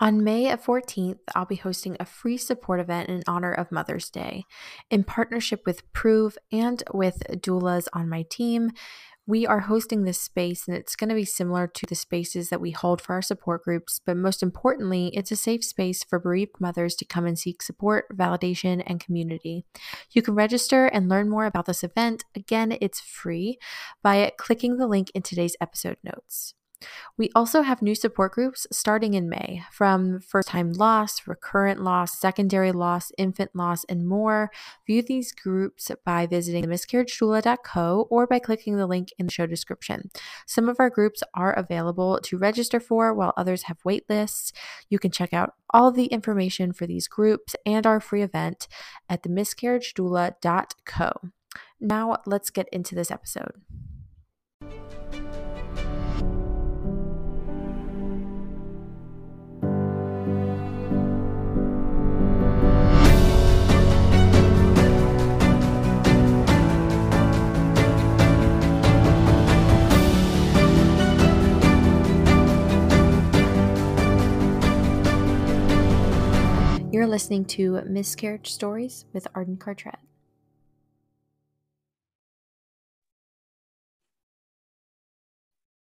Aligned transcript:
On 0.00 0.24
May 0.24 0.46
14th, 0.46 1.20
I'll 1.36 1.46
be 1.46 1.54
hosting 1.54 1.96
a 2.00 2.04
free 2.04 2.36
support 2.36 2.80
event 2.80 3.08
in 3.08 3.22
honor 3.28 3.52
of 3.52 3.70
Mother's 3.70 4.10
Day. 4.10 4.42
In 4.90 5.04
partnership 5.04 5.62
with 5.64 5.90
Proov 5.92 6.36
and 6.50 6.82
with 6.92 7.22
doulas 7.30 7.86
on 7.92 8.08
my 8.08 8.24
team, 8.28 8.72
we 9.24 9.46
are 9.46 9.60
hosting 9.60 10.02
this 10.02 10.20
space 10.20 10.66
and 10.66 10.76
it's 10.76 10.96
going 10.96 11.10
to 11.10 11.14
be 11.14 11.24
similar 11.24 11.68
to 11.68 11.86
the 11.86 11.94
spaces 11.94 12.48
that 12.48 12.60
we 12.60 12.72
hold 12.72 13.00
for 13.00 13.14
our 13.14 13.22
support 13.22 13.62
groups, 13.62 14.00
but 14.04 14.16
most 14.16 14.42
importantly, 14.42 15.12
it's 15.14 15.30
a 15.30 15.36
safe 15.36 15.64
space 15.64 16.02
for 16.02 16.18
bereaved 16.18 16.60
mothers 16.60 16.96
to 16.96 17.04
come 17.04 17.24
and 17.24 17.38
seek 17.38 17.62
support, 17.62 18.06
validation, 18.12 18.82
and 18.86 18.98
community. 18.98 19.64
You 20.10 20.22
can 20.22 20.34
register 20.34 20.86
and 20.86 21.08
learn 21.08 21.30
more 21.30 21.46
about 21.46 21.66
this 21.66 21.84
event. 21.84 22.24
Again, 22.34 22.76
it's 22.80 23.00
free 23.00 23.58
by 24.02 24.32
clicking 24.38 24.76
the 24.76 24.88
link 24.88 25.12
in 25.14 25.22
today's 25.22 25.56
episode 25.60 25.98
notes. 26.02 26.54
We 27.16 27.30
also 27.34 27.62
have 27.62 27.82
new 27.82 27.94
support 27.94 28.32
groups 28.32 28.66
starting 28.72 29.14
in 29.14 29.28
May 29.28 29.62
from 29.70 30.20
first 30.20 30.48
time 30.48 30.72
loss, 30.72 31.26
recurrent 31.26 31.82
loss, 31.82 32.18
secondary 32.18 32.72
loss, 32.72 33.12
infant 33.18 33.50
loss, 33.54 33.84
and 33.84 34.06
more. 34.06 34.50
View 34.86 35.02
these 35.02 35.32
groups 35.32 35.90
by 36.04 36.26
visiting 36.26 36.64
miscarriagedoula.co 36.64 38.06
or 38.10 38.26
by 38.26 38.38
clicking 38.38 38.76
the 38.76 38.86
link 38.86 39.08
in 39.18 39.26
the 39.26 39.32
show 39.32 39.46
description. 39.46 40.10
Some 40.46 40.68
of 40.68 40.80
our 40.80 40.90
groups 40.90 41.22
are 41.34 41.52
available 41.52 42.20
to 42.24 42.38
register 42.38 42.80
for, 42.80 43.14
while 43.14 43.32
others 43.36 43.64
have 43.64 43.78
wait 43.84 44.04
lists. 44.08 44.52
You 44.88 44.98
can 44.98 45.10
check 45.10 45.32
out 45.32 45.54
all 45.70 45.90
the 45.90 46.06
information 46.06 46.72
for 46.72 46.86
these 46.86 47.08
groups 47.08 47.54
and 47.66 47.86
our 47.86 48.00
free 48.00 48.22
event 48.22 48.68
at 49.08 49.22
the 49.22 49.28
miscarriagedoula.co. 49.28 51.12
Now, 51.80 52.18
let's 52.26 52.50
get 52.50 52.68
into 52.72 52.94
this 52.94 53.10
episode. 53.10 53.60
You're 76.94 77.08
listening 77.08 77.44
to 77.46 77.82
Miscarriage 77.86 78.52
Stories 78.52 79.04
with 79.12 79.26
Arden 79.34 79.56
Cartrette. 79.56 79.98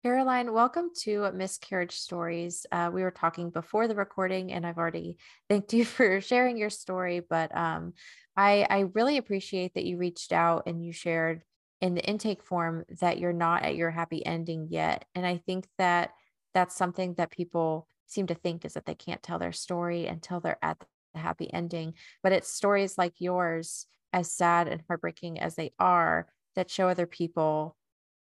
Caroline, 0.01 0.53
welcome 0.53 0.91
to 1.01 1.29
Miscarriage 1.33 1.91
Stories. 1.91 2.65
Uh, 2.71 2.89
we 2.93 3.03
were 3.03 3.11
talking 3.11 3.49
before 3.49 3.89
the 3.89 3.95
recording, 3.95 4.53
and 4.53 4.65
I've 4.65 4.77
already 4.77 5.17
thanked 5.49 5.73
you 5.73 5.83
for 5.83 6.21
sharing 6.21 6.55
your 6.55 6.69
story. 6.69 7.19
But 7.19 7.53
um, 7.53 7.95
I, 8.37 8.65
I 8.69 8.79
really 8.93 9.17
appreciate 9.17 9.73
that 9.73 9.83
you 9.83 9.97
reached 9.97 10.31
out 10.31 10.63
and 10.67 10.85
you 10.85 10.93
shared 10.93 11.43
in 11.81 11.95
the 11.95 12.05
intake 12.05 12.41
form 12.41 12.85
that 13.01 13.19
you're 13.19 13.33
not 13.33 13.63
at 13.63 13.75
your 13.75 13.91
happy 13.91 14.25
ending 14.25 14.67
yet. 14.69 15.03
And 15.15 15.27
I 15.27 15.35
think 15.35 15.67
that 15.77 16.11
that's 16.53 16.77
something 16.77 17.15
that 17.15 17.29
people 17.29 17.89
seem 18.07 18.27
to 18.27 18.35
think 18.35 18.63
is 18.63 18.75
that 18.75 18.85
they 18.85 18.95
can't 18.95 19.21
tell 19.21 19.37
their 19.37 19.51
story 19.51 20.07
until 20.07 20.39
they're 20.39 20.63
at 20.63 20.77
the 21.13 21.19
happy 21.19 21.51
ending. 21.53 21.93
But 22.21 22.31
it's 22.31 22.51
stories 22.51 22.97
like 22.97 23.13
yours, 23.19 23.87
as 24.11 24.31
sad 24.31 24.67
and 24.67 24.83
heartbreaking 24.87 25.39
as 25.39 25.55
they 25.55 25.73
are, 25.79 26.27
that 26.55 26.69
show 26.69 26.87
other 26.87 27.07
people 27.07 27.75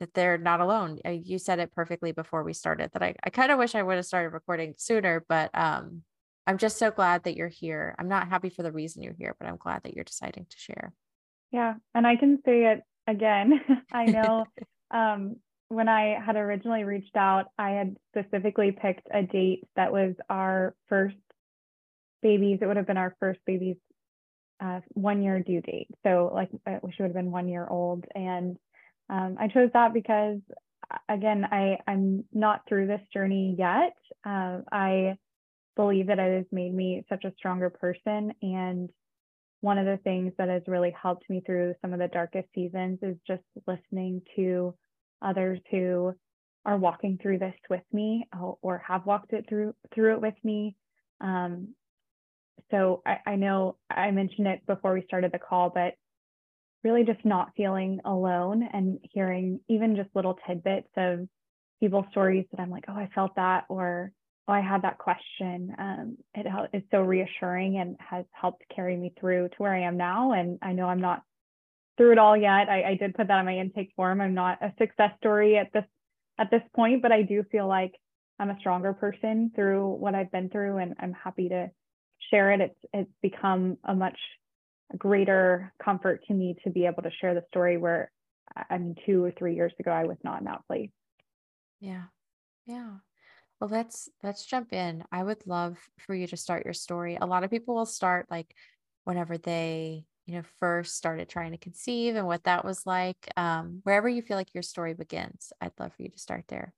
that 0.01 0.15
they're 0.15 0.39
not 0.39 0.61
alone. 0.61 0.99
Uh, 1.05 1.11
you 1.11 1.39
said 1.39 1.59
it 1.59 1.73
perfectly 1.73 2.12
before 2.12 2.43
we 2.43 2.53
started 2.53 2.91
that 2.93 3.03
I, 3.03 3.15
I 3.23 3.31
kind 3.31 3.53
of 3.53 3.59
wish 3.59 3.75
I 3.75 3.83
would 3.83 3.97
have 3.97 4.07
started 4.07 4.31
recording 4.31 4.75
sooner, 4.77 5.25
but 5.29 5.51
um, 5.55 6.03
I'm 6.47 6.59
just 6.59 6.79
so 6.79 6.91
glad 6.91 7.25
that 7.25 7.37
you're 7.37 7.49
here. 7.49 7.95
I'm 7.99 8.09
not 8.09 8.29
happy 8.29 8.51
for 8.51 8.62
the 8.62 8.73
reason 8.73 9.03
you're 9.03 9.15
here, 9.15 9.37
but 9.39 9.49
I'm 9.49 9.57
glad 9.57 9.83
that 9.85 9.95
you're 9.95 10.05
deciding 10.05 10.47
to 10.49 10.57
share. 10.57 10.93
Yeah. 11.53 11.75
And 11.94 12.06
I 12.06 12.17
can 12.17 12.39
say 12.44 12.73
it 12.73 12.83
again. 13.06 13.61
I 13.93 14.06
know 14.06 14.44
um, 14.91 15.37
when 15.69 15.89
I 15.89 16.19
had 16.25 16.37
originally 16.37 16.84
reached 16.84 17.17
out, 17.17 17.47
I 17.59 17.71
had 17.71 17.97
specifically 18.15 18.73
picked 18.73 19.06
a 19.12 19.23
date 19.23 19.65
that 19.77 19.93
was 19.93 20.15
our 20.28 20.75
first 20.89 21.17
babies, 22.25 22.59
it 22.61 22.67
would 22.67 22.79
have 22.79 22.89
been 22.89 22.97
our 22.97 23.15
first 23.21 23.39
baby's 23.47 23.77
uh, 24.61 24.81
one 24.95 25.23
year 25.23 25.39
due 25.41 25.61
date. 25.61 25.89
So 26.03 26.33
like 26.35 26.49
she 26.67 27.03
would 27.03 27.09
have 27.09 27.15
been 27.15 27.31
one 27.31 27.49
year 27.49 27.67
old. 27.69 28.05
And 28.15 28.57
um, 29.09 29.37
I 29.39 29.47
chose 29.47 29.71
that 29.75 29.93
because 29.93 30.41
again, 31.09 31.45
I, 31.45 31.79
I'm 31.87 32.25
not 32.33 32.62
through 32.69 32.87
this 32.87 33.03
journey 33.12 33.55
yet. 33.59 33.95
Uh, 34.27 34.61
I 34.73 35.17
believe 35.77 36.07
that 36.07 36.19
it 36.19 36.37
has 36.37 36.47
made 36.51 36.75
me 36.75 37.05
such 37.09 37.25
a 37.25 37.33
stronger 37.37 37.69
person. 37.69 38.33
And 38.43 38.91
one 39.61 39.79
of 39.79 39.87
the 39.87 39.99
things 40.03 40.33
that 40.39 40.49
has 40.49 40.62
really 40.67 40.95
helped 41.01 41.29
me 41.29 41.43
through 41.45 41.75
some 41.83 41.93
of 41.93 41.99
the 41.99 42.09
darkest 42.09 42.49
seasons 42.55 42.99
is 43.03 43.17
just 43.27 43.43
listening 43.67 44.23
to 44.37 44.75
others 45.23 45.59
who 45.71 46.15
are 46.65 46.79
walking 46.79 47.19
through 47.21 47.39
this 47.39 47.55
with 47.69 47.83
me 47.93 48.27
or 48.62 48.83
have 48.87 49.05
walked 49.05 49.35
it 49.35 49.45
through 49.49 49.75
through 49.95 50.15
it 50.15 50.21
with 50.23 50.35
me 50.43 50.75
um, 51.21 51.69
so 52.70 53.03
I, 53.06 53.19
I 53.26 53.37
know 53.37 53.76
I 53.91 54.10
mentioned 54.10 54.47
it 54.47 54.66
before 54.66 54.94
we 54.94 55.04
started 55.06 55.32
the 55.32 55.38
call, 55.38 55.70
but 55.70 55.94
really 56.82 57.04
just 57.04 57.25
not 57.25 57.53
feeling 57.56 58.00
alone 58.04 58.69
and 58.72 58.98
hearing 59.12 59.60
even 59.69 59.97
just 59.97 60.10
little 60.15 60.38
tidbits 60.47 60.88
of 60.97 61.26
people's 61.81 62.06
stories 62.10 62.47
that 62.50 62.60
I'm 62.60 62.70
like, 62.70 62.84
oh, 62.88 62.94
I 62.94 63.09
felt 63.14 63.37
that, 63.37 63.64
or 63.69 64.12
oh, 64.48 64.53
I 64.53 64.60
had 64.60 64.82
that 64.82 64.98
question. 64.98 65.75
Um, 65.78 66.16
it 66.34 66.47
is 66.72 66.82
so 66.91 67.00
reassuring 67.00 67.78
and 67.78 67.97
has 67.98 68.25
helped 68.32 68.62
carry 68.75 68.97
me 68.97 69.14
through 69.19 69.48
to 69.48 69.54
where 69.59 69.75
I 69.75 69.82
am 69.82 69.97
now. 69.97 70.32
And 70.32 70.59
I 70.62 70.72
know 70.72 70.87
I'm 70.87 71.00
not 71.00 71.22
through 71.97 72.12
it 72.12 72.19
all 72.19 72.37
yet. 72.37 72.69
I, 72.69 72.82
I 72.82 72.94
did 72.97 73.14
put 73.14 73.28
that 73.28 73.38
on 73.38 73.44
my 73.44 73.56
intake 73.56 73.93
form. 73.97 74.20
I'm 74.20 74.34
not 74.34 74.62
a 74.62 74.72
success 74.78 75.10
story 75.19 75.56
at 75.56 75.72
this 75.72 75.84
at 76.38 76.50
this 76.50 76.62
point, 76.75 77.00
but 77.00 77.12
I 77.12 77.22
do 77.22 77.44
feel 77.50 77.69
like 77.69 77.94
I'm 78.38 78.50
a 78.50 78.59
stronger 78.59 78.93
person 78.93 79.53
through 79.54 79.94
what 79.94 80.16
I've 80.16 80.32
been 80.32 80.50
through, 80.50 80.78
and 80.78 80.94
I'm 80.98 81.12
happy 81.12 81.48
to 81.50 81.70
share 82.31 82.53
it, 82.53 82.61
it's 82.61 82.81
it's 82.93 83.12
become 83.23 83.79
a 83.85 83.95
much 83.95 84.19
greater 84.97 85.73
comfort 85.83 86.23
to 86.27 86.35
me 86.35 86.57
to 86.65 86.71
be 86.71 86.87
able 86.87 87.03
to 87.03 87.11
share 87.21 87.35
the 87.35 87.45
story 87.49 87.77
where 87.77 88.11
I 88.71 88.79
mean 88.79 88.95
two 89.07 89.25
or 89.25 89.33
three 89.33 89.55
years 89.55 89.73
ago 89.79 89.91
I 89.91 90.05
was 90.05 90.19
not 90.23 90.41
in 90.41 90.45
that 90.45 90.67
place. 90.67 90.91
Yeah. 91.81 92.05
Yeah. 92.67 92.91
Well, 93.61 93.71
let's 93.71 94.09
let's 94.23 94.47
jump 94.47 94.73
in. 94.73 95.05
I 95.12 95.23
would 95.23 95.47
love 95.47 95.79
for 95.99 96.15
you 96.15 96.27
to 96.29 96.37
start 96.37 96.65
your 96.65 96.75
story. 96.75 97.17
A 97.21 97.27
lot 97.27 97.45
of 97.45 97.51
people 97.51 97.75
will 97.75 97.87
start 97.87 98.27
like 98.31 98.55
whenever 99.05 99.39
they, 99.39 100.05
you 100.27 100.35
know, 100.35 100.43
first 100.59 100.97
started 100.97 101.29
trying 101.29 101.53
to 101.53 101.59
conceive 101.59 102.17
and 102.17 102.27
what 102.27 102.45
that 102.45 102.65
was 102.65 102.87
like. 102.87 103.29
Um, 103.37 103.81
wherever 103.85 104.09
you 104.09 104.23
feel 104.23 104.37
like 104.37 104.55
your 104.55 104.62
story 104.62 104.95
begins, 104.95 105.53
I'd 105.61 105.73
love 105.79 105.93
for 105.95 106.03
you 106.03 106.11
to 106.11 106.19
start 106.19 106.45
there. 106.49 106.75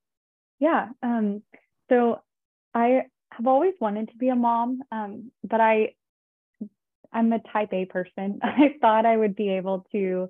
Yeah. 0.59 0.89
Um, 1.03 1.43
so 1.89 2.21
I 2.75 3.03
have 3.37 3.47
always 3.47 3.75
wanted 3.81 4.09
to 4.09 4.17
be 4.17 4.29
a 4.29 4.37
mom, 4.37 4.81
um, 4.91 5.31
but 5.45 5.61
I 5.61 5.95
I'm 7.13 7.33
a 7.33 7.41
type 7.53 7.73
A 7.73 7.85
person. 7.87 8.41
I 8.43 8.75
thought 8.81 9.07
I 9.07 9.17
would 9.17 9.37
be 9.37 9.51
able 9.51 9.87
to 9.93 10.29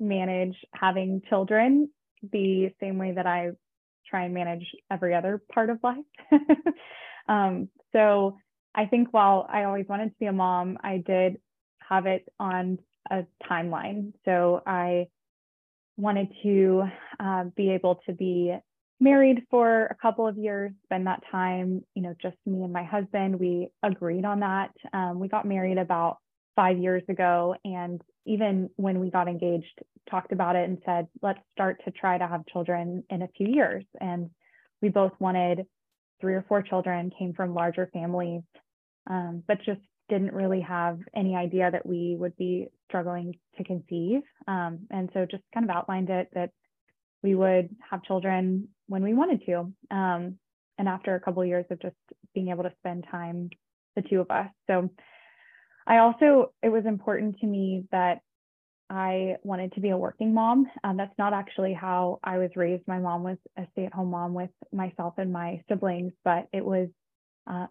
manage 0.00 0.56
having 0.72 1.22
children 1.28 1.88
the 2.32 2.70
same 2.80 2.98
way 2.98 3.12
that 3.12 3.26
I 3.26 3.50
try 4.08 4.24
and 4.24 4.34
manage 4.34 4.64
every 4.90 5.14
other 5.14 5.42
part 5.52 5.70
of 5.70 5.78
life. 5.82 6.04
um, 7.28 7.68
so 7.92 8.38
I 8.74 8.86
think 8.86 9.12
while 9.12 9.46
I 9.50 9.64
always 9.64 9.86
wanted 9.88 10.10
to 10.10 10.18
be 10.18 10.26
a 10.26 10.32
mom, 10.32 10.78
I 10.82 11.02
did 11.04 11.38
have 11.88 12.06
it 12.06 12.28
on 12.38 12.78
a 13.10 13.24
timeline. 13.50 14.12
So 14.24 14.62
I 14.66 15.08
wanted 15.96 16.28
to 16.42 16.84
uh, 17.18 17.44
be 17.56 17.70
able 17.70 18.00
to 18.06 18.12
be 18.12 18.56
married 19.00 19.44
for 19.50 19.86
a 19.86 19.94
couple 19.94 20.26
of 20.26 20.36
years, 20.36 20.72
spend 20.84 21.06
that 21.06 21.22
time, 21.30 21.84
you 21.94 22.02
know, 22.02 22.14
just 22.20 22.36
me 22.46 22.62
and 22.62 22.72
my 22.72 22.84
husband. 22.84 23.38
We 23.38 23.68
agreed 23.82 24.24
on 24.24 24.40
that. 24.40 24.70
Um, 24.92 25.20
we 25.20 25.28
got 25.28 25.46
married 25.46 25.78
about 25.78 26.18
five 26.56 26.78
years 26.78 27.02
ago. 27.08 27.54
And 27.64 28.02
even 28.26 28.70
when 28.76 28.98
we 28.98 29.10
got 29.10 29.28
engaged, 29.28 29.80
talked 30.10 30.32
about 30.32 30.56
it 30.56 30.68
and 30.68 30.78
said, 30.84 31.06
let's 31.22 31.38
start 31.52 31.80
to 31.84 31.90
try 31.92 32.18
to 32.18 32.26
have 32.26 32.46
children 32.46 33.04
in 33.10 33.22
a 33.22 33.28
few 33.36 33.46
years. 33.46 33.84
And 34.00 34.30
we 34.82 34.88
both 34.88 35.12
wanted 35.20 35.66
three 36.20 36.34
or 36.34 36.44
four 36.48 36.62
children, 36.62 37.12
came 37.16 37.32
from 37.32 37.54
larger 37.54 37.88
families, 37.92 38.42
um, 39.08 39.42
but 39.46 39.58
just 39.64 39.80
didn't 40.08 40.32
really 40.32 40.60
have 40.60 40.98
any 41.14 41.36
idea 41.36 41.70
that 41.70 41.86
we 41.86 42.16
would 42.18 42.36
be 42.36 42.66
struggling 42.88 43.34
to 43.56 43.64
conceive. 43.64 44.22
Um, 44.48 44.80
and 44.90 45.10
so 45.12 45.26
just 45.30 45.42
kind 45.54 45.68
of 45.68 45.76
outlined 45.76 46.10
it 46.10 46.28
that 46.34 46.50
we 47.22 47.34
would 47.34 47.74
have 47.90 48.02
children 48.04 48.68
when 48.86 49.02
we 49.02 49.14
wanted 49.14 49.44
to. 49.46 49.72
Um, 49.90 50.38
and 50.78 50.88
after 50.88 51.14
a 51.14 51.20
couple 51.20 51.42
of 51.42 51.48
years 51.48 51.66
of 51.70 51.80
just 51.80 51.96
being 52.34 52.48
able 52.48 52.62
to 52.62 52.72
spend 52.78 53.06
time, 53.10 53.50
the 53.96 54.02
two 54.02 54.20
of 54.20 54.30
us. 54.30 54.48
So 54.68 54.90
I 55.86 55.98
also, 55.98 56.52
it 56.62 56.68
was 56.68 56.86
important 56.86 57.38
to 57.40 57.46
me 57.46 57.84
that 57.90 58.20
I 58.90 59.36
wanted 59.42 59.72
to 59.72 59.80
be 59.80 59.90
a 59.90 59.98
working 59.98 60.32
mom. 60.32 60.66
Um, 60.84 60.96
that's 60.96 61.16
not 61.18 61.32
actually 61.32 61.74
how 61.74 62.20
I 62.22 62.38
was 62.38 62.50
raised. 62.56 62.86
My 62.86 62.98
mom 62.98 63.22
was 63.22 63.36
a 63.56 63.66
stay 63.72 63.84
at 63.86 63.92
home 63.92 64.10
mom 64.10 64.34
with 64.34 64.50
myself 64.72 65.14
and 65.18 65.32
my 65.32 65.62
siblings, 65.68 66.12
but 66.24 66.46
it 66.52 66.64
was 66.64 66.88
uh, 67.50 67.66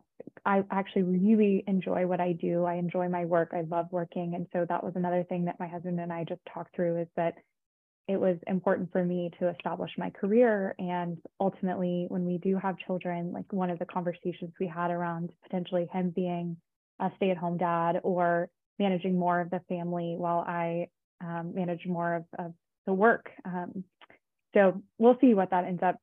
I 0.46 0.64
actually 0.72 1.04
really 1.04 1.64
enjoy 1.68 2.08
what 2.08 2.20
I 2.20 2.34
do. 2.34 2.66
I 2.66 2.76
enjoy 2.76 3.10
my 3.10 3.26
work. 3.26 3.52
I 3.54 3.62
love 3.62 3.88
working. 3.92 4.34
And 4.36 4.48
so 4.52 4.66
that 4.68 4.84
was 4.84 4.94
another 4.96 5.24
thing 5.24 5.46
that 5.46 5.60
my 5.60 5.68
husband 5.68 6.00
and 6.00 6.12
I 6.12 6.24
just 6.24 6.42
talked 6.52 6.76
through 6.76 7.02
is 7.02 7.08
that 7.16 7.36
it 8.08 8.20
was 8.20 8.38
important 8.48 8.92
for 8.92 9.04
me 9.04 9.32
to 9.40 9.50
establish 9.50 9.92
my 9.98 10.10
career. 10.10 10.74
And 10.80 11.18
ultimately, 11.40 12.06
when 12.08 12.26
we 12.26 12.38
do 12.38 12.58
have 12.58 12.78
children, 12.80 13.34
like 13.34 13.52
one 13.52 13.70
of 13.70 13.80
the 13.80 13.86
conversations 13.86 14.54
we 14.60 14.68
had 14.68 14.92
around 14.92 15.32
potentially 15.44 15.90
him 15.92 16.12
being 16.16 16.58
a 17.00 17.12
stay 17.18 17.32
at 17.32 17.38
home 17.38 17.58
dad 17.58 18.00
or 18.04 18.50
managing 18.80 19.18
more 19.18 19.42
of 19.42 19.50
the 19.50 19.62
family 19.68 20.16
while 20.18 20.40
I 20.40 20.88
um, 21.22 21.54
manage 21.54 21.86
more 21.86 22.16
of, 22.16 22.24
of 22.40 22.54
the 22.86 22.94
work. 22.94 23.30
Um, 23.44 23.84
so 24.54 24.82
we'll 24.98 25.18
see 25.20 25.34
what 25.34 25.50
that 25.52 25.66
ends 25.66 25.84
up 25.84 25.98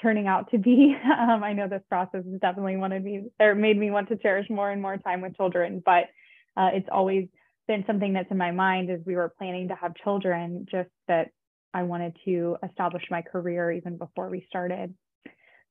turning 0.00 0.26
out 0.26 0.50
to 0.50 0.58
be. 0.58 0.96
Um, 1.04 1.44
I 1.44 1.52
know 1.52 1.68
this 1.68 1.82
process 1.88 2.24
has 2.30 2.40
definitely 2.40 2.76
wanted 2.76 3.04
me 3.04 3.24
or 3.40 3.54
made 3.54 3.78
me 3.78 3.90
want 3.90 4.08
to 4.08 4.16
cherish 4.16 4.48
more 4.50 4.70
and 4.70 4.82
more 4.82 4.96
time 4.96 5.20
with 5.20 5.36
children, 5.36 5.82
but 5.84 6.04
uh, 6.56 6.70
it's 6.72 6.88
always 6.90 7.28
been 7.66 7.84
something 7.86 8.12
that's 8.12 8.30
in 8.30 8.38
my 8.38 8.50
mind 8.50 8.90
as 8.90 9.00
we 9.06 9.16
were 9.16 9.32
planning 9.38 9.68
to 9.68 9.74
have 9.74 9.94
children, 9.96 10.66
just 10.70 10.90
that 11.08 11.30
I 11.72 11.82
wanted 11.82 12.16
to 12.24 12.56
establish 12.68 13.02
my 13.10 13.22
career 13.22 13.72
even 13.72 13.98
before 13.98 14.28
we 14.28 14.46
started. 14.48 14.94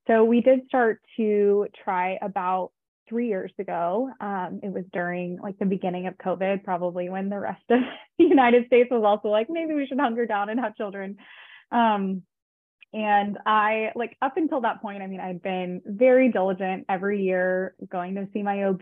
So 0.07 0.25
we 0.25 0.41
did 0.41 0.65
start 0.67 0.99
to 1.17 1.67
try 1.83 2.17
about 2.21 2.71
three 3.07 3.27
years 3.27 3.51
ago. 3.59 4.09
Um, 4.19 4.59
it 4.63 4.71
was 4.71 4.83
during 4.91 5.39
like 5.41 5.57
the 5.59 5.65
beginning 5.65 6.07
of 6.07 6.17
COVID, 6.17 6.63
probably 6.63 7.09
when 7.09 7.29
the 7.29 7.39
rest 7.39 7.63
of 7.69 7.79
the 8.17 8.25
United 8.25 8.67
States 8.67 8.89
was 8.91 9.03
also 9.05 9.29
like, 9.29 9.47
maybe 9.49 9.73
we 9.73 9.87
should 9.87 9.99
hunker 9.99 10.25
down 10.25 10.49
and 10.49 10.59
have 10.59 10.75
children. 10.75 11.17
Um, 11.71 12.23
and 12.93 13.39
I, 13.47 13.91
like, 13.95 14.15
up 14.21 14.37
until 14.37 14.61
that 14.61 14.79
point, 14.81 15.01
I 15.01 15.07
mean, 15.07 15.19
I'd 15.19 15.41
been 15.41 15.81
very 15.83 16.31
diligent 16.31 16.85
every 16.87 17.23
year 17.23 17.73
going 17.89 18.13
to 18.15 18.27
see 18.33 18.43
my 18.43 18.65
OB. 18.65 18.79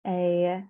a 0.07 0.65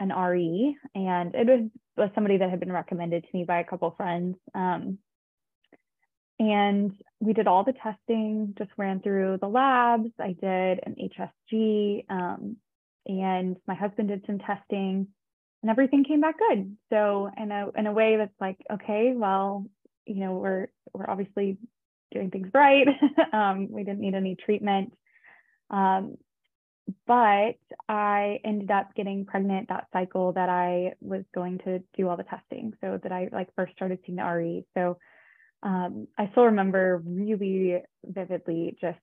an 0.00 0.10
RE, 0.10 0.76
and 0.94 1.34
it 1.34 1.46
was, 1.46 1.68
was 1.96 2.10
somebody 2.14 2.38
that 2.38 2.48
had 2.50 2.60
been 2.60 2.72
recommended 2.72 3.22
to 3.22 3.28
me 3.32 3.44
by 3.44 3.60
a 3.60 3.64
couple 3.64 3.94
friends. 3.96 4.36
Um, 4.54 4.98
and 6.40 6.92
we 7.22 7.32
did 7.32 7.46
all 7.46 7.62
the 7.62 7.72
testing, 7.72 8.52
just 8.58 8.72
ran 8.76 9.00
through 9.00 9.38
the 9.40 9.48
labs. 9.48 10.10
I 10.18 10.32
did 10.32 10.80
an 10.84 10.96
HSG, 11.00 12.04
um, 12.10 12.56
and 13.06 13.56
my 13.68 13.74
husband 13.74 14.08
did 14.08 14.24
some 14.26 14.40
testing, 14.40 15.06
and 15.62 15.70
everything 15.70 16.02
came 16.02 16.20
back 16.20 16.34
good. 16.36 16.76
So 16.90 17.30
in 17.36 17.52
a 17.52 17.68
in 17.76 17.86
a 17.86 17.92
way 17.92 18.16
that's 18.16 18.34
like, 18.40 18.58
okay, 18.72 19.12
well, 19.14 19.66
you 20.04 20.16
know, 20.16 20.32
we're 20.34 20.66
we're 20.92 21.08
obviously 21.08 21.58
doing 22.10 22.30
things 22.30 22.48
right. 22.52 22.88
um, 23.32 23.68
we 23.70 23.84
didn't 23.84 24.00
need 24.00 24.16
any 24.16 24.34
treatment. 24.34 24.92
Um, 25.70 26.16
but 27.06 27.54
I 27.88 28.40
ended 28.44 28.72
up 28.72 28.96
getting 28.96 29.26
pregnant 29.26 29.68
that 29.68 29.86
cycle 29.92 30.32
that 30.32 30.48
I 30.48 30.94
was 31.00 31.22
going 31.32 31.58
to 31.58 31.84
do 31.96 32.08
all 32.08 32.16
the 32.16 32.24
testing. 32.24 32.72
So 32.80 32.98
that 33.00 33.12
I 33.12 33.28
like 33.30 33.54
first 33.54 33.74
started 33.74 34.00
seeing 34.04 34.16
the 34.16 34.24
RE. 34.24 34.66
So 34.74 34.98
um, 35.62 36.08
I 36.18 36.28
still 36.32 36.44
remember 36.44 37.02
really 37.04 37.82
vividly 38.04 38.76
just 38.80 38.98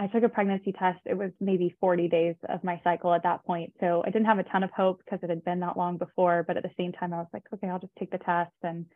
I 0.00 0.06
took 0.06 0.22
a 0.22 0.28
pregnancy 0.28 0.72
test. 0.72 1.00
It 1.06 1.18
was 1.18 1.32
maybe 1.40 1.74
40 1.80 2.08
days 2.08 2.36
of 2.48 2.62
my 2.62 2.80
cycle 2.84 3.12
at 3.12 3.24
that 3.24 3.44
point. 3.44 3.72
So 3.80 4.02
I 4.06 4.10
didn't 4.10 4.26
have 4.26 4.38
a 4.38 4.44
ton 4.44 4.62
of 4.62 4.70
hope 4.70 5.00
because 5.04 5.18
it 5.24 5.30
had 5.30 5.44
been 5.44 5.60
that 5.60 5.76
long 5.76 5.96
before. 5.96 6.44
But 6.46 6.56
at 6.56 6.62
the 6.62 6.70
same 6.76 6.92
time, 6.92 7.12
I 7.12 7.18
was 7.18 7.26
like, 7.32 7.42
okay, 7.52 7.68
I'll 7.68 7.80
just 7.80 7.96
take 7.98 8.12
the 8.12 8.18
test. 8.18 8.52
And 8.62 8.86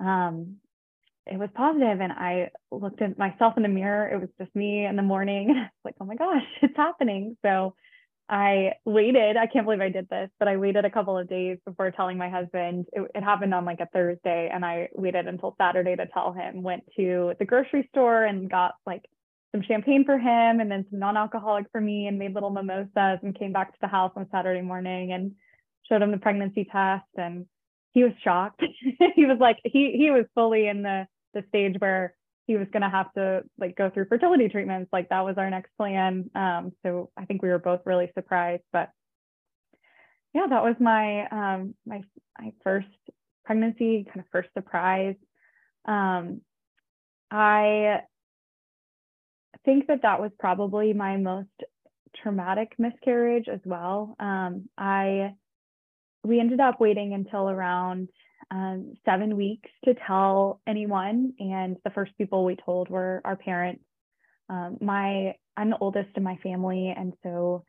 um, 0.00 0.56
it 1.26 1.38
was 1.38 1.50
positive. 1.54 2.00
And 2.00 2.12
I 2.12 2.50
looked 2.70 3.02
at 3.02 3.18
myself 3.18 3.54
in 3.58 3.62
the 3.64 3.68
mirror. 3.68 4.08
It 4.08 4.18
was 4.18 4.30
just 4.38 4.54
me 4.56 4.86
in 4.86 4.96
the 4.96 5.02
morning. 5.02 5.54
Like, 5.84 5.96
oh 6.00 6.06
my 6.06 6.14
gosh, 6.14 6.42
it's 6.62 6.76
happening. 6.78 7.36
So 7.42 7.74
I 8.28 8.72
waited. 8.86 9.36
I 9.36 9.46
can't 9.46 9.66
believe 9.66 9.82
I 9.82 9.90
did 9.90 10.08
this, 10.08 10.30
but 10.38 10.48
I 10.48 10.56
waited 10.56 10.84
a 10.84 10.90
couple 10.90 11.18
of 11.18 11.28
days 11.28 11.58
before 11.66 11.90
telling 11.90 12.16
my 12.16 12.30
husband. 12.30 12.86
It, 12.92 13.10
it, 13.14 13.22
happened 13.22 13.52
on 13.52 13.66
like 13.66 13.80
a 13.80 13.88
Thursday, 13.92 14.50
and 14.52 14.64
I 14.64 14.88
waited 14.94 15.26
until 15.26 15.54
Saturday 15.58 15.94
to 15.96 16.06
tell 16.06 16.32
him. 16.32 16.62
Went 16.62 16.84
to 16.96 17.34
the 17.38 17.44
grocery 17.44 17.86
store 17.92 18.24
and 18.24 18.50
got 18.50 18.76
like 18.86 19.04
some 19.52 19.62
champagne 19.62 20.04
for 20.04 20.18
him 20.18 20.60
and 20.60 20.70
then 20.70 20.86
some 20.90 20.98
non-alcoholic 20.98 21.66
for 21.70 21.80
me 21.80 22.06
and 22.06 22.18
made 22.18 22.34
little 22.34 22.50
mimosas 22.50 23.20
and 23.22 23.38
came 23.38 23.52
back 23.52 23.72
to 23.72 23.78
the 23.82 23.86
house 23.86 24.12
on 24.16 24.26
Saturday 24.32 24.62
morning 24.62 25.12
and 25.12 25.32
showed 25.88 26.02
him 26.02 26.10
the 26.10 26.16
pregnancy 26.18 26.64
test 26.64 27.04
and 27.16 27.46
he 27.92 28.02
was 28.02 28.12
shocked. 28.24 28.62
he 29.14 29.26
was 29.26 29.38
like 29.38 29.58
he 29.62 29.92
he 29.96 30.10
was 30.10 30.24
fully 30.34 30.66
in 30.66 30.82
the 30.82 31.06
the 31.34 31.44
stage 31.48 31.76
where 31.78 32.14
he 32.46 32.56
was 32.56 32.68
going 32.72 32.82
to 32.82 32.90
have 32.90 33.12
to 33.14 33.42
like 33.58 33.76
go 33.76 33.90
through 33.90 34.06
fertility 34.06 34.48
treatments 34.48 34.90
like 34.92 35.08
that 35.08 35.24
was 35.24 35.36
our 35.38 35.48
next 35.50 35.70
plan. 35.76 36.30
Um, 36.34 36.72
so 36.82 37.10
i 37.16 37.24
think 37.24 37.42
we 37.42 37.48
were 37.48 37.58
both 37.58 37.80
really 37.84 38.10
surprised 38.14 38.62
but 38.72 38.90
yeah 40.34 40.46
that 40.48 40.62
was 40.62 40.76
my 40.80 41.26
um, 41.28 41.74
my 41.86 42.02
my 42.38 42.52
first 42.62 42.88
pregnancy 43.44 44.04
kind 44.04 44.20
of 44.20 44.26
first 44.32 44.48
surprise. 44.54 45.16
Um, 45.86 46.40
i 47.30 48.00
think 49.64 49.86
that 49.86 50.02
that 50.02 50.20
was 50.20 50.30
probably 50.38 50.92
my 50.92 51.16
most 51.16 51.48
traumatic 52.22 52.74
miscarriage 52.78 53.48
as 53.48 53.60
well. 53.64 54.14
Um, 54.20 54.68
i 54.78 55.34
we 56.22 56.40
ended 56.40 56.60
up 56.60 56.80
waiting 56.80 57.12
until 57.12 57.50
around 57.50 58.08
um, 58.50 58.94
seven 59.04 59.36
weeks 59.36 59.70
to 59.84 59.94
tell 60.06 60.60
anyone. 60.66 61.34
And 61.38 61.76
the 61.84 61.90
first 61.90 62.12
people 62.18 62.44
we 62.44 62.56
told 62.56 62.88
were 62.88 63.20
our 63.24 63.36
parents. 63.36 63.82
Um, 64.48 64.78
my 64.80 65.34
I'm 65.56 65.70
the 65.70 65.78
oldest 65.78 66.10
in 66.16 66.22
my 66.22 66.36
family, 66.42 66.92
and 66.96 67.14
so 67.22 67.64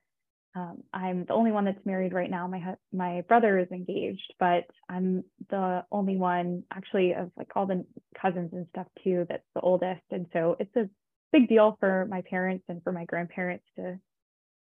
um, 0.56 0.84
I'm 0.94 1.26
the 1.26 1.34
only 1.34 1.52
one 1.52 1.66
that's 1.66 1.86
married 1.86 2.14
right 2.14 2.30
now. 2.30 2.48
My 2.48 2.76
my 2.94 3.22
brother 3.28 3.60
is 3.60 3.70
engaged, 3.72 4.34
but 4.40 4.66
I'm 4.90 5.24
the 5.50 5.84
only 5.92 6.16
one 6.16 6.64
actually 6.72 7.14
of 7.14 7.32
like 7.38 7.52
all 7.56 7.66
the 7.66 7.86
cousins 8.20 8.52
and 8.54 8.66
stuff 8.70 8.88
too 9.04 9.26
that's 9.30 9.44
the 9.54 9.62
oldest. 9.62 10.02
And 10.12 10.28
so 10.32 10.56
it's 10.60 10.76
a 10.76 10.90
big 11.34 11.50
deal 11.50 11.76
for 11.80 12.08
my 12.10 12.22
parents 12.22 12.64
and 12.70 12.82
for 12.84 12.94
my 12.94 13.06
grandparents 13.06 13.66
to 13.76 14.00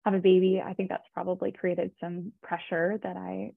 have 0.04 0.14
a 0.14 0.18
baby. 0.18 0.62
I 0.64 0.72
think 0.72 0.88
that's 0.88 1.06
probably 1.12 1.52
created 1.52 1.92
some 2.00 2.32
pressure 2.42 2.98
that 3.02 3.16
I 3.16 3.52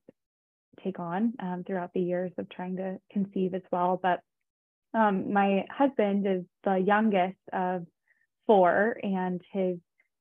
take 0.83 0.99
on 0.99 1.33
um, 1.39 1.63
throughout 1.65 1.91
the 1.93 2.01
years 2.01 2.31
of 2.37 2.49
trying 2.49 2.77
to 2.77 2.99
conceive 3.11 3.53
as 3.53 3.63
well. 3.71 3.99
But 4.01 4.21
Um, 4.93 5.33
my 5.33 5.65
husband 5.69 6.25
is 6.25 6.45
the 6.63 6.77
youngest 6.77 7.37
of 7.51 7.85
four, 8.47 8.97
and 9.03 9.41
his 9.51 9.77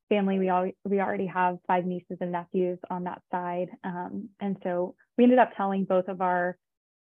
family 0.08 0.38
we 0.38 0.48
all 0.50 0.68
we 0.84 1.00
already 1.00 1.26
have 1.26 1.58
five 1.66 1.86
nieces 1.86 2.18
and 2.20 2.32
nephews 2.32 2.78
on 2.90 3.04
that 3.04 3.22
side, 3.30 3.68
um, 3.84 4.28
and 4.40 4.56
so 4.64 4.94
we 5.16 5.24
ended 5.24 5.38
up 5.38 5.52
telling 5.56 5.84
both 5.84 6.08
of 6.08 6.20
our 6.20 6.58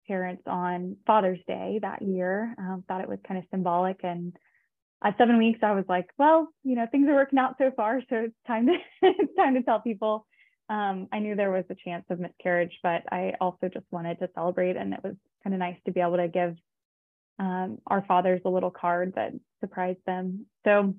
parents 0.08 0.44
on 0.48 0.98
Father's 1.06 1.40
Day 1.48 1.80
that 1.82 2.02
year. 2.02 2.56
Um, 2.58 2.84
thought 2.88 3.02
it 3.02 3.10
was 3.10 3.20
kind 3.28 3.38
of 3.38 3.46
symbolic, 3.52 4.00
and 4.04 4.34
at 5.04 5.18
seven 5.18 5.38
weeks, 5.38 5.60
I 5.62 5.72
was 5.74 5.86
like, 5.88 6.08
well, 6.18 6.48
you 6.64 6.76
know, 6.76 6.88
things 6.92 7.08
are 7.08 7.14
working 7.16 7.40
out 7.40 7.56
so 7.60 7.72
far, 7.76 8.02
so 8.10 8.16
it's 8.16 8.36
time 8.48 8.66
to 8.68 8.74
it's 9.04 9.36
time 9.36 9.54
to 9.56 9.64
tell 9.64 9.80
people. 9.82 10.26
Um, 10.70 11.08
I 11.12 11.20
knew 11.20 11.36
there 11.36 11.52
was 11.52 11.66
a 11.70 11.76
chance 11.76 12.06
of 12.10 12.20
miscarriage, 12.20 12.78
but 12.84 13.04
I 13.12 13.34
also 13.42 13.70
just 13.74 13.86
wanted 13.92 14.20
to 14.20 14.30
celebrate, 14.36 14.78
and 14.78 14.94
it 14.94 15.00
was 15.04 15.16
kind 15.44 15.54
of 15.54 15.60
nice 15.60 15.78
to 15.86 15.92
be 15.92 16.00
able 16.00 16.18
to 16.18 16.28
give 16.28 16.56
um, 17.40 17.80
our 17.88 18.04
fathers 18.08 18.42
a 18.46 18.50
little 18.50 18.70
card 18.70 19.14
that 19.16 19.32
surprised 19.62 20.00
them. 20.06 20.46
So 20.66 20.94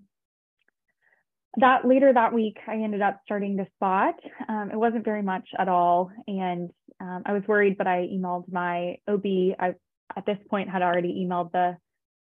that 1.59 1.87
later 1.87 2.13
that 2.13 2.33
week, 2.33 2.59
I 2.67 2.75
ended 2.75 3.03
up 3.03 3.21
starting 3.25 3.57
to 3.59 3.67
spot. 3.77 4.15
Um, 4.49 4.71
it 4.73 4.77
wasn't 4.77 5.05
very 5.05 5.23
much 5.23 5.49
at 5.59 5.69
all, 5.69 6.11
and 6.27 6.71
um, 7.01 7.23
I 7.27 7.33
was 7.33 7.43
worried, 7.47 7.77
but 7.77 7.87
I 7.87 8.09
emailed 8.13 8.51
my 8.53 8.97
OB. 9.09 9.25
I 9.59 9.75
at 10.17 10.27
this 10.27 10.39
point 10.49 10.69
had 10.69 10.83
already 10.83 11.25
emailed 11.25 11.53
the 11.53 11.77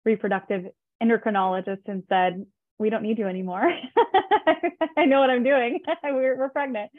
reproductive 0.04 0.64
endocrinologist 1.02 1.82
and 1.86 2.04
said, 2.08 2.46
"We 2.78 2.90
don't 2.90 3.02
need 3.02 3.18
you 3.18 3.26
anymore. 3.26 3.68
I 4.96 5.06
know 5.06 5.20
what 5.20 5.30
I'm 5.30 5.44
doing. 5.44 5.80
we're, 6.04 6.36
we're 6.36 6.48
pregnant." 6.50 6.90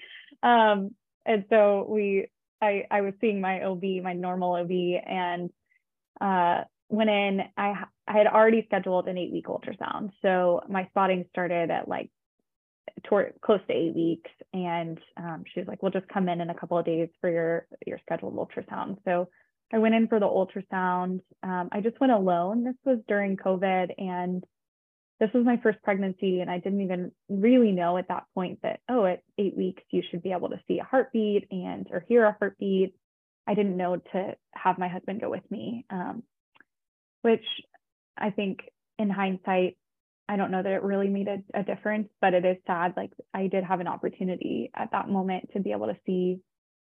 Um, 0.43 0.91
and 1.25 1.45
so 1.49 1.85
we, 1.89 2.27
I, 2.61 2.85
I 2.89 3.01
was 3.01 3.13
seeing 3.19 3.41
my 3.41 3.63
OB, 3.63 3.83
my 4.03 4.13
normal 4.13 4.53
OB, 4.53 4.71
and 5.05 5.49
uh, 6.21 6.63
went 6.89 7.09
in. 7.09 7.41
I, 7.57 7.83
I 8.07 8.17
had 8.17 8.27
already 8.27 8.63
scheduled 8.65 9.07
an 9.07 9.17
eight 9.17 9.31
week 9.31 9.47
ultrasound, 9.47 10.11
so 10.21 10.61
my 10.69 10.87
spotting 10.87 11.25
started 11.31 11.69
at 11.69 11.87
like 11.87 12.09
toward 13.03 13.33
close 13.41 13.59
to 13.67 13.73
eight 13.73 13.95
weeks, 13.95 14.31
and 14.53 14.99
um, 15.17 15.43
she 15.53 15.59
was 15.59 15.67
like, 15.67 15.83
"We'll 15.83 15.91
just 15.91 16.07
come 16.07 16.29
in 16.29 16.41
in 16.41 16.49
a 16.49 16.55
couple 16.55 16.77
of 16.77 16.85
days 16.85 17.09
for 17.21 17.29
your 17.29 17.67
your 17.85 17.99
scheduled 17.99 18.35
ultrasound." 18.35 18.97
So 19.05 19.27
I 19.73 19.79
went 19.79 19.95
in 19.95 20.07
for 20.07 20.19
the 20.19 20.25
ultrasound. 20.25 21.21
Um, 21.43 21.69
I 21.71 21.81
just 21.81 21.99
went 21.99 22.13
alone. 22.13 22.63
This 22.63 22.75
was 22.85 22.99
during 23.07 23.37
COVID, 23.37 23.93
and 23.97 24.43
this 25.19 25.29
was 25.33 25.45
my 25.45 25.57
first 25.57 25.81
pregnancy. 25.83 26.41
And 26.41 26.49
I 26.49 26.59
didn't 26.59 26.81
even 26.81 27.11
really 27.29 27.71
know 27.71 27.97
at 27.97 28.07
that 28.09 28.25
point 28.35 28.59
that, 28.63 28.79
oh, 28.89 29.05
at 29.05 29.21
eight 29.37 29.57
weeks, 29.57 29.83
you 29.91 30.03
should 30.09 30.21
be 30.21 30.31
able 30.31 30.49
to 30.49 30.59
see 30.67 30.79
a 30.79 30.83
heartbeat 30.83 31.47
and 31.51 31.87
or 31.91 32.05
hear 32.07 32.25
a 32.25 32.35
heartbeat. 32.39 32.95
I 33.47 33.53
didn't 33.53 33.77
know 33.77 33.97
to 33.97 34.35
have 34.53 34.77
my 34.77 34.87
husband 34.87 35.21
go 35.21 35.29
with 35.29 35.49
me, 35.49 35.85
um, 35.89 36.23
which 37.21 37.45
I 38.17 38.29
think 38.31 38.59
in 38.99 39.09
hindsight, 39.09 39.77
I 40.29 40.35
don't 40.35 40.51
know 40.51 40.61
that 40.61 40.71
it 40.71 40.83
really 40.83 41.07
made 41.07 41.27
a, 41.27 41.37
a 41.53 41.63
difference, 41.63 42.09
but 42.19 42.33
it 42.33 42.43
is 42.43 42.57
sad. 42.67 42.93
Like 42.97 43.11
I 43.33 43.47
did 43.47 43.63
have 43.63 43.79
an 43.79 43.87
opportunity 43.87 44.69
at 44.75 44.91
that 44.91 45.09
moment 45.09 45.51
to 45.53 45.61
be 45.61 45.71
able 45.71 45.87
to 45.87 45.97
see 46.05 46.39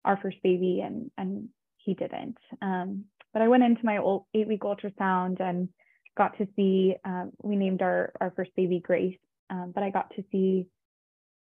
our 0.05 0.19
first 0.21 0.39
baby 0.43 0.83
and 0.85 1.11
and 1.17 1.49
he 1.77 1.95
didn't. 1.95 2.37
Um, 2.61 3.05
but 3.33 3.43
I 3.43 3.49
went 3.49 3.63
into 3.63 3.85
my 3.85 3.99
old 3.99 4.25
eight 4.35 4.49
week 4.49 4.63
ultrasound 4.63 5.41
and 5.41 5.69
got 6.17 6.39
to 6.39 6.49
see, 6.57 6.95
um, 7.05 7.33
we 7.43 7.57
named 7.57 7.83
our, 7.83 8.13
our 8.21 8.33
first 8.37 8.51
baby 8.57 8.81
Grace, 8.81 9.19
um, 9.49 9.73
but 9.75 9.83
I 9.83 9.91
got 9.91 10.15
to 10.17 10.25
see 10.31 10.67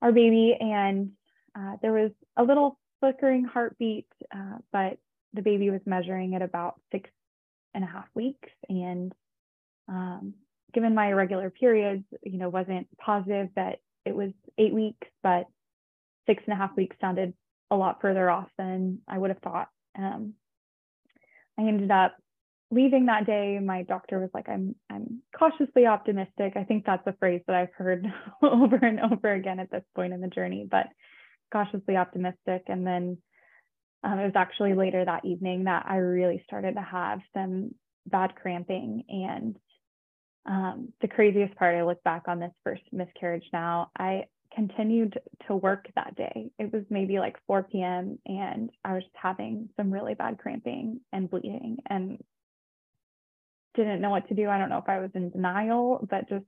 our 0.02 0.12
baby 0.12 0.56
and 0.58 1.12
uh, 1.58 1.76
there 1.82 1.92
was 1.92 2.12
a 2.36 2.42
little 2.42 2.78
flickering 3.00 3.44
heartbeat, 3.44 4.06
uh, 4.34 4.58
but 4.72 4.98
the 5.34 5.42
baby 5.42 5.70
was 5.70 5.80
measuring 5.86 6.34
at 6.34 6.42
about 6.42 6.80
six 6.92 7.10
and 7.74 7.84
a 7.84 7.86
half 7.86 8.06
weeks. 8.14 8.48
And 8.68 9.12
um, 9.88 10.34
given 10.72 10.94
my 10.94 11.08
irregular 11.08 11.50
periods, 11.50 12.04
you 12.22 12.38
know, 12.38 12.48
wasn't 12.48 12.86
positive 12.98 13.48
that 13.56 13.78
it 14.04 14.14
was 14.14 14.30
eight 14.56 14.74
weeks, 14.74 15.06
but 15.22 15.46
six 16.26 16.42
and 16.46 16.52
a 16.52 16.56
half 16.56 16.76
weeks 16.76 16.96
sounded 17.00 17.34
a 17.70 17.76
lot 17.76 18.00
further 18.00 18.30
off 18.30 18.48
than 18.56 19.00
I 19.08 19.18
would 19.18 19.30
have 19.30 19.40
thought. 19.40 19.68
Um, 19.96 20.34
I 21.58 21.62
ended 21.62 21.90
up 21.90 22.16
leaving 22.70 23.06
that 23.06 23.26
day. 23.26 23.58
My 23.58 23.82
doctor 23.82 24.18
was 24.20 24.30
like, 24.34 24.48
"I'm 24.48 24.74
I'm 24.90 25.22
cautiously 25.36 25.86
optimistic." 25.86 26.54
I 26.56 26.64
think 26.64 26.84
that's 26.84 27.06
a 27.06 27.14
phrase 27.14 27.42
that 27.46 27.56
I've 27.56 27.72
heard 27.76 28.06
over 28.42 28.76
and 28.76 29.00
over 29.00 29.32
again 29.32 29.60
at 29.60 29.70
this 29.70 29.84
point 29.94 30.12
in 30.12 30.20
the 30.20 30.28
journey, 30.28 30.66
but 30.70 30.86
cautiously 31.52 31.96
optimistic. 31.96 32.64
And 32.66 32.86
then 32.86 33.18
um, 34.04 34.18
it 34.18 34.24
was 34.24 34.36
actually 34.36 34.74
later 34.74 35.04
that 35.04 35.24
evening 35.24 35.64
that 35.64 35.86
I 35.88 35.96
really 35.96 36.42
started 36.46 36.74
to 36.74 36.82
have 36.82 37.20
some 37.34 37.74
bad 38.06 38.34
cramping 38.36 39.04
and 39.08 39.56
um, 40.48 40.92
the 41.02 41.08
craziest 41.08 41.54
part, 41.56 41.76
I 41.76 41.84
look 41.84 42.02
back 42.04 42.22
on 42.26 42.40
this 42.40 42.52
first 42.64 42.82
miscarriage 42.90 43.44
now, 43.52 43.90
I 43.98 44.24
continued 44.54 45.18
to 45.46 45.54
work 45.54 45.88
that 45.94 46.16
day. 46.16 46.50
It 46.58 46.72
was 46.72 46.84
maybe 46.88 47.18
like 47.18 47.36
4 47.46 47.64
p.m. 47.64 48.18
and 48.24 48.70
I 48.82 48.94
was 48.94 49.02
having 49.14 49.68
some 49.76 49.92
really 49.92 50.14
bad 50.14 50.38
cramping 50.38 51.00
and 51.12 51.30
bleeding 51.30 51.78
and 51.88 52.18
didn't 53.78 54.00
know 54.00 54.10
what 54.10 54.28
to 54.28 54.34
do. 54.34 54.48
I 54.48 54.58
don't 54.58 54.68
know 54.68 54.78
if 54.78 54.88
I 54.88 54.98
was 54.98 55.10
in 55.14 55.30
denial, 55.30 56.06
but 56.08 56.28
just 56.28 56.44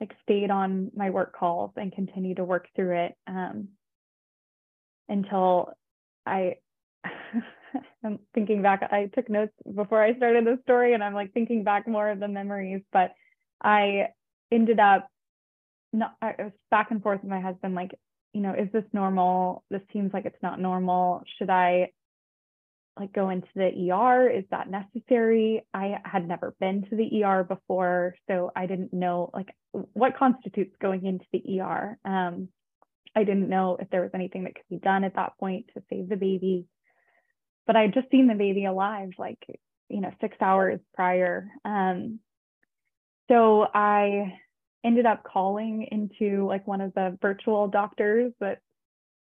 like 0.00 0.12
stayed 0.22 0.50
on 0.50 0.90
my 0.94 1.10
work 1.10 1.34
calls 1.36 1.70
and 1.76 1.92
continued 1.92 2.38
to 2.38 2.44
work 2.44 2.68
through 2.74 3.04
it 3.06 3.14
um, 3.26 3.68
until 5.08 5.72
I. 6.26 6.56
I'm 8.04 8.18
thinking 8.34 8.62
back. 8.62 8.82
I 8.90 9.08
took 9.14 9.30
notes 9.30 9.52
before 9.76 10.02
I 10.02 10.16
started 10.16 10.44
the 10.44 10.58
story, 10.64 10.94
and 10.94 11.04
I'm 11.04 11.14
like 11.14 11.32
thinking 11.32 11.62
back 11.62 11.86
more 11.86 12.10
of 12.10 12.18
the 12.18 12.26
memories. 12.26 12.82
But 12.92 13.12
I 13.62 14.08
ended 14.50 14.80
up 14.80 15.08
not 15.92 16.16
I 16.20 16.34
was 16.38 16.52
back 16.70 16.90
and 16.90 17.02
forth 17.02 17.20
with 17.22 17.30
my 17.30 17.40
husband, 17.40 17.74
like, 17.76 17.92
you 18.32 18.40
know, 18.40 18.54
is 18.54 18.68
this 18.72 18.84
normal? 18.92 19.62
This 19.70 19.82
seems 19.92 20.12
like 20.12 20.24
it's 20.24 20.42
not 20.42 20.60
normal. 20.60 21.22
Should 21.38 21.50
I 21.50 21.90
like 23.00 23.12
go 23.12 23.30
into 23.30 23.48
the 23.56 23.90
ER? 23.90 24.28
Is 24.28 24.44
that 24.50 24.70
necessary? 24.70 25.64
I 25.72 25.98
had 26.04 26.28
never 26.28 26.54
been 26.60 26.86
to 26.90 26.96
the 26.96 27.24
ER 27.24 27.42
before, 27.44 28.14
so 28.28 28.52
I 28.54 28.66
didn't 28.66 28.92
know 28.92 29.30
like 29.32 29.48
what 29.72 30.16
constitutes 30.16 30.76
going 30.80 31.06
into 31.06 31.24
the 31.32 31.60
ER. 31.60 31.98
Um, 32.04 32.48
I 33.16 33.24
didn't 33.24 33.48
know 33.48 33.76
if 33.80 33.88
there 33.90 34.02
was 34.02 34.10
anything 34.14 34.44
that 34.44 34.54
could 34.54 34.68
be 34.68 34.78
done 34.78 35.04
at 35.04 35.16
that 35.16 35.32
point 35.38 35.66
to 35.74 35.82
save 35.90 36.08
the 36.08 36.16
baby. 36.16 36.66
But 37.66 37.76
I 37.76 37.82
had 37.82 37.94
just 37.94 38.10
seen 38.10 38.26
the 38.26 38.34
baby 38.34 38.64
alive, 38.66 39.10
like, 39.18 39.38
you 39.88 40.00
know, 40.00 40.12
six 40.20 40.36
hours 40.40 40.80
prior. 40.94 41.48
Um, 41.64 42.20
so 43.28 43.66
I 43.72 44.38
ended 44.84 45.06
up 45.06 45.24
calling 45.24 45.86
into 45.90 46.46
like 46.46 46.66
one 46.66 46.80
of 46.80 46.94
the 46.94 47.18
virtual 47.20 47.68
doctors 47.68 48.32
that 48.40 48.60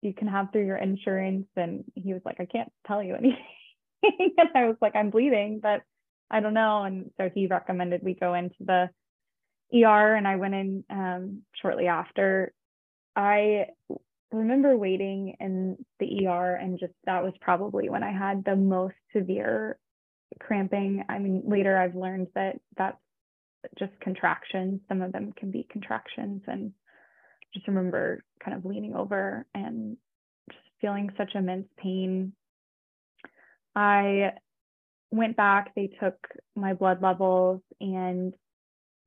you 0.01 0.13
can 0.13 0.29
have 0.29 0.49
through 0.53 0.67
your 0.67 0.77
insurance. 0.77 1.47
And 1.57 1.85
he 1.95 2.13
was 2.13 2.23
like, 2.25 2.41
I 2.41 2.47
can't 2.47 2.73
tell 2.87 3.03
you 3.03 3.15
anything. 3.15 3.39
and 4.39 4.49
I 4.55 4.67
was 4.67 4.77
like, 4.81 4.97
I'm 4.97 5.11
bleeding, 5.11 5.61
but 5.63 5.83
I 6.31 6.41
don't 6.41 6.55
know. 6.55 6.83
And 6.83 7.11
so 7.19 7.31
he 7.35 7.47
recommended 7.47 8.03
we 8.03 8.15
go 8.15 8.35
into 8.35 8.57
the 8.61 8.89
ER 9.75 10.15
and 10.15 10.27
I 10.27 10.37
went 10.37 10.55
in 10.55 10.85
um, 10.91 11.43
shortly 11.61 11.87
after. 11.87 12.53
I 13.15 13.67
remember 14.33 14.77
waiting 14.77 15.37
in 15.41 15.77
the 16.01 16.27
ER 16.27 16.55
and 16.55 16.79
just 16.79 16.95
that 17.05 17.23
was 17.23 17.35
probably 17.41 17.91
when 17.91 18.03
I 18.03 18.13
had 18.13 18.45
the 18.45 18.57
most 18.57 18.95
severe 19.15 19.79
cramping. 20.41 21.05
I 21.09 21.19
mean, 21.19 21.43
later 21.47 21.77
I've 21.77 21.95
learned 21.95 22.29
that 22.35 22.57
that's 22.77 22.97
just 23.79 23.93
contractions. 24.01 24.81
Some 24.89 25.03
of 25.03 25.13
them 25.13 25.33
can 25.37 25.51
be 25.51 25.67
contractions. 25.71 26.43
And 26.47 26.73
just 27.55 27.69
remember 27.69 28.25
kind 28.45 28.57
of 28.57 28.65
leaning 28.65 28.95
over 28.95 29.47
and 29.55 29.97
just 30.51 30.65
feeling 30.81 31.11
such 31.17 31.35
immense 31.35 31.69
pain. 31.77 32.33
I 33.75 34.33
went 35.11 35.37
back, 35.37 35.75
they 35.75 35.91
took 36.01 36.17
my 36.57 36.75
blood 36.75 37.03
levels, 37.03 37.61
and 37.81 38.35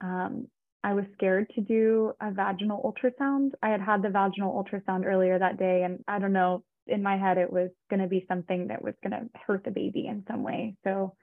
um, 0.02 0.48
I 0.84 0.94
was 0.94 1.06
scared 1.14 1.50
to 1.56 1.62
do 1.62 2.14
a 2.22 2.32
vaginal 2.32 2.82
ultrasound. 2.84 3.52
I 3.62 3.70
had 3.70 3.82
had 3.82 4.02
the 4.02 4.10
vaginal 4.10 4.54
ultrasound 4.54 5.06
earlier 5.06 5.40
that 5.40 5.58
day, 5.58 5.84
and 5.84 6.04
I 6.08 6.20
don't 6.20 6.34
know, 6.34 6.64
in 6.88 7.02
my 7.02 7.18
head, 7.18 7.38
it 7.38 7.52
was 7.52 7.72
going 7.90 8.02
to 8.02 8.08
be 8.08 8.26
something 8.28 8.68
that 8.68 8.84
was 8.84 8.94
going 9.02 9.20
to 9.20 9.30
hurt 9.48 9.64
the 9.64 9.72
baby 9.72 10.08
in 10.08 10.24
some 10.28 10.44
way. 10.44 10.76
So 10.84 11.16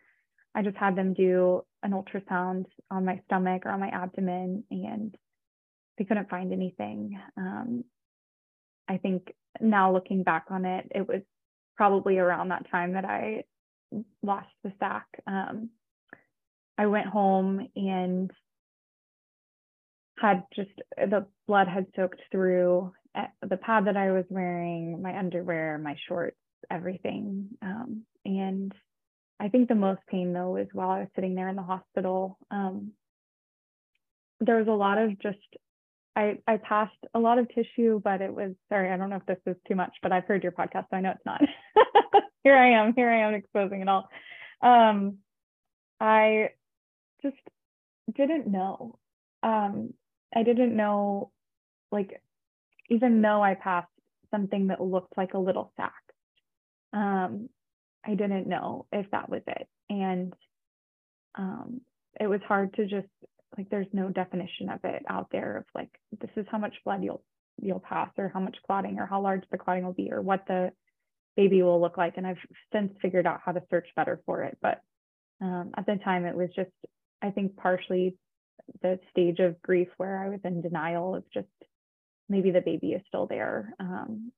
I 0.54 0.62
just 0.62 0.76
had 0.76 0.96
them 0.96 1.14
do 1.14 1.62
an 1.82 1.92
ultrasound 1.92 2.66
on 2.90 3.04
my 3.04 3.20
stomach 3.26 3.64
or 3.64 3.70
on 3.70 3.80
my 3.80 3.88
abdomen, 3.88 4.64
and 4.70 5.14
they 5.96 6.04
couldn't 6.04 6.28
find 6.28 6.52
anything. 6.52 7.20
Um, 7.36 7.84
I 8.88 8.96
think 8.96 9.32
now 9.60 9.92
looking 9.92 10.24
back 10.24 10.46
on 10.50 10.64
it, 10.64 10.88
it 10.92 11.06
was 11.06 11.22
probably 11.76 12.18
around 12.18 12.48
that 12.48 12.70
time 12.70 12.92
that 12.92 13.04
I 13.04 13.44
lost 14.22 14.48
the 14.62 14.72
sac. 14.78 15.06
Um, 15.26 15.70
I 16.78 16.86
went 16.86 17.06
home 17.06 17.68
and 17.76 18.30
had 20.18 20.44
just 20.54 20.70
the 20.96 21.26
blood 21.46 21.68
had 21.68 21.86
soaked 21.96 22.20
through 22.30 22.92
eh, 23.14 23.26
the 23.46 23.56
pad 23.56 23.86
that 23.86 23.96
I 23.96 24.12
was 24.12 24.24
wearing, 24.28 25.02
my 25.02 25.18
underwear, 25.18 25.78
my 25.78 25.96
shorts, 26.08 26.36
everything. 26.70 27.48
Um, 27.60 28.02
and 28.24 28.72
I 29.40 29.48
think 29.48 29.68
the 29.68 29.74
most 29.74 30.00
pain 30.08 30.32
though 30.32 30.56
is 30.56 30.68
while 30.72 30.90
I 30.90 31.00
was 31.00 31.08
sitting 31.14 31.34
there 31.34 31.48
in 31.48 31.56
the 31.56 31.62
hospital. 31.62 32.38
Um, 32.50 32.92
there 34.40 34.58
was 34.58 34.68
a 34.68 34.72
lot 34.72 34.98
of 34.98 35.20
just 35.20 35.38
I 36.14 36.38
I 36.46 36.58
passed 36.58 36.92
a 37.14 37.18
lot 37.18 37.38
of 37.38 37.48
tissue, 37.48 38.00
but 38.02 38.20
it 38.20 38.34
was 38.34 38.52
sorry, 38.68 38.90
I 38.90 38.96
don't 38.96 39.10
know 39.10 39.16
if 39.16 39.26
this 39.26 39.38
is 39.46 39.56
too 39.66 39.74
much, 39.74 39.92
but 40.02 40.12
I've 40.12 40.26
heard 40.26 40.42
your 40.42 40.52
podcast, 40.52 40.86
so 40.90 40.96
I 40.96 41.00
know 41.00 41.10
it's 41.10 41.26
not. 41.26 41.40
here 42.44 42.56
I 42.56 42.72
am, 42.72 42.92
here 42.94 43.10
I 43.10 43.26
am 43.26 43.34
exposing 43.34 43.80
it 43.80 43.88
all. 43.88 44.08
Um, 44.62 45.18
I 46.00 46.50
just 47.22 47.36
didn't 48.14 48.46
know. 48.46 48.98
Um, 49.42 49.94
I 50.34 50.42
didn't 50.42 50.76
know, 50.76 51.30
like, 51.90 52.22
even 52.90 53.22
though 53.22 53.42
I 53.42 53.54
passed 53.54 53.88
something 54.30 54.68
that 54.68 54.80
looked 54.80 55.16
like 55.16 55.34
a 55.34 55.38
little 55.38 55.72
sac, 55.76 55.94
um, 56.92 57.48
I 58.04 58.14
didn't 58.14 58.48
know 58.48 58.86
if 58.92 59.10
that 59.12 59.28
was 59.28 59.42
it, 59.46 59.68
and 59.88 60.34
um, 61.36 61.80
it 62.20 62.26
was 62.26 62.40
hard 62.46 62.74
to 62.74 62.86
just 62.86 63.08
like 63.56 63.68
there's 63.70 63.86
no 63.92 64.08
definition 64.08 64.68
of 64.70 64.80
it 64.84 65.02
out 65.08 65.28
there 65.30 65.58
of 65.58 65.64
like 65.74 65.90
this 66.20 66.30
is 66.36 66.46
how 66.50 66.58
much 66.58 66.74
blood 66.84 67.02
you'll 67.02 67.22
you'll 67.60 67.80
pass 67.80 68.10
or 68.18 68.30
how 68.32 68.40
much 68.40 68.56
clotting 68.66 68.98
or 68.98 69.06
how 69.06 69.20
large 69.20 69.44
the 69.50 69.58
clotting 69.58 69.84
will 69.84 69.92
be 69.92 70.10
or 70.10 70.20
what 70.20 70.44
the 70.46 70.70
baby 71.36 71.62
will 71.62 71.80
look 71.80 71.96
like. 71.96 72.14
And 72.16 72.26
i've 72.26 72.38
since 72.72 72.92
figured 73.00 73.26
out 73.26 73.40
how 73.44 73.52
to 73.52 73.62
search 73.70 73.88
better 73.96 74.20
for 74.26 74.42
it. 74.44 74.58
But 74.60 74.80
um, 75.40 75.72
at 75.76 75.86
the 75.86 75.96
time 76.04 76.24
it 76.24 76.36
was 76.36 76.48
just 76.54 76.70
i 77.20 77.30
think 77.30 77.56
partially 77.56 78.16
the 78.80 78.98
stage 79.10 79.40
of 79.40 79.60
grief 79.60 79.88
where 79.96 80.22
i 80.22 80.28
was 80.28 80.38
in 80.44 80.62
denial 80.62 81.16
of 81.16 81.24
just 81.34 81.48
maybe 82.28 82.52
the 82.52 82.60
baby 82.60 82.92
is 82.92 83.02
still 83.08 83.26
there 83.26 83.74
um, 83.80 84.30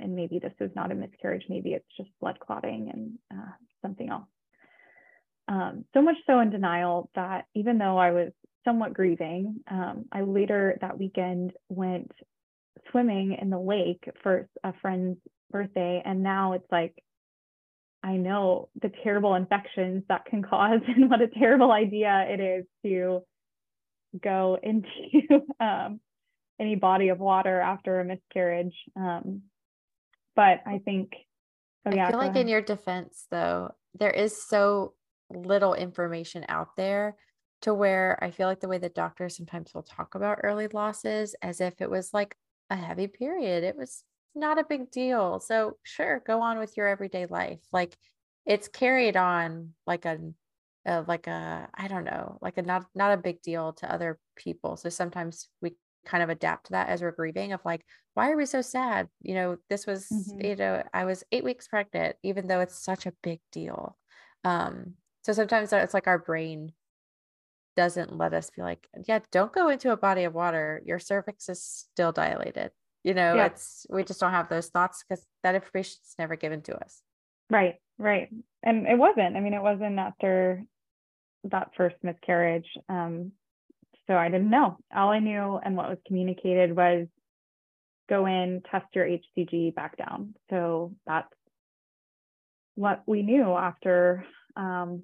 and 0.00 0.14
maybe 0.14 0.38
this 0.38 0.52
is 0.60 0.70
not 0.74 0.92
a 0.92 0.94
miscarriage. 0.94 1.44
Maybe 1.48 1.72
it's 1.72 1.96
just 1.96 2.10
blood 2.20 2.38
clotting 2.40 2.90
and 2.92 3.18
uh, 3.32 3.52
something 3.82 4.08
else 4.08 4.28
um, 5.48 5.84
so 5.92 6.02
much 6.02 6.16
so 6.26 6.40
in 6.40 6.50
denial 6.50 7.10
that 7.14 7.46
even 7.54 7.78
though 7.78 7.98
I 7.98 8.12
was 8.12 8.32
somewhat 8.64 8.94
grieving, 8.94 9.60
um, 9.70 10.06
I 10.10 10.22
later 10.22 10.78
that 10.80 10.98
weekend 10.98 11.52
went 11.68 12.10
swimming 12.90 13.36
in 13.40 13.50
the 13.50 13.58
lake 13.58 14.08
for 14.22 14.48
a 14.62 14.72
friend's 14.80 15.18
birthday. 15.50 16.02
And 16.04 16.22
now 16.22 16.52
it's 16.52 16.70
like, 16.70 16.94
I 18.02 18.16
know 18.16 18.68
the 18.80 18.90
terrible 19.02 19.34
infections 19.34 20.04
that 20.08 20.24
can 20.26 20.42
cause 20.50 20.80
and 20.86 21.10
what 21.10 21.20
a 21.20 21.28
terrible 21.28 21.72
idea 21.72 22.26
it 22.28 22.40
is 22.40 22.64
to 22.84 23.22
go 24.22 24.58
into 24.62 25.42
um, 25.60 26.00
any 26.58 26.76
body 26.76 27.08
of 27.08 27.18
water 27.18 27.60
after 27.60 28.00
a 28.00 28.04
miscarriage. 28.04 28.74
Um, 28.96 29.42
but 30.36 30.60
I 30.66 30.80
think, 30.84 31.12
oh 31.86 31.94
yeah. 31.94 32.08
I 32.08 32.10
feel 32.10 32.18
like 32.18 32.30
ahead. 32.30 32.42
in 32.42 32.48
your 32.48 32.62
defense, 32.62 33.26
though, 33.30 33.72
there 33.98 34.10
is 34.10 34.40
so 34.48 34.94
little 35.34 35.74
information 35.74 36.44
out 36.48 36.76
there 36.76 37.16
to 37.62 37.72
where 37.74 38.18
I 38.22 38.30
feel 38.30 38.46
like 38.46 38.60
the 38.60 38.68
way 38.68 38.78
that 38.78 38.94
doctors 38.94 39.36
sometimes 39.36 39.72
will 39.74 39.82
talk 39.82 40.14
about 40.14 40.40
early 40.42 40.68
losses 40.68 41.34
as 41.42 41.60
if 41.60 41.80
it 41.80 41.90
was 41.90 42.12
like 42.12 42.36
a 42.70 42.76
heavy 42.76 43.06
period. 43.06 43.64
It 43.64 43.76
was 43.76 44.04
not 44.34 44.58
a 44.58 44.64
big 44.64 44.90
deal. 44.90 45.40
So 45.40 45.78
sure, 45.82 46.22
go 46.26 46.40
on 46.42 46.58
with 46.58 46.76
your 46.76 46.88
everyday 46.88 47.26
life. 47.26 47.60
Like 47.72 47.96
it's 48.44 48.68
carried 48.68 49.16
on 49.16 49.70
like 49.86 50.04
a, 50.04 50.18
a 50.86 51.04
like 51.06 51.26
a 51.26 51.68
I 51.74 51.88
don't 51.88 52.04
know, 52.04 52.38
like 52.42 52.58
a 52.58 52.62
not 52.62 52.86
not 52.94 53.12
a 53.12 53.22
big 53.22 53.40
deal 53.42 53.72
to 53.74 53.92
other 53.92 54.18
people. 54.36 54.76
So 54.76 54.88
sometimes 54.88 55.48
we 55.62 55.76
kind 56.04 56.22
of 56.22 56.28
adapt 56.28 56.66
to 56.66 56.72
that 56.72 56.88
as 56.88 57.02
we're 57.02 57.12
grieving 57.12 57.52
of 57.52 57.60
like 57.64 57.84
why 58.14 58.30
are 58.30 58.36
we 58.36 58.46
so 58.46 58.60
sad 58.60 59.08
you 59.22 59.34
know 59.34 59.56
this 59.70 59.86
was 59.86 60.06
mm-hmm. 60.12 60.44
you 60.44 60.56
know 60.56 60.82
i 60.92 61.04
was 61.04 61.24
eight 61.32 61.44
weeks 61.44 61.66
pregnant 61.66 62.16
even 62.22 62.46
though 62.46 62.60
it's 62.60 62.84
such 62.84 63.06
a 63.06 63.12
big 63.22 63.40
deal 63.50 63.96
um 64.44 64.94
so 65.24 65.32
sometimes 65.32 65.72
it's 65.72 65.94
like 65.94 66.06
our 66.06 66.18
brain 66.18 66.72
doesn't 67.76 68.16
let 68.16 68.34
us 68.34 68.50
be 68.50 68.62
like, 68.62 68.86
yeah, 69.06 69.20
don't 69.32 69.52
go 69.52 69.68
into 69.68 69.90
a 69.90 69.96
body 69.96 70.24
of 70.24 70.34
water. 70.34 70.82
Your 70.84 70.98
cervix 70.98 71.48
is 71.48 71.62
still 71.62 72.12
dilated. 72.12 72.70
You 73.02 73.14
know, 73.14 73.34
yeah. 73.34 73.46
it's 73.46 73.86
we 73.90 74.04
just 74.04 74.20
don't 74.20 74.30
have 74.30 74.48
those 74.48 74.68
thoughts 74.68 75.02
because 75.02 75.24
that 75.42 75.54
information's 75.54 76.14
never 76.18 76.36
given 76.36 76.62
to 76.62 76.76
us. 76.76 77.02
Right, 77.50 77.74
right. 77.98 78.28
And 78.62 78.86
it 78.86 78.98
wasn't. 78.98 79.36
I 79.36 79.40
mean, 79.40 79.54
it 79.54 79.62
wasn't 79.62 79.98
after 79.98 80.62
that 81.44 81.70
first 81.76 81.96
miscarriage. 82.02 82.68
Um, 82.88 83.32
so 84.06 84.14
I 84.14 84.28
didn't 84.28 84.50
know. 84.50 84.78
All 84.94 85.10
I 85.10 85.18
knew 85.18 85.58
and 85.62 85.76
what 85.76 85.88
was 85.88 85.98
communicated 86.06 86.74
was 86.74 87.06
go 88.08 88.26
in, 88.26 88.62
test 88.70 88.86
your 88.94 89.06
HCG 89.06 89.74
back 89.74 89.96
down. 89.96 90.34
So 90.50 90.94
that's 91.06 91.32
what 92.74 93.02
we 93.06 93.22
knew 93.22 93.52
after 93.52 94.26
um, 94.56 95.02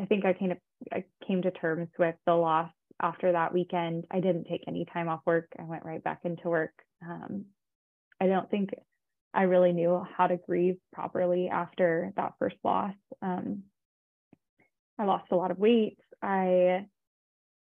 I 0.00 0.06
think 0.06 0.24
I 0.24 0.32
kind 0.32 0.52
of 0.52 0.58
I 0.92 1.04
came 1.26 1.42
to 1.42 1.50
terms 1.50 1.88
with 1.98 2.16
the 2.26 2.34
loss 2.34 2.70
after 3.00 3.32
that 3.32 3.52
weekend. 3.52 4.06
I 4.10 4.20
didn't 4.20 4.44
take 4.44 4.64
any 4.66 4.84
time 4.92 5.08
off 5.08 5.20
work. 5.26 5.48
I 5.58 5.64
went 5.64 5.84
right 5.84 6.02
back 6.02 6.20
into 6.24 6.48
work. 6.48 6.72
Um, 7.02 7.46
I 8.20 8.26
don't 8.26 8.50
think 8.50 8.70
I 9.32 9.42
really 9.42 9.72
knew 9.72 10.04
how 10.16 10.26
to 10.26 10.36
grieve 10.36 10.76
properly 10.92 11.48
after 11.48 12.12
that 12.16 12.34
first 12.38 12.56
loss. 12.64 12.94
Um, 13.20 13.64
I 14.98 15.04
lost 15.04 15.32
a 15.32 15.36
lot 15.36 15.50
of 15.50 15.58
weight. 15.58 15.98
I 16.22 16.86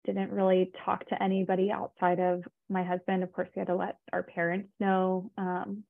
didn't 0.04 0.30
really 0.32 0.70
talk 0.84 1.06
to 1.08 1.22
anybody 1.22 1.70
outside 1.72 2.20
of 2.20 2.44
my 2.68 2.84
husband. 2.84 3.22
Of 3.22 3.32
course, 3.32 3.48
we 3.54 3.60
had 3.60 3.68
to 3.68 3.74
let 3.74 3.96
our 4.12 4.22
parents 4.22 4.68
know. 4.78 5.30
Um, 5.38 5.82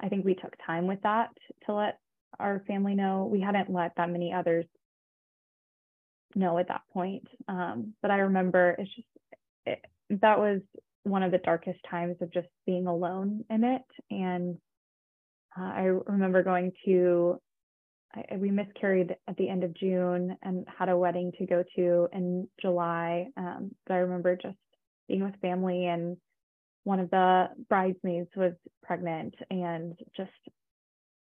I 0.00 0.08
think 0.08 0.24
we 0.24 0.34
took 0.34 0.54
time 0.66 0.86
with 0.86 1.00
that 1.02 1.30
to 1.66 1.74
let 1.74 1.98
our 2.38 2.62
family 2.66 2.94
know. 2.94 3.28
We 3.30 3.40
hadn't 3.40 3.70
let 3.70 3.92
that 3.96 4.10
many 4.10 4.32
others 4.32 4.64
know 6.36 6.58
at 6.58 6.68
that 6.68 6.82
point. 6.92 7.26
Um, 7.48 7.94
but 8.02 8.10
I 8.10 8.18
remember 8.18 8.76
it's 8.78 8.94
just 8.94 9.08
it, 9.66 9.84
that 10.20 10.38
was 10.38 10.60
one 11.04 11.22
of 11.22 11.32
the 11.32 11.38
darkest 11.38 11.80
times 11.90 12.16
of 12.20 12.32
just 12.32 12.48
being 12.66 12.86
alone 12.86 13.44
in 13.50 13.64
it. 13.64 13.82
And 14.10 14.58
uh, 15.58 15.62
I 15.62 15.80
remember 16.06 16.42
going 16.42 16.72
to, 16.84 17.40
I, 18.14 18.36
we 18.36 18.50
miscarried 18.50 19.16
at 19.28 19.36
the 19.36 19.48
end 19.48 19.64
of 19.64 19.74
June 19.74 20.36
and 20.42 20.66
had 20.78 20.88
a 20.88 20.96
wedding 20.96 21.32
to 21.38 21.46
go 21.46 21.64
to 21.76 22.08
in 22.12 22.48
July. 22.60 23.26
Um, 23.36 23.72
but 23.86 23.94
I 23.94 23.98
remember 23.98 24.36
just 24.36 24.56
being 25.08 25.24
with 25.24 25.40
family 25.40 25.86
and 25.86 26.16
one 26.84 27.00
of 27.00 27.10
the 27.10 27.48
bridesmaids 27.68 28.30
was 28.36 28.52
pregnant 28.82 29.34
and 29.50 29.94
just 30.16 30.30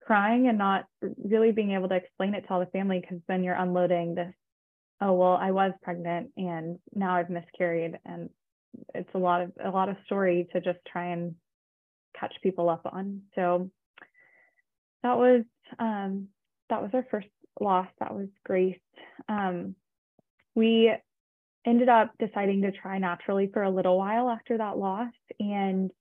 crying 0.06 0.48
and 0.48 0.58
not 0.58 0.86
really 1.24 1.52
being 1.52 1.72
able 1.72 1.90
to 1.90 1.96
explain 1.96 2.34
it 2.34 2.42
to 2.42 2.54
all 2.54 2.60
the 2.60 2.66
family 2.68 3.00
because 3.00 3.20
then 3.28 3.44
you're 3.44 3.56
unloading 3.56 4.16
this 4.16 4.34
oh 5.04 5.14
well 5.14 5.38
i 5.40 5.52
was 5.52 5.72
pregnant 5.84 6.32
and 6.38 6.80
now 6.96 7.16
i've 7.16 7.30
miscarried 7.30 8.00
and 8.06 8.30
it's 8.94 9.10
a 9.14 9.18
lot 9.18 9.42
of 9.42 9.52
a 9.64 9.70
lot 9.70 9.90
of 9.90 9.96
story 10.06 10.48
to 10.54 10.62
just 10.62 10.80
try 10.92 11.08
and 11.08 11.36
catch 12.20 12.34
people 12.42 12.70
up 12.70 12.82
on. 12.86 13.22
So 13.36 13.70
that 15.04 15.18
was 15.18 15.44
um 15.80 16.28
that 16.70 16.82
was 16.82 16.92
our 16.94 17.06
first 17.12 17.28
loss. 17.60 17.88
That 18.00 18.14
was 18.14 18.28
grace 18.46 18.80
um 19.30 19.76
we 20.56 20.92
ended 21.66 21.90
up 21.90 22.12
deciding 22.20 22.62
to 22.62 22.72
try 22.72 22.98
naturally 22.98 23.50
for 23.52 23.64
a 23.64 23.70
little 23.70 23.98
while 23.98 24.30
after 24.30 24.58
that 24.58 24.78
loss 24.78 25.14
and 25.40 25.92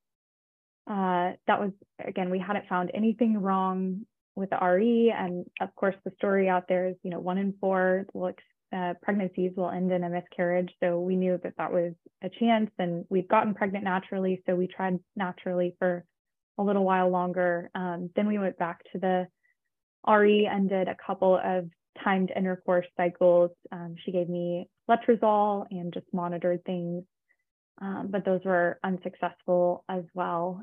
uh, 0.90 1.32
that 1.46 1.60
was 1.60 1.70
again 2.04 2.30
we 2.30 2.40
hadn't 2.40 2.68
found 2.68 2.90
anything 2.92 3.38
wrong 3.40 4.04
with 4.34 4.50
the 4.50 4.58
RE 4.60 5.14
and 5.16 5.46
of 5.60 5.74
course 5.76 5.94
the 6.04 6.10
story 6.16 6.48
out 6.48 6.64
there 6.68 6.88
is 6.88 6.96
you 7.04 7.10
know 7.10 7.20
one 7.20 7.38
in 7.38 7.54
four 7.60 8.06
will 8.12 8.26
uh, 8.72 8.94
pregnancies 9.02 9.52
will 9.56 9.70
end 9.70 9.92
in 9.92 10.04
a 10.04 10.08
miscarriage. 10.08 10.70
So 10.80 11.00
we 11.00 11.16
knew 11.16 11.38
that 11.42 11.56
that 11.58 11.72
was 11.72 11.92
a 12.22 12.28
chance, 12.28 12.70
and 12.78 13.04
we'd 13.08 13.28
gotten 13.28 13.54
pregnant 13.54 13.84
naturally. 13.84 14.42
So 14.46 14.54
we 14.54 14.66
tried 14.66 14.98
naturally 15.16 15.76
for 15.78 16.04
a 16.58 16.62
little 16.62 16.84
while 16.84 17.10
longer. 17.10 17.70
Um, 17.74 18.10
then 18.16 18.26
we 18.26 18.38
went 18.38 18.58
back 18.58 18.80
to 18.92 18.98
the 18.98 19.26
RE 20.10 20.46
and 20.50 20.68
did 20.68 20.88
a 20.88 20.96
couple 21.06 21.38
of 21.42 21.68
timed 22.02 22.32
intercourse 22.34 22.86
cycles. 22.96 23.50
Um, 23.70 23.96
she 24.04 24.12
gave 24.12 24.28
me 24.28 24.68
letrozole 24.90 25.66
and 25.70 25.92
just 25.92 26.06
monitored 26.12 26.64
things, 26.64 27.04
um, 27.80 28.08
but 28.10 28.24
those 28.24 28.40
were 28.44 28.78
unsuccessful 28.82 29.84
as 29.88 30.04
well. 30.14 30.62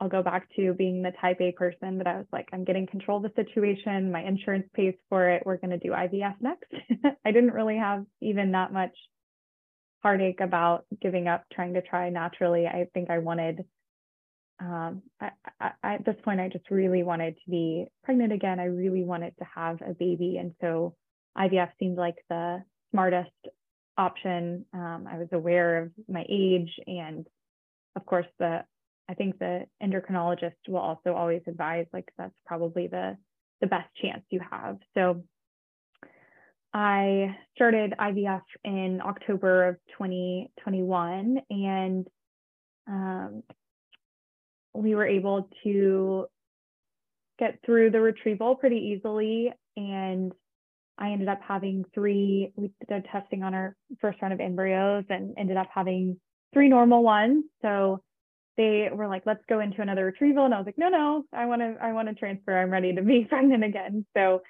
I'll 0.00 0.08
go 0.08 0.22
back 0.22 0.48
to 0.56 0.74
being 0.74 1.02
the 1.02 1.12
type 1.20 1.40
A 1.40 1.52
person 1.52 1.98
that 1.98 2.06
I 2.06 2.18
was 2.18 2.26
like, 2.32 2.48
I'm 2.52 2.64
getting 2.64 2.86
control 2.86 3.24
of 3.24 3.34
the 3.34 3.42
situation. 3.44 4.12
My 4.12 4.22
insurance 4.22 4.66
pays 4.74 4.94
for 5.08 5.28
it. 5.28 5.42
We're 5.44 5.56
going 5.56 5.70
to 5.70 5.78
do 5.78 5.90
IVF 5.90 6.36
next. 6.40 6.72
I 7.24 7.32
didn't 7.32 7.52
really 7.52 7.76
have 7.76 8.04
even 8.20 8.52
that 8.52 8.72
much 8.72 8.96
heartache 10.02 10.40
about 10.40 10.84
giving 11.02 11.26
up 11.26 11.44
trying 11.52 11.74
to 11.74 11.82
try 11.82 12.10
naturally. 12.10 12.66
I 12.66 12.86
think 12.94 13.10
I 13.10 13.18
wanted, 13.18 13.64
um, 14.60 15.02
I, 15.20 15.30
I, 15.60 15.72
at 15.82 16.04
this 16.04 16.14
point, 16.22 16.38
I 16.38 16.48
just 16.48 16.70
really 16.70 17.02
wanted 17.02 17.34
to 17.44 17.50
be 17.50 17.86
pregnant 18.04 18.32
again. 18.32 18.60
I 18.60 18.66
really 18.66 19.02
wanted 19.02 19.34
to 19.38 19.46
have 19.52 19.82
a 19.82 19.94
baby. 19.94 20.36
And 20.36 20.54
so 20.60 20.94
IVF 21.36 21.70
seemed 21.80 21.98
like 21.98 22.18
the 22.30 22.62
smartest 22.92 23.30
option. 23.96 24.64
Um, 24.72 25.08
I 25.10 25.18
was 25.18 25.28
aware 25.32 25.82
of 25.82 25.90
my 26.08 26.24
age 26.28 26.70
and 26.86 27.26
of 27.96 28.06
course 28.06 28.26
the 28.38 28.60
I 29.08 29.14
think 29.14 29.38
the 29.38 29.66
endocrinologist 29.82 30.56
will 30.68 30.78
also 30.78 31.14
always 31.14 31.42
advise 31.46 31.86
like 31.92 32.08
that's 32.18 32.34
probably 32.46 32.86
the 32.88 33.16
the 33.60 33.66
best 33.66 33.88
chance 34.00 34.22
you 34.30 34.40
have. 34.50 34.78
So 34.94 35.24
I 36.72 37.36
started 37.54 37.94
IVF 37.98 38.42
in 38.64 39.00
October 39.04 39.68
of 39.68 39.76
2021 39.98 41.38
and 41.50 42.06
um, 42.86 43.42
we 44.74 44.94
were 44.94 45.06
able 45.06 45.48
to 45.64 46.26
get 47.38 47.58
through 47.64 47.90
the 47.90 48.00
retrieval 48.00 48.54
pretty 48.54 48.94
easily. 48.94 49.52
And 49.76 50.32
I 50.98 51.10
ended 51.10 51.28
up 51.28 51.40
having 51.46 51.84
three, 51.94 52.52
we 52.56 52.70
did 52.88 53.06
testing 53.10 53.42
on 53.42 53.54
our 53.54 53.76
first 54.00 54.20
round 54.20 54.34
of 54.34 54.40
embryos 54.40 55.04
and 55.08 55.34
ended 55.38 55.56
up 55.56 55.68
having 55.74 56.20
three 56.52 56.68
normal 56.68 57.02
ones. 57.02 57.44
So 57.62 58.02
they 58.58 58.90
were 58.92 59.06
like, 59.06 59.22
let's 59.24 59.44
go 59.48 59.60
into 59.60 59.80
another 59.80 60.04
retrieval. 60.04 60.44
And 60.44 60.52
I 60.52 60.58
was 60.58 60.66
like, 60.66 60.76
no, 60.76 60.88
no, 60.88 61.24
I 61.32 61.46
want 61.46 61.62
to, 61.62 61.76
I 61.80 61.92
want 61.92 62.08
to 62.08 62.14
transfer. 62.14 62.58
I'm 62.58 62.70
ready 62.70 62.94
to 62.94 63.02
be 63.02 63.24
pregnant 63.28 63.64
again. 63.64 64.04
So 64.14 64.42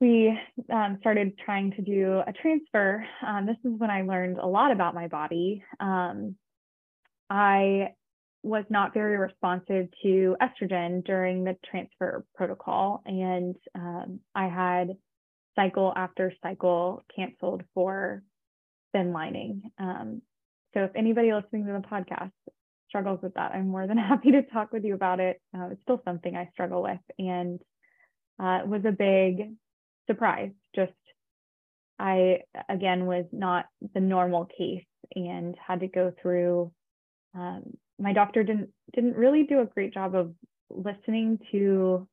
we 0.00 0.36
um, 0.70 0.98
started 1.00 1.38
trying 1.38 1.70
to 1.72 1.82
do 1.82 2.20
a 2.26 2.32
transfer. 2.32 3.06
Um, 3.26 3.46
this 3.46 3.56
is 3.64 3.78
when 3.78 3.90
I 3.90 4.02
learned 4.02 4.38
a 4.38 4.46
lot 4.46 4.72
about 4.72 4.94
my 4.94 5.06
body. 5.06 5.64
Um, 5.80 6.34
I 7.30 7.94
was 8.42 8.64
not 8.68 8.92
very 8.92 9.16
responsive 9.16 9.88
to 10.02 10.36
estrogen 10.42 11.04
during 11.04 11.44
the 11.44 11.56
transfer 11.68 12.24
protocol, 12.34 13.02
and 13.06 13.56
um, 13.74 14.20
I 14.34 14.48
had 14.48 14.96
cycle 15.56 15.92
after 15.96 16.32
cycle 16.42 17.02
canceled 17.14 17.62
for 17.72 18.22
thin 18.92 19.12
lining. 19.12 19.62
Um, 19.78 20.22
so 20.74 20.84
if 20.84 20.90
anybody 20.94 21.32
listening 21.32 21.66
to 21.66 21.72
the 21.72 21.78
podcast 21.78 22.32
struggles 22.88 23.20
with 23.22 23.34
that, 23.34 23.52
I'm 23.52 23.68
more 23.68 23.86
than 23.86 23.98
happy 24.12 24.32
to 24.32 24.42
talk 24.42 24.72
with 24.72 24.84
you 24.84 24.94
about 24.94 25.20
it. 25.20 25.40
Uh, 25.56 25.68
it's 25.72 25.82
still 25.82 26.00
something 26.04 26.36
I 26.36 26.50
struggle 26.52 26.82
with, 26.82 27.00
and 27.18 27.60
uh, 28.38 28.60
it 28.62 28.68
was 28.68 28.82
a 28.84 28.92
big 28.92 29.54
surprise. 30.06 30.50
Just 30.74 30.92
I 31.98 32.40
again 32.68 33.06
was 33.06 33.24
not 33.32 33.66
the 33.94 34.00
normal 34.00 34.46
case 34.46 34.84
and 35.14 35.54
had 35.66 35.80
to 35.80 35.88
go 35.88 36.12
through. 36.20 36.72
Um, 37.34 37.76
my 37.98 38.12
doctor 38.12 38.42
didn't 38.42 38.70
didn't 38.94 39.16
really 39.16 39.44
do 39.44 39.60
a 39.60 39.66
great 39.66 39.94
job 39.94 40.14
of 40.14 40.34
listening 40.70 41.38
to 41.52 42.06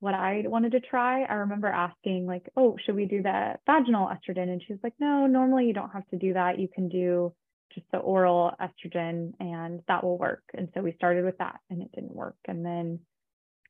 what 0.00 0.14
I 0.14 0.42
wanted 0.46 0.72
to 0.72 0.80
try. 0.80 1.22
I 1.22 1.34
remember 1.34 1.68
asking 1.68 2.26
like, 2.26 2.48
"Oh, 2.56 2.76
should 2.84 2.96
we 2.96 3.06
do 3.06 3.22
the 3.22 3.54
vaginal 3.66 4.08
estrogen?" 4.08 4.48
And 4.48 4.62
she 4.62 4.72
was 4.72 4.80
like, 4.82 4.94
"No, 4.98 5.26
normally 5.26 5.66
you 5.66 5.72
don't 5.72 5.92
have 5.92 6.06
to 6.08 6.18
do 6.18 6.34
that. 6.34 6.58
You 6.58 6.68
can 6.68 6.88
do 6.88 7.32
just 7.74 7.86
the 7.92 7.98
oral 7.98 8.52
estrogen, 8.60 9.32
and 9.40 9.80
that 9.88 10.04
will 10.04 10.18
work." 10.18 10.42
And 10.54 10.68
so 10.74 10.80
we 10.82 10.92
started 10.92 11.24
with 11.24 11.38
that, 11.38 11.60
and 11.70 11.82
it 11.82 11.92
didn't 11.92 12.14
work. 12.14 12.36
And 12.46 12.64
then 12.64 13.00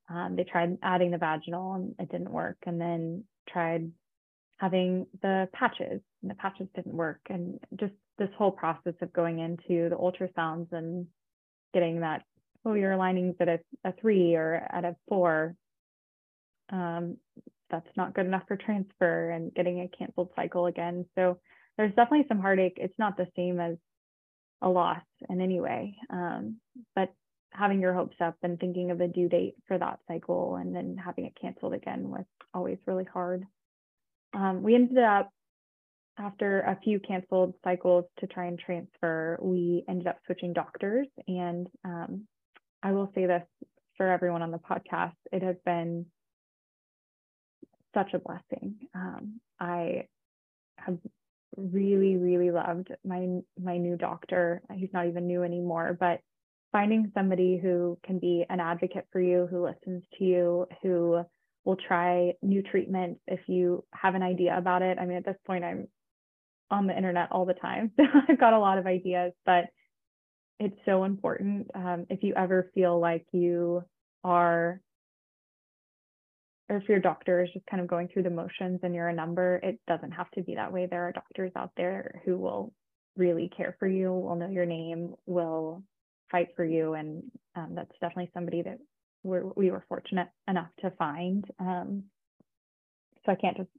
um, 0.09 0.37
they 0.37 0.45
tried 0.45 0.79
adding 0.83 1.11
the 1.11 1.19
vaginal, 1.19 1.75
and 1.75 1.95
it 1.99 2.11
didn't 2.11 2.31
work. 2.31 2.59
And 2.67 2.81
then 2.81 3.25
tried 3.49 3.91
having 4.59 5.07
the 5.23 5.49
patches 5.53 6.01
and 6.23 6.31
the 6.31 6.35
patches 6.35 6.69
didn't 6.75 6.95
work 6.95 7.21
and 7.29 7.59
just 7.79 7.93
this 8.19 8.31
whole 8.39 8.53
process 8.53 8.95
of 9.03 9.13
going 9.13 9.41
into 9.41 9.89
the 9.89 9.97
ultrasounds 9.97 10.73
and 10.73 11.07
getting 11.73 12.01
that 12.01 12.23
oh 12.65 12.75
your 12.75 12.97
lining's 12.97 13.35
at 13.41 13.49
a, 13.49 13.59
a 13.85 13.93
three 14.01 14.35
or 14.35 14.67
at 14.71 14.85
a 14.85 14.97
four 15.09 15.55
um, 16.71 17.17
that's 17.71 17.87
not 17.97 18.15
good 18.15 18.27
enough 18.27 18.45
for 18.47 18.57
transfer 18.57 19.31
and 19.31 19.53
getting 19.55 19.81
a 19.81 19.97
canceled 19.97 20.31
cycle 20.37 20.67
again 20.67 21.05
so 21.17 21.39
there's 21.77 21.95
definitely 21.95 22.27
some 22.29 22.41
heartache 22.41 22.77
it's 22.77 22.99
not 22.99 23.17
the 23.17 23.27
same 23.37 23.59
as 23.59 23.77
a 24.63 24.69
loss 24.69 25.03
in 25.29 25.41
any 25.41 25.61
way 25.61 25.97
um, 26.11 26.57
but 26.95 27.13
having 27.55 27.81
your 27.81 27.95
hopes 27.95 28.17
up 28.21 28.37
and 28.43 28.59
thinking 28.59 28.91
of 28.91 29.01
a 29.01 29.09
due 29.09 29.29
date 29.29 29.55
for 29.67 29.79
that 29.79 30.01
cycle 30.09 30.57
and 30.57 30.75
then 30.75 30.97
having 31.03 31.25
it 31.25 31.39
canceled 31.41 31.73
again 31.73 32.11
was 32.11 32.25
always 32.53 32.79
really 32.87 33.05
hard. 33.05 33.45
Um, 34.35 34.63
we 34.63 34.75
ended 34.75 34.99
up, 34.99 35.31
after 36.19 36.61
a 36.61 36.79
few 36.83 37.01
canceled 37.01 37.55
cycles 37.63 38.05
to 38.19 38.27
try 38.27 38.47
and 38.47 38.59
transfer, 38.59 39.39
we 39.41 39.85
ended 39.89 40.09
up 40.09 40.19
switching 40.27 40.53
doctors. 40.53 41.07
And 41.29 41.69
um, 41.85 42.27
I 42.83 42.93
will 42.93 43.11
say 43.15 43.27
this 43.27 43.43
for 43.97 44.11
everyone 44.11 44.43
on 44.43 44.51
the 44.51 44.59
podcast 44.59 45.15
it 45.33 45.43
has 45.43 45.57
been 45.65 46.07
such 47.95 48.15
a 48.15 48.19
blessing. 48.19 48.75
Um, 48.95 49.41
I 49.61 50.07
have 50.79 50.99
really, 51.57 52.17
really 52.17 52.51
loved 52.51 52.89
my 53.05 53.41
my 53.63 53.77
new 53.77 53.97
doctor. 53.97 54.63
He's 54.75 54.93
not 54.93 55.07
even 55.07 55.27
new 55.27 55.43
anymore, 55.43 55.97
but 55.99 56.21
finding 56.73 57.13
somebody 57.15 57.59
who 57.63 57.99
can 58.05 58.19
be 58.19 58.45
an 58.49 58.61
advocate 58.61 59.07
for 59.13 59.21
you, 59.21 59.47
who 59.51 59.65
listens 59.65 60.03
to 60.19 60.25
you, 60.25 60.67
who 60.83 61.23
will 61.65 61.77
try 61.77 62.33
new 62.43 62.63
treatments 62.63 63.21
if 63.27 63.41
you 63.47 63.85
have 63.93 64.15
an 64.15 64.23
idea 64.23 64.57
about 64.57 64.83
it. 64.83 64.99
I 64.99 65.07
mean, 65.07 65.17
at 65.17 65.25
this 65.25 65.37
point, 65.47 65.65
I'm 65.65 65.89
on 66.71 66.87
the 66.87 66.97
internet 66.97 67.29
all 67.31 67.45
the 67.45 67.55
time, 67.55 67.93
so 67.97 68.05
I've 68.29 68.41
got 68.41 68.53
a 68.53 68.59
lot 68.59 68.79
of 68.79 68.87
ideas, 68.87 69.33
but 69.47 69.67
it's 70.61 70.77
so 70.85 71.05
important. 71.05 71.71
Um, 71.75 72.07
if 72.11 72.23
you 72.23 72.35
ever 72.35 72.71
feel 72.75 72.99
like 73.01 73.27
you 73.33 73.85
are, 74.23 74.81
or 76.69 76.77
if 76.77 76.89
your 76.89 76.99
doctor 76.99 77.43
is 77.43 77.51
just 77.53 77.67
kind 77.67 77.83
of 77.83 77.89
going 77.89 78.09
through 78.09 78.23
the 78.23 78.31
motions 78.31 78.81
and 78.83 78.95
you're 78.95 79.09
a 79.09 79.15
number, 79.15 79.57
it 79.63 79.79
doesn't 79.87 80.13
have 80.13 80.31
to 80.33 80.43
be 80.43 80.55
that 80.55 80.73
way. 80.73 80.87
There 80.87 81.07
are 81.07 81.13
doctors 81.13 81.53
out 81.57 81.73
there 81.77 82.23
who 82.25 82.39
will 82.39 82.73
really 83.17 83.51
care 83.55 83.77
for 83.79 83.87
you, 83.87 84.13
will 84.13 84.37
know 84.37 84.49
your 84.49 84.67
name, 84.67 85.15
will 85.27 85.83
fight 86.31 86.49
for 86.57 86.65
you. 86.65 86.95
And 86.95 87.25
um, 87.55 87.73
that's 87.75 87.93
definitely 88.01 88.31
somebody 88.33 88.63
that 88.63 88.79
we're, 89.23 89.45
we 89.55 89.71
were 89.71 89.85
fortunate 89.89 90.29
enough 90.49 90.69
to 90.81 90.91
find. 90.93 91.45
Um, 91.59 92.05
so 93.25 93.33
I 93.33 93.37
can't 93.37 93.57
just 93.57 93.71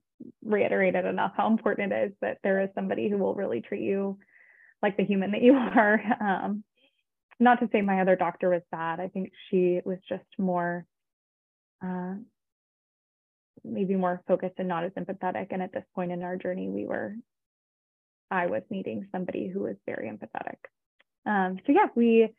reiterate 0.44 0.96
it 0.96 1.06
enough 1.06 1.34
how 1.36 1.48
important 1.48 1.92
it 1.92 2.10
is 2.10 2.12
that 2.22 2.38
there 2.44 2.62
is 2.62 2.70
somebody 2.76 3.10
who 3.10 3.18
will 3.18 3.34
really 3.34 3.62
treat 3.62 3.82
you 3.82 4.18
like 4.82 4.98
the 4.98 5.04
human 5.04 5.32
that 5.32 5.42
you 5.42 5.54
are. 5.76 6.00
Um, 6.20 6.64
not 7.40 7.60
to 7.60 7.70
say 7.72 7.82
my 7.82 8.02
other 8.02 8.16
doctor 8.16 8.50
was 8.50 8.62
bad. 8.72 9.00
I 9.00 9.10
think 9.10 9.32
she 9.50 9.82
was 9.84 9.98
just 10.08 10.24
more, 10.38 10.86
uh, 11.84 12.16
maybe 13.64 13.96
more 13.96 14.22
focused 14.28 14.56
and 14.58 14.68
not 14.68 14.84
as 14.84 14.92
empathetic. 14.94 15.48
And 15.52 15.62
at 15.62 15.72
this 15.74 15.86
point 15.94 16.12
in 16.12 16.24
our 16.24 16.38
journey, 16.38 16.70
we 16.70 16.86
were, 16.86 17.16
I 18.30 18.48
was 18.48 18.64
needing 18.70 19.08
somebody 19.12 19.48
who 19.48 19.62
was 19.62 19.76
very 19.86 20.10
empathetic. 20.10 20.58
Um, 21.26 21.58
so 21.66 21.72
yeah, 21.72 21.88
we 21.96 22.34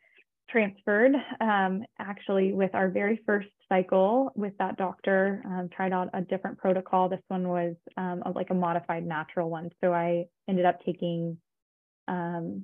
transferred 0.49 1.13
um, 1.41 1.83
actually 1.99 2.53
with 2.53 2.73
our 2.73 2.89
very 2.89 3.21
first 3.25 3.49
cycle 3.67 4.31
with 4.35 4.53
that 4.59 4.77
doctor, 4.77 5.41
um, 5.45 5.69
tried 5.75 5.91
out 5.91 6.09
a 6.13 6.21
different 6.21 6.57
protocol. 6.57 7.09
This 7.09 7.19
one 7.27 7.47
was 7.49 7.75
um, 7.97 8.23
like 8.33 8.49
a 8.49 8.53
modified 8.53 9.05
natural 9.05 9.49
one. 9.49 9.69
So 9.83 9.93
I 9.93 10.25
ended 10.47 10.65
up 10.65 10.79
taking 10.85 11.37
um, 12.07 12.63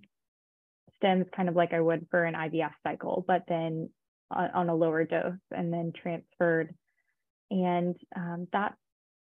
stims 1.04 1.26
kind 1.36 1.50
of 1.50 1.56
like 1.56 1.74
I 1.74 1.82
would 1.82 2.08
for 2.10 2.24
an 2.24 2.36
IVF 2.36 2.72
cycle, 2.84 3.26
but 3.28 3.44
then 3.48 3.90
on, 4.32 4.50
on 4.52 4.70
a 4.70 4.76
lower 4.76 5.04
dose 5.04 5.34
and 5.52 5.72
then 5.72 5.92
transferred. 6.02 6.74
And 7.54 7.96
um, 8.16 8.48
that 8.54 8.76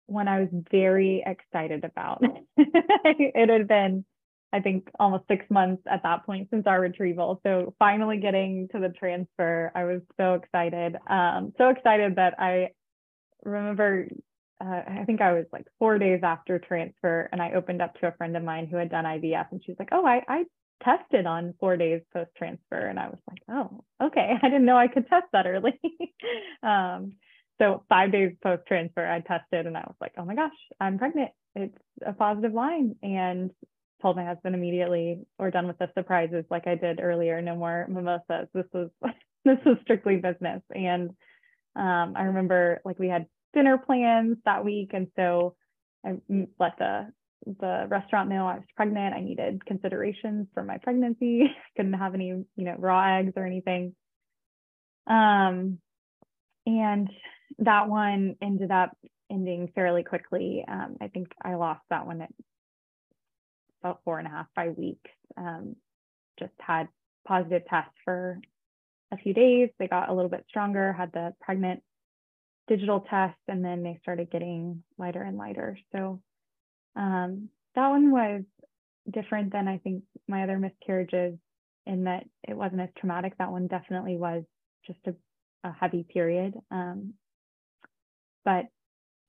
one 0.08 0.28
I 0.28 0.42
was 0.42 0.50
very 0.72 1.24
excited 1.26 1.84
about. 1.84 2.24
it 2.58 3.50
had 3.50 3.68
been 3.68 4.06
I 4.52 4.60
think 4.60 4.90
almost 5.00 5.26
six 5.28 5.46
months 5.50 5.84
at 5.90 6.02
that 6.04 6.26
point 6.26 6.50
since 6.52 6.66
our 6.66 6.82
retrieval. 6.82 7.40
So 7.44 7.76
finally 7.78 8.18
getting 8.18 8.68
to 8.72 8.80
the 8.80 8.90
transfer, 8.90 9.72
I 9.76 9.84
was 9.84 10.02
so 10.18 10.34
excited. 10.34 10.96
Um, 11.08 11.54
so 11.58 11.70
excited 11.70 12.16
that 12.16 12.40
I 12.40 12.70
remember, 13.44 14.08
uh, 14.60 14.82
I 14.88 15.04
think 15.06 15.22
I 15.22 15.34
was 15.34 15.46
like 15.54 15.68
four 15.78 16.00
days 16.00 16.22
after 16.24 16.60
transfer, 16.60 17.30
and 17.32 17.42
I 17.42 17.54
opened 17.54 17.82
up 17.82 18.00
to 18.00 18.08
a 18.08 18.12
friend 18.14 18.36
of 18.36 18.44
mine 18.44 18.68
who 18.68 18.78
had 18.78 18.90
done 18.90 19.06
IVF, 19.06 19.52
and 19.52 19.64
she 19.64 19.72
was 19.72 19.80
like, 19.80 19.90
"Oh, 19.92 20.06
I, 20.06 20.24
I 20.28 20.44
tested 20.84 21.26
on 21.26 21.54
four 21.60 21.78
days 21.78 22.02
post 22.12 22.32
transfer," 22.38 22.88
and 22.88 23.00
I 23.00 23.08
was 23.08 23.20
like, 23.30 23.42
"Oh, 23.50 23.84
okay, 24.04 24.34
I 24.42 24.50
didn't 24.50 24.66
know 24.66 24.78
I 24.78 24.88
could 24.88 25.08
test 25.08 25.28
that 25.32 25.48
early." 25.48 25.80
um, 26.64 27.14
so 27.60 27.84
five 27.90 28.12
days 28.12 28.34
post 28.42 28.64
transfer, 28.68 29.06
I 29.06 29.20
tested, 29.22 29.68
and 29.68 29.78
I 29.78 29.82
was 29.82 29.96
like, 30.02 30.14
"Oh 30.18 30.26
my 30.26 30.36
gosh, 30.36 30.52
I'm 30.80 30.98
pregnant." 30.98 31.32
It's 31.56 31.78
a 32.06 32.14
positive 32.14 32.54
line, 32.54 32.96
and 33.04 33.52
told 34.02 34.16
my 34.16 34.26
husband 34.26 34.56
immediately, 34.56 35.20
we're 35.38 35.52
done 35.52 35.68
with 35.68 35.78
the 35.78 35.90
surprises 35.94 36.46
like 36.50 36.68
I 36.68 36.76
did 36.76 37.00
earlier. 37.02 37.42
No 37.42 37.56
more 37.56 37.86
mimosas. 37.90 38.48
This 38.54 38.66
was 38.74 38.90
this 39.46 39.58
was 39.66 39.78
strictly 39.84 40.18
business. 40.18 40.62
And 40.74 41.12
um, 41.76 42.14
I 42.16 42.24
remember 42.24 42.82
like 42.86 43.00
we 43.00 43.08
had 43.08 43.28
dinner 43.54 43.78
plans 43.78 44.38
that 44.46 44.66
week, 44.66 44.92
and 44.94 45.08
so 45.16 45.56
I 46.06 46.18
let 46.60 46.78
the 46.78 47.12
the 47.46 47.86
restaurant 47.90 48.30
know 48.30 48.48
I 48.48 48.56
was 48.56 48.66
pregnant. 48.76 49.16
I 49.16 49.22
needed 49.22 49.66
considerations 49.66 50.48
for 50.54 50.64
my 50.64 50.78
pregnancy. 50.78 51.50
Couldn't 51.78 51.94
have 51.94 52.14
any, 52.14 52.28
you 52.28 52.46
know, 52.58 52.76
raw 52.78 53.20
eggs 53.20 53.34
or 53.36 53.46
anything. 53.46 53.96
Um, 55.08 55.80
and 56.66 57.10
that 57.60 57.90
one 57.90 58.36
ended 58.42 58.72
up 58.72 58.96
ending 59.32 59.72
fairly 59.76 60.04
quickly. 60.04 60.64
Um, 60.68 60.98
I 61.02 61.08
think 61.08 61.32
I 61.44 61.56
lost 61.56 61.82
that 61.90 62.06
one 62.06 62.22
at 62.22 62.32
about 63.82 64.02
four 64.04 64.20
and 64.20 64.28
a 64.28 64.32
half, 64.32 64.48
five 64.56 64.78
weeks. 64.78 65.10
Um, 65.38 65.76
just 66.40 66.54
had 66.60 66.88
positive 67.28 67.64
tests 67.70 67.94
for 68.06 68.40
a 69.12 69.18
few 69.18 69.34
days. 69.34 69.70
They 69.78 69.88
got 69.88 70.10
a 70.10 70.14
little 70.14 70.30
bit 70.30 70.46
stronger, 70.50 70.94
had 70.94 71.12
the 71.12 71.34
pregnant 71.42 71.82
digital 72.68 73.02
tests, 73.10 73.42
and 73.48 73.64
then 73.64 73.84
they 73.84 74.00
started 74.02 74.32
getting 74.32 74.84
lighter 74.98 75.22
and 75.22 75.38
lighter. 75.38 75.78
So 75.92 76.22
um, 76.96 77.50
that 77.76 77.90
one 77.90 78.12
was 78.12 78.44
different 79.10 79.52
than 79.52 79.68
I 79.68 79.78
think 79.80 80.04
my 80.28 80.44
other 80.44 80.60
miscarriages 80.60 81.38
in 81.86 82.04
that 82.04 82.26
it 82.48 82.56
wasn't 82.56 82.82
as 82.82 82.90
traumatic. 82.98 83.34
That 83.38 83.52
one 83.52 83.68
definitely 83.68 84.18
was 84.18 84.44
just 84.86 85.00
a, 85.08 85.16
a 85.68 85.74
heavy 85.74 86.04
period. 86.04 86.54
Um, 86.70 87.14
but 88.46 88.66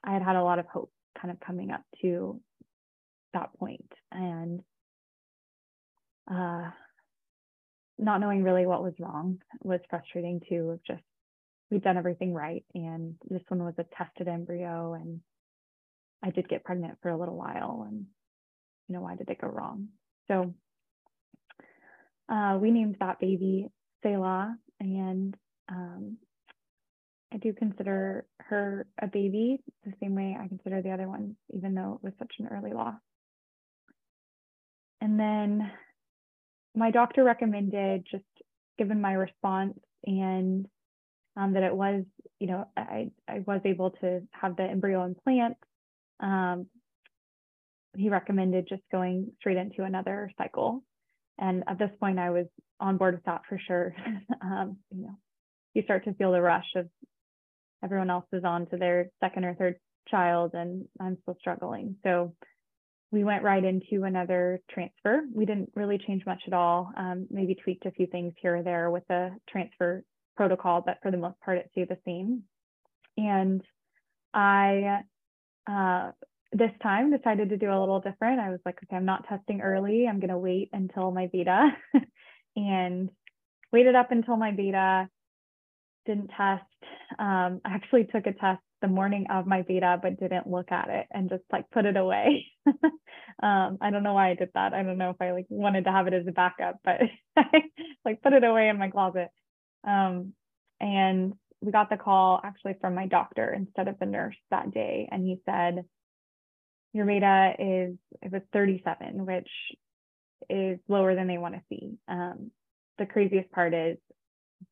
I 0.04 0.12
had 0.12 0.22
had 0.22 0.36
a 0.36 0.42
lot 0.44 0.58
of 0.58 0.66
hope 0.66 0.92
kind 1.20 1.30
of 1.30 1.40
coming 1.40 1.70
up 1.70 1.82
to 2.02 2.40
that 3.34 3.52
point. 3.58 3.92
And 4.12 4.60
uh, 6.30 6.70
not 7.98 8.20
knowing 8.20 8.42
really 8.42 8.66
what 8.66 8.82
was 8.82 8.94
wrong 8.98 9.38
was 9.62 9.80
frustrating 9.90 10.40
too 10.48 10.70
of 10.70 10.84
just 10.84 11.02
we'd 11.70 11.82
done 11.82 11.96
everything 11.96 12.34
right 12.34 12.64
and 12.74 13.14
this 13.28 13.42
one 13.48 13.62
was 13.62 13.74
a 13.78 13.84
tested 13.96 14.26
embryo 14.26 14.94
and 14.94 15.20
I 16.22 16.30
did 16.30 16.48
get 16.48 16.64
pregnant 16.64 16.98
for 17.02 17.10
a 17.10 17.16
little 17.16 17.36
while 17.36 17.86
and 17.88 18.06
you 18.88 18.94
know 18.94 19.02
why 19.02 19.14
did 19.16 19.30
it 19.30 19.40
go 19.40 19.48
wrong? 19.48 19.88
So 20.28 20.54
uh, 22.28 22.58
we 22.60 22.70
named 22.70 22.96
that 23.00 23.20
baby 23.20 23.68
Selah 24.02 24.56
and 24.80 25.36
um, 25.68 26.16
I 27.32 27.36
do 27.36 27.52
consider 27.52 28.24
her 28.40 28.86
a 29.00 29.06
baby 29.06 29.60
the 29.84 29.92
same 30.02 30.14
way 30.14 30.36
I 30.38 30.48
consider 30.48 30.82
the 30.82 30.90
other 30.90 31.08
ones 31.08 31.34
even 31.54 31.74
though 31.74 32.00
it 32.02 32.04
was 32.04 32.12
such 32.18 32.32
an 32.38 32.48
early 32.48 32.72
loss 32.72 32.96
and 35.00 35.18
then 35.18 35.70
my 36.74 36.90
doctor 36.90 37.24
recommended 37.24 38.06
just 38.10 38.24
given 38.78 39.00
my 39.00 39.12
response 39.12 39.78
and 40.04 40.66
um, 41.36 41.54
that 41.54 41.62
it 41.62 41.74
was, 41.74 42.04
you 42.38 42.46
know, 42.46 42.66
I, 42.76 43.10
I 43.28 43.40
was 43.46 43.60
able 43.64 43.90
to 44.02 44.22
have 44.32 44.56
the 44.56 44.64
embryo 44.64 45.04
implant. 45.04 45.56
Um, 46.20 46.66
he 47.96 48.08
recommended 48.08 48.68
just 48.68 48.82
going 48.92 49.32
straight 49.38 49.56
into 49.56 49.84
another 49.84 50.30
cycle. 50.38 50.82
And 51.38 51.64
at 51.66 51.78
this 51.78 51.90
point, 51.98 52.18
I 52.18 52.30
was 52.30 52.46
on 52.78 52.96
board 52.96 53.14
with 53.14 53.24
that 53.24 53.42
for 53.48 53.60
sure. 53.66 53.94
um, 54.42 54.78
you 54.90 55.02
know, 55.02 55.18
you 55.74 55.82
start 55.82 56.04
to 56.04 56.14
feel 56.14 56.32
the 56.32 56.40
rush 56.40 56.66
of 56.76 56.88
everyone 57.82 58.10
else 58.10 58.26
is 58.32 58.44
on 58.44 58.66
to 58.66 58.76
their 58.76 59.10
second 59.20 59.44
or 59.44 59.54
third 59.54 59.76
child, 60.08 60.52
and 60.54 60.86
I'm 61.00 61.18
still 61.22 61.36
struggling. 61.40 61.96
So 62.02 62.34
we 63.12 63.24
went 63.24 63.42
right 63.42 63.64
into 63.64 64.04
another 64.04 64.60
transfer. 64.70 65.22
We 65.34 65.44
didn't 65.44 65.70
really 65.74 65.98
change 65.98 66.24
much 66.26 66.42
at 66.46 66.52
all, 66.52 66.92
um, 66.96 67.26
maybe 67.30 67.54
tweaked 67.54 67.86
a 67.86 67.90
few 67.90 68.06
things 68.06 68.34
here 68.40 68.56
or 68.56 68.62
there 68.62 68.90
with 68.90 69.06
the 69.08 69.30
transfer 69.48 70.04
protocol, 70.36 70.82
but 70.84 70.98
for 71.02 71.10
the 71.10 71.16
most 71.16 71.40
part, 71.40 71.58
it 71.58 71.68
stayed 71.72 71.88
the 71.88 71.98
same. 72.04 72.44
And 73.16 73.62
I, 74.32 75.00
uh, 75.66 76.12
this 76.52 76.70
time 76.82 77.16
decided 77.16 77.50
to 77.50 77.56
do 77.56 77.70
a 77.70 77.78
little 77.78 78.00
different. 78.00 78.40
I 78.40 78.50
was 78.50 78.60
like, 78.64 78.78
okay, 78.82 78.96
I'm 78.96 79.04
not 79.04 79.26
testing 79.28 79.60
early. 79.60 80.06
I'm 80.08 80.20
going 80.20 80.30
to 80.30 80.38
wait 80.38 80.70
until 80.72 81.10
my 81.10 81.28
beta 81.32 81.70
and 82.56 83.10
waited 83.72 83.94
up 83.94 84.10
until 84.10 84.36
my 84.36 84.52
beta, 84.52 85.08
didn't 86.06 86.30
test. 86.36 86.64
Um, 87.18 87.60
I 87.64 87.74
actually 87.74 88.04
took 88.04 88.26
a 88.26 88.32
test 88.32 88.60
the 88.80 88.88
morning 88.88 89.26
of 89.30 89.46
my 89.46 89.62
beta, 89.62 89.98
but 90.02 90.18
didn't 90.18 90.46
look 90.46 90.72
at 90.72 90.88
it 90.88 91.06
and 91.10 91.28
just 91.28 91.42
like 91.52 91.70
put 91.70 91.84
it 91.84 91.96
away. 91.96 92.46
um, 92.66 93.78
I 93.80 93.90
don't 93.90 94.02
know 94.02 94.14
why 94.14 94.30
I 94.30 94.34
did 94.34 94.50
that. 94.54 94.72
I 94.72 94.82
don't 94.82 94.98
know 94.98 95.10
if 95.10 95.20
I 95.20 95.32
like 95.32 95.46
wanted 95.48 95.84
to 95.84 95.92
have 95.92 96.06
it 96.06 96.14
as 96.14 96.26
a 96.26 96.32
backup, 96.32 96.76
but 96.84 97.00
I 97.36 97.44
like 98.04 98.22
put 98.22 98.32
it 98.32 98.44
away 98.44 98.68
in 98.68 98.78
my 98.78 98.88
closet. 98.88 99.28
Um, 99.84 100.32
and 100.80 101.34
we 101.60 101.72
got 101.72 101.90
the 101.90 101.96
call 101.96 102.40
actually 102.42 102.74
from 102.80 102.94
my 102.94 103.06
doctor 103.06 103.52
instead 103.52 103.88
of 103.88 103.98
the 103.98 104.06
nurse 104.06 104.36
that 104.50 104.72
day. 104.72 105.08
And 105.10 105.24
he 105.24 105.40
said, 105.44 105.84
Your 106.94 107.04
beta 107.04 107.54
is, 107.58 107.96
it 108.22 108.32
was 108.32 108.42
37, 108.52 109.26
which 109.26 109.48
is 110.48 110.78
lower 110.88 111.14
than 111.14 111.26
they 111.26 111.38
want 111.38 111.54
to 111.54 111.62
see. 111.68 111.98
Um, 112.08 112.50
the 112.98 113.06
craziest 113.06 113.50
part 113.50 113.74
is 113.74 113.98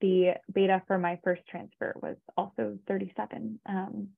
the 0.01 0.35
beta 0.53 0.83
for 0.87 0.99
my 0.99 1.19
first 1.25 1.43
transfer 1.49 1.95
was 2.03 2.17
also 2.37 2.79
37. 2.87 3.59
Um, 3.67 4.09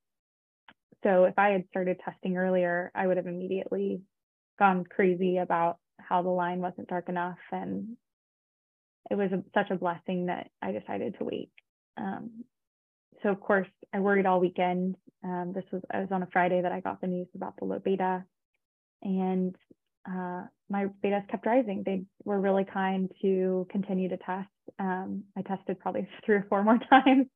so 1.02 1.24
if 1.24 1.38
I 1.38 1.50
had 1.50 1.64
started 1.70 2.00
testing 2.04 2.36
earlier, 2.36 2.90
I 2.94 3.06
would 3.06 3.16
have 3.16 3.26
immediately 3.26 4.02
gone 4.58 4.84
crazy 4.84 5.38
about 5.38 5.78
how 5.98 6.22
the 6.22 6.28
line 6.28 6.60
wasn't 6.60 6.88
dark 6.88 7.08
enough. 7.08 7.38
And 7.52 7.96
it 9.10 9.14
was 9.14 9.30
a, 9.32 9.42
such 9.54 9.70
a 9.70 9.76
blessing 9.76 10.26
that 10.26 10.50
I 10.60 10.72
decided 10.72 11.16
to 11.18 11.24
wait. 11.24 11.50
Um, 11.96 12.44
so 13.22 13.30
of 13.30 13.40
course, 13.40 13.68
I 13.92 14.00
worried 14.00 14.26
all 14.26 14.40
weekend. 14.40 14.96
Um, 15.24 15.52
this 15.54 15.64
was 15.72 15.82
I 15.92 16.00
was 16.00 16.08
on 16.10 16.22
a 16.22 16.28
Friday 16.32 16.62
that 16.62 16.72
I 16.72 16.80
got 16.80 17.00
the 17.00 17.06
news 17.06 17.28
about 17.34 17.54
the 17.58 17.66
low 17.66 17.78
beta, 17.78 18.24
and 19.02 19.54
uh, 20.08 20.44
my 20.70 20.86
betas 21.04 21.28
kept 21.28 21.44
rising. 21.44 21.82
They 21.84 22.04
were 22.24 22.40
really 22.40 22.64
kind 22.64 23.10
to 23.22 23.66
continue 23.70 24.08
to 24.08 24.16
test. 24.16 24.48
Um, 24.78 25.24
I 25.36 25.42
tested 25.42 25.80
probably 25.80 26.08
three 26.24 26.36
or 26.36 26.46
four 26.48 26.62
more 26.62 26.78
times 26.78 27.26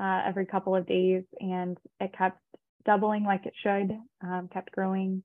uh, 0.00 0.22
every 0.26 0.46
couple 0.46 0.74
of 0.74 0.86
days, 0.86 1.24
and 1.40 1.76
it 2.00 2.12
kept 2.16 2.40
doubling 2.86 3.24
like 3.24 3.44
it 3.44 3.54
should, 3.62 3.98
um, 4.22 4.48
kept 4.52 4.72
growing. 4.72 5.22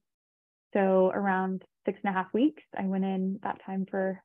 So 0.73 1.11
around 1.13 1.63
six 1.85 1.99
and 2.03 2.09
a 2.09 2.17
half 2.17 2.33
weeks, 2.33 2.63
I 2.77 2.85
went 2.85 3.05
in 3.05 3.39
that 3.43 3.59
time 3.65 3.85
for 3.89 4.21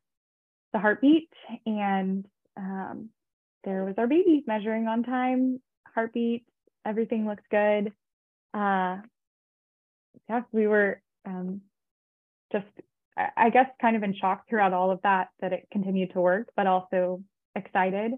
the 0.72 0.78
heartbeat, 0.78 1.28
and 1.66 2.24
um, 2.56 3.10
there 3.64 3.84
was 3.84 3.94
our 3.98 4.06
baby 4.06 4.42
measuring 4.46 4.86
on 4.86 5.02
time, 5.02 5.60
heartbeat, 5.94 6.44
everything 6.86 7.26
looks 7.26 7.42
good. 7.50 7.92
Uh, 8.54 8.96
yeah, 10.28 10.42
we 10.52 10.66
were 10.66 11.00
um, 11.26 11.60
just 12.52 12.66
I 13.36 13.50
guess 13.50 13.66
kind 13.80 13.96
of 13.96 14.02
in 14.02 14.14
shock 14.14 14.44
throughout 14.48 14.72
all 14.72 14.90
of 14.90 15.00
that 15.02 15.28
that 15.40 15.52
it 15.52 15.66
continued 15.72 16.12
to 16.12 16.20
work, 16.20 16.48
but 16.56 16.66
also 16.66 17.22
excited. 17.56 18.12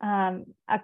Um, 0.00 0.46
I, 0.68 0.80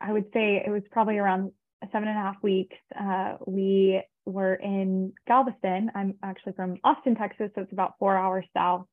I, 0.00 0.12
would 0.12 0.26
say 0.32 0.62
it 0.64 0.70
was 0.70 0.82
probably 0.90 1.18
around 1.18 1.52
seven 1.92 2.08
and 2.08 2.18
a 2.18 2.20
half 2.20 2.42
weeks. 2.42 2.76
Uh, 2.98 3.36
we 3.46 4.02
were 4.24 4.54
in 4.54 5.12
Galveston. 5.26 5.90
I'm 5.94 6.14
actually 6.22 6.54
from 6.54 6.78
Austin, 6.82 7.14
Texas, 7.14 7.50
so 7.54 7.62
it's 7.62 7.72
about 7.72 7.94
four 7.98 8.16
hours 8.16 8.46
south. 8.56 8.86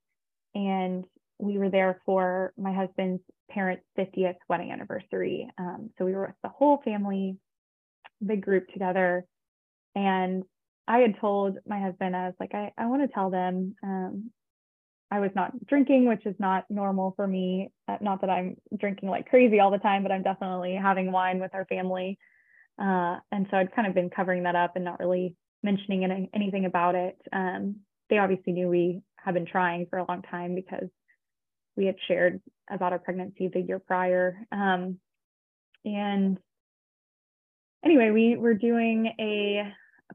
And 0.53 1.05
we 1.39 1.57
were 1.57 1.69
there 1.69 2.01
for 2.05 2.53
my 2.57 2.73
husband's 2.73 3.21
parents' 3.49 3.83
50th 3.97 4.35
wedding 4.47 4.71
anniversary. 4.71 5.49
Um, 5.57 5.91
so 5.97 6.05
we 6.05 6.13
were 6.13 6.27
with 6.27 6.35
the 6.43 6.49
whole 6.49 6.81
family, 6.83 7.37
big 8.25 8.41
group 8.41 8.67
together. 8.73 9.25
And 9.95 10.43
I 10.89 10.97
had 10.99 11.19
told 11.21 11.57
my 11.67 11.79
husband, 11.79 12.15
I 12.15 12.25
was 12.25 12.35
like, 12.39 12.55
I, 12.55 12.71
I 12.75 12.87
want 12.87 13.03
to 13.03 13.13
tell 13.13 13.29
them 13.29 13.75
um, 13.83 14.31
I 15.11 15.19
was 15.19 15.29
not 15.35 15.67
drinking, 15.67 16.07
which 16.07 16.25
is 16.25 16.35
not 16.39 16.65
normal 16.67 17.13
for 17.15 17.27
me. 17.27 17.71
Uh, 17.87 17.97
not 18.01 18.21
that 18.21 18.31
I'm 18.31 18.57
drinking 18.75 19.09
like 19.09 19.29
crazy 19.29 19.59
all 19.59 19.69
the 19.69 19.77
time, 19.77 20.01
but 20.01 20.11
I'm 20.11 20.23
definitely 20.23 20.75
having 20.75 21.11
wine 21.11 21.39
with 21.39 21.53
our 21.53 21.65
family. 21.65 22.17
Uh, 22.81 23.17
and 23.31 23.45
so 23.51 23.57
I'd 23.57 23.75
kind 23.75 23.87
of 23.87 23.93
been 23.93 24.09
covering 24.09 24.43
that 24.43 24.55
up 24.55 24.75
and 24.75 24.83
not 24.83 24.99
really 24.99 25.35
mentioning 25.61 26.05
any, 26.05 26.29
anything 26.33 26.65
about 26.65 26.95
it. 26.95 27.21
Um, 27.31 27.81
they 28.09 28.17
obviously 28.17 28.53
knew 28.53 28.67
we 28.67 29.01
had 29.17 29.35
been 29.35 29.45
trying 29.45 29.85
for 29.91 29.99
a 29.99 30.05
long 30.07 30.23
time 30.23 30.55
because 30.55 30.89
we 31.77 31.85
had 31.85 31.95
shared 32.07 32.41
about 32.67 32.93
our 32.93 32.99
pregnancy 32.99 33.47
the 33.47 33.61
year 33.61 33.77
prior. 33.77 34.39
Um, 34.51 34.97
and 35.85 36.39
anyway, 37.85 38.09
we 38.09 38.37
were 38.37 38.55
doing 38.55 39.13
a 39.19 39.71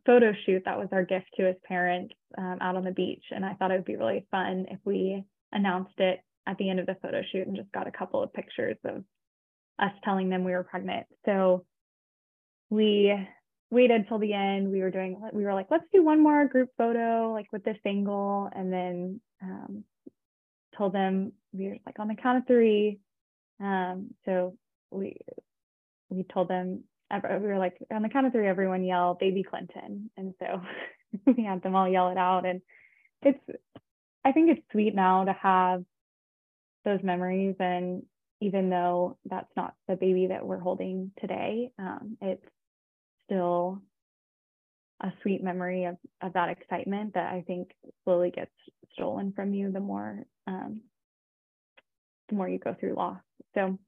photo 0.06 0.32
shoot 0.44 0.62
that 0.64 0.78
was 0.78 0.88
our 0.92 1.04
gift 1.04 1.26
to 1.36 1.46
his 1.46 1.56
parents 1.66 2.14
um, 2.36 2.58
out 2.60 2.76
on 2.76 2.84
the 2.84 2.90
beach. 2.90 3.24
And 3.30 3.44
I 3.44 3.54
thought 3.54 3.70
it 3.70 3.76
would 3.76 3.84
be 3.84 3.96
really 3.96 4.26
fun 4.30 4.66
if 4.70 4.78
we 4.84 5.24
announced 5.52 5.98
it 5.98 6.20
at 6.46 6.58
the 6.58 6.68
end 6.68 6.80
of 6.80 6.86
the 6.86 6.96
photo 7.00 7.22
shoot 7.30 7.46
and 7.46 7.56
just 7.56 7.72
got 7.72 7.86
a 7.86 7.92
couple 7.92 8.22
of 8.22 8.32
pictures 8.32 8.76
of 8.84 9.04
us 9.78 9.92
telling 10.04 10.28
them 10.28 10.44
we 10.44 10.52
were 10.52 10.64
pregnant. 10.64 11.06
So 11.24 11.64
we 12.70 13.14
waited 13.70 14.06
till 14.08 14.18
the 14.18 14.32
end. 14.32 14.70
We 14.70 14.80
were 14.80 14.90
doing, 14.90 15.20
we 15.32 15.44
were 15.44 15.54
like, 15.54 15.68
let's 15.70 15.84
do 15.92 16.04
one 16.04 16.22
more 16.22 16.46
group 16.46 16.70
photo, 16.76 17.32
like 17.32 17.46
with 17.52 17.64
this 17.64 17.78
angle. 17.86 18.48
And 18.54 18.72
then 18.72 19.20
um, 19.42 19.84
told 20.76 20.92
them 20.92 21.32
we 21.52 21.68
were 21.68 21.76
like 21.86 21.98
on 21.98 22.08
the 22.08 22.14
count 22.14 22.38
of 22.38 22.46
three. 22.46 22.98
Um, 23.60 24.10
so 24.24 24.56
we 24.90 25.16
we 26.10 26.24
told 26.24 26.48
them 26.48 26.84
we 27.22 27.46
were 27.46 27.58
like 27.58 27.76
on 27.92 28.02
the 28.02 28.08
count 28.08 28.26
of 28.26 28.32
three, 28.32 28.46
everyone 28.46 28.84
yell 28.84 29.14
baby 29.14 29.42
Clinton. 29.42 30.10
And 30.16 30.34
so 30.38 30.60
we 31.36 31.44
had 31.44 31.62
them 31.62 31.74
all 31.74 31.88
yell 31.88 32.10
it 32.10 32.18
out. 32.18 32.46
And 32.46 32.60
it's, 33.22 33.38
I 34.24 34.32
think 34.32 34.50
it's 34.50 34.66
sweet 34.72 34.94
now 34.94 35.24
to 35.24 35.32
have 35.32 35.84
those 36.84 37.02
memories. 37.02 37.56
And 37.58 38.04
even 38.40 38.70
though 38.70 39.18
that's 39.24 39.50
not 39.56 39.74
the 39.88 39.96
baby 39.96 40.28
that 40.28 40.46
we're 40.46 40.58
holding 40.58 41.12
today, 41.20 41.70
um, 41.78 42.16
it's 42.20 42.44
still 43.26 43.80
a 45.00 45.12
sweet 45.22 45.42
memory 45.42 45.84
of, 45.84 45.96
of 46.22 46.32
that 46.34 46.50
excitement 46.50 47.14
that 47.14 47.32
I 47.32 47.42
think 47.46 47.70
slowly 48.04 48.30
gets 48.30 48.50
stolen 48.92 49.32
from 49.34 49.52
you 49.52 49.72
the 49.72 49.80
more 49.80 50.24
um, 50.46 50.82
the 52.28 52.36
more 52.36 52.48
you 52.48 52.58
go 52.58 52.74
through 52.78 52.94
loss. 52.94 53.20
So 53.54 53.78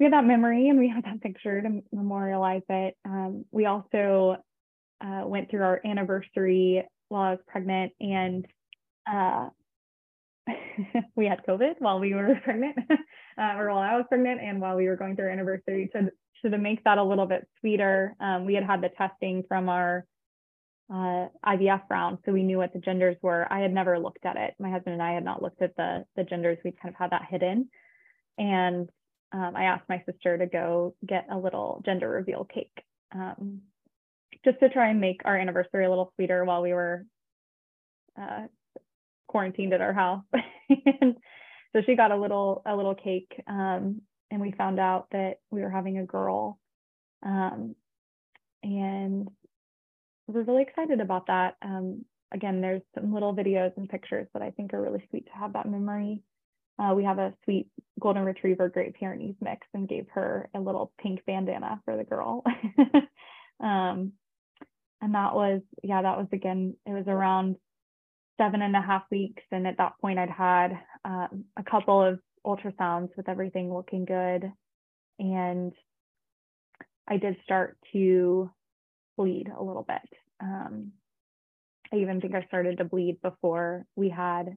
we 0.00 0.04
have 0.04 0.12
that 0.12 0.24
memory 0.24 0.70
and 0.70 0.78
we 0.78 0.88
have 0.88 1.04
that 1.04 1.20
picture 1.20 1.60
to 1.60 1.82
memorialize 1.92 2.62
it. 2.70 2.96
Um, 3.04 3.44
we 3.52 3.66
also 3.66 4.38
uh, 5.02 5.22
went 5.26 5.50
through 5.50 5.62
our 5.62 5.80
anniversary 5.84 6.82
while 7.10 7.22
I 7.22 7.30
was 7.32 7.40
pregnant 7.46 7.92
and 8.00 8.46
uh, 9.06 9.50
we 11.16 11.26
had 11.26 11.44
COVID 11.46 11.74
while 11.80 12.00
we 12.00 12.14
were 12.14 12.40
pregnant, 12.44 12.78
uh, 12.90 13.54
or 13.56 13.68
while 13.70 13.78
I 13.78 13.96
was 13.96 14.06
pregnant, 14.08 14.40
and 14.40 14.60
while 14.60 14.76
we 14.76 14.88
were 14.88 14.96
going 14.96 15.16
through 15.16 15.26
our 15.26 15.30
anniversary. 15.30 15.90
To, 15.92 16.10
to 16.48 16.58
make 16.58 16.82
that 16.84 16.98
a 16.98 17.04
little 17.04 17.26
bit 17.26 17.46
sweeter, 17.60 18.16
um, 18.20 18.46
we 18.46 18.54
had 18.54 18.64
had 18.64 18.80
the 18.80 18.88
testing 18.88 19.44
from 19.46 19.68
our 19.68 20.06
uh, 20.92 21.28
IVF 21.46 21.82
round, 21.90 22.18
so 22.24 22.32
we 22.32 22.42
knew 22.42 22.56
what 22.56 22.72
the 22.72 22.78
genders 22.78 23.16
were. 23.22 23.46
I 23.52 23.60
had 23.60 23.72
never 23.72 23.98
looked 23.98 24.24
at 24.24 24.36
it. 24.36 24.54
My 24.58 24.70
husband 24.70 24.94
and 24.94 25.02
I 25.02 25.12
had 25.12 25.24
not 25.24 25.42
looked 25.42 25.62
at 25.62 25.76
the 25.76 26.04
the 26.16 26.24
genders. 26.24 26.58
We 26.64 26.72
kind 26.72 26.94
of 26.94 26.98
had 26.98 27.10
that 27.10 27.28
hidden, 27.30 27.68
and 28.38 28.88
um, 29.32 29.54
I 29.56 29.64
asked 29.64 29.88
my 29.88 30.02
sister 30.10 30.36
to 30.38 30.46
go 30.46 30.94
get 31.06 31.26
a 31.30 31.38
little 31.38 31.82
gender 31.84 32.08
reveal 32.08 32.44
cake, 32.44 32.82
um, 33.14 33.60
just 34.44 34.58
to 34.60 34.68
try 34.68 34.88
and 34.90 35.00
make 35.00 35.20
our 35.24 35.36
anniversary 35.36 35.84
a 35.84 35.88
little 35.88 36.12
sweeter 36.16 36.44
while 36.44 36.62
we 36.62 36.72
were 36.72 37.04
uh, 38.20 38.46
quarantined 39.28 39.72
at 39.72 39.80
our 39.80 39.92
house. 39.92 40.24
and 40.68 41.16
so 41.72 41.82
she 41.86 41.94
got 41.94 42.10
a 42.10 42.16
little 42.16 42.62
a 42.66 42.74
little 42.74 42.94
cake, 42.94 43.32
um, 43.46 44.02
and 44.30 44.40
we 44.40 44.52
found 44.52 44.80
out 44.80 45.06
that 45.12 45.34
we 45.50 45.60
were 45.60 45.70
having 45.70 45.98
a 45.98 46.06
girl, 46.06 46.58
um, 47.24 47.76
and 48.62 49.28
we're 50.26 50.42
really 50.42 50.62
excited 50.62 51.00
about 51.00 51.26
that. 51.28 51.54
Um, 51.62 52.04
again, 52.32 52.60
there's 52.60 52.82
some 52.94 53.12
little 53.12 53.34
videos 53.34 53.76
and 53.76 53.88
pictures 53.88 54.26
that 54.32 54.42
I 54.42 54.50
think 54.50 54.74
are 54.74 54.82
really 54.82 55.04
sweet 55.10 55.26
to 55.26 55.38
have 55.38 55.52
that 55.52 55.68
memory. 55.68 56.22
Uh, 56.80 56.94
we 56.94 57.04
have 57.04 57.18
a 57.18 57.34
sweet 57.44 57.66
golden 58.00 58.24
retriever 58.24 58.68
Great 58.68 58.94
Pyrenees 58.94 59.34
mix 59.40 59.66
and 59.74 59.88
gave 59.88 60.06
her 60.14 60.48
a 60.54 60.60
little 60.60 60.92
pink 60.98 61.20
bandana 61.26 61.80
for 61.84 61.96
the 61.96 62.04
girl. 62.04 62.42
um, 63.60 64.12
and 65.02 65.14
that 65.14 65.34
was, 65.34 65.60
yeah, 65.82 66.00
that 66.00 66.16
was 66.16 66.28
again, 66.32 66.74
it 66.86 66.92
was 66.92 67.06
around 67.06 67.56
seven 68.38 68.62
and 68.62 68.74
a 68.74 68.80
half 68.80 69.02
weeks. 69.10 69.42
And 69.50 69.66
at 69.66 69.76
that 69.76 69.94
point, 70.00 70.18
I'd 70.18 70.30
had 70.30 70.78
um, 71.04 71.44
a 71.56 71.62
couple 71.62 72.02
of 72.02 72.18
ultrasounds 72.46 73.10
with 73.16 73.28
everything 73.28 73.72
looking 73.72 74.06
good. 74.06 74.50
And 75.18 75.72
I 77.06 77.18
did 77.18 77.36
start 77.44 77.76
to 77.92 78.50
bleed 79.18 79.48
a 79.54 79.62
little 79.62 79.82
bit. 79.82 80.18
Um, 80.40 80.92
I 81.92 81.96
even 81.96 82.20
think 82.22 82.34
I 82.34 82.46
started 82.46 82.78
to 82.78 82.84
bleed 82.84 83.20
before 83.20 83.84
we 83.96 84.08
had 84.08 84.56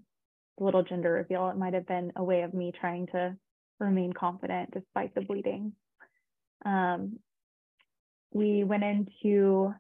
little 0.60 0.84
gender 0.84 1.12
reveal. 1.12 1.50
It 1.50 1.58
might 1.58 1.74
have 1.74 1.88
been 1.88 2.12
a 2.16 2.24
way 2.24 2.42
of 2.42 2.54
me 2.54 2.72
trying 2.80 3.08
to 3.08 3.36
remain 3.80 4.14
confident 4.14 4.72
despite 4.72 5.16
the 5.16 5.22
bleeding. 5.22 5.74
Um, 6.66 7.20
we 8.32 8.64
went 8.64 8.84
into 8.84 9.74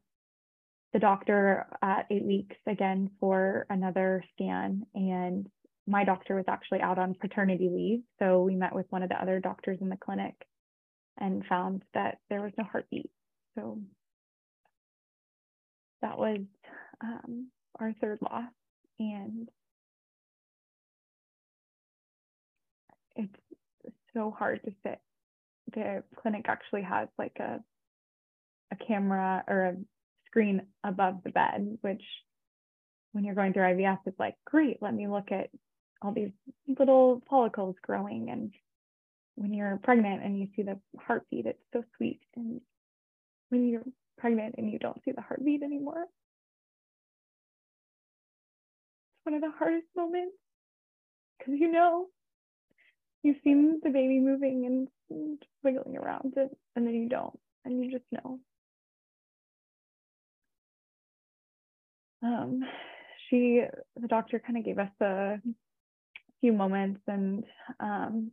the 0.93 0.99
doctor 0.99 1.65
at 1.81 2.05
eight 2.12 2.23
weeks 2.23 2.55
again 2.67 3.09
for 3.19 3.65
another 3.69 4.23
scan. 4.33 4.86
And 4.93 5.47
my 5.88 6.03
doctor 6.05 6.36
was 6.36 6.45
actually 6.47 6.81
out 6.81 6.99
on 6.99 7.15
paternity 7.15 7.69
leave. 7.69 8.01
So 8.19 8.41
we 8.41 8.55
met 8.55 8.75
with 8.75 8.86
one 8.89 9.03
of 9.03 9.09
the 9.09 9.21
other 9.21 9.39
doctors 9.39 9.79
in 9.81 9.89
the 9.89 9.97
clinic 9.97 10.36
and 11.19 11.45
found 11.45 11.83
that 11.93 12.19
there 12.29 12.41
was 12.41 12.53
no 12.57 12.63
heartbeat. 12.63 13.09
So 13.55 13.79
that 16.01 16.17
was 16.17 16.39
um, 17.01 17.49
our 17.79 17.93
third 17.99 18.19
loss. 18.21 18.51
And 18.99 19.49
it's 23.15 23.95
so 24.13 24.32
hard 24.38 24.62
to 24.63 24.71
sit. 24.84 24.99
The 25.73 26.04
clinic 26.15 26.45
actually 26.47 26.84
has 26.84 27.08
like 27.17 27.38
a 27.39 27.60
a 28.71 28.86
camera 28.86 29.43
or 29.47 29.65
a 29.65 29.76
screen 30.26 30.63
above 30.84 31.21
the 31.23 31.30
bed, 31.30 31.78
which 31.82 32.02
when 33.12 33.23
you're 33.23 33.36
going 33.36 33.54
through 33.54 33.63
IVF, 33.63 33.99
it's 34.06 34.19
like, 34.19 34.36
great, 34.45 34.82
let 34.82 34.93
me 34.93 35.08
look 35.08 35.32
at 35.32 35.49
all 36.02 36.12
these 36.12 36.32
little 36.67 37.21
follicles 37.30 37.76
growing. 37.82 38.30
And 38.30 38.52
when 39.36 39.54
you're 39.54 39.80
pregnant 39.84 40.23
and 40.23 40.39
you 40.39 40.47
see 40.56 40.63
the 40.63 40.80
heartbeat, 40.99 41.45
it's 41.45 41.63
so 41.71 41.84
sweet. 41.97 42.19
And 42.36 42.60
when 43.49 43.67
you're 43.67 43.84
pregnant 44.17 44.56
and 44.58 44.71
you 44.71 44.80
don't 44.80 44.99
see 45.06 45.12
the 45.12 45.21
heartbeat 45.21 45.62
anymore, 45.62 46.02
it's 49.12 49.26
one 49.26 49.36
of 49.36 49.41
the 49.41 49.52
hardest 49.58 49.88
moments 49.95 50.36
because 51.38 51.54
you 51.60 51.71
know 51.71 52.08
you've 53.23 53.38
seen 53.43 53.79
the 53.83 53.89
baby 53.89 54.19
moving 54.19 54.65
and, 54.65 54.88
wiggling 55.63 55.95
around 55.97 56.33
it, 56.38 56.49
and 56.75 56.88
then 56.88 56.93
you 56.93 57.07
don't, 57.07 57.38
and 57.65 57.83
you 57.83 57.91
just 57.91 58.05
know. 58.12 58.39
um, 62.23 62.63
she, 63.29 63.62
the 63.99 64.07
doctor 64.07 64.39
kind 64.39 64.57
of 64.57 64.65
gave 64.65 64.79
us 64.79 64.91
a 65.01 65.39
few 66.41 66.53
moments 66.53 67.01
and 67.07 67.43
um, 67.79 68.31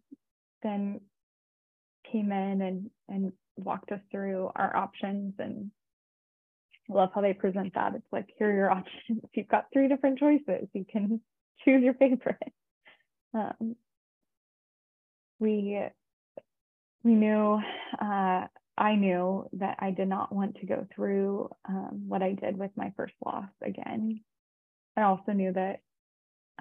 then 0.62 1.00
came 2.10 2.32
in 2.32 2.62
and, 2.62 2.90
and 3.08 3.32
walked 3.56 3.92
us 3.92 4.00
through 4.10 4.50
our 4.54 4.74
options 4.74 5.34
and 5.38 5.70
I 6.88 6.94
love 6.94 7.10
how 7.14 7.20
they 7.20 7.34
present 7.34 7.74
that. 7.74 7.94
It's 7.94 8.12
like, 8.12 8.28
here 8.36 8.50
are 8.50 8.54
your 8.54 8.70
options. 8.70 9.22
You've 9.34 9.48
got 9.48 9.66
three 9.72 9.88
different 9.88 10.18
choices. 10.18 10.68
You 10.72 10.84
can 10.90 11.20
choose 11.64 11.82
your 11.82 11.94
favorite. 11.94 12.52
Um, 13.34 13.76
we 15.40 15.80
we 17.02 17.14
knew 17.14 17.60
uh, 18.00 18.46
I 18.80 18.94
knew 18.94 19.46
that 19.54 19.76
I 19.80 19.90
did 19.90 20.08
not 20.08 20.34
want 20.34 20.56
to 20.56 20.66
go 20.66 20.86
through 20.94 21.50
um, 21.68 22.04
what 22.08 22.22
I 22.22 22.32
did 22.32 22.58
with 22.58 22.70
my 22.76 22.92
first 22.96 23.14
loss 23.24 23.48
again. 23.62 24.20
I 24.96 25.02
also 25.02 25.32
knew 25.32 25.52
that 25.52 25.80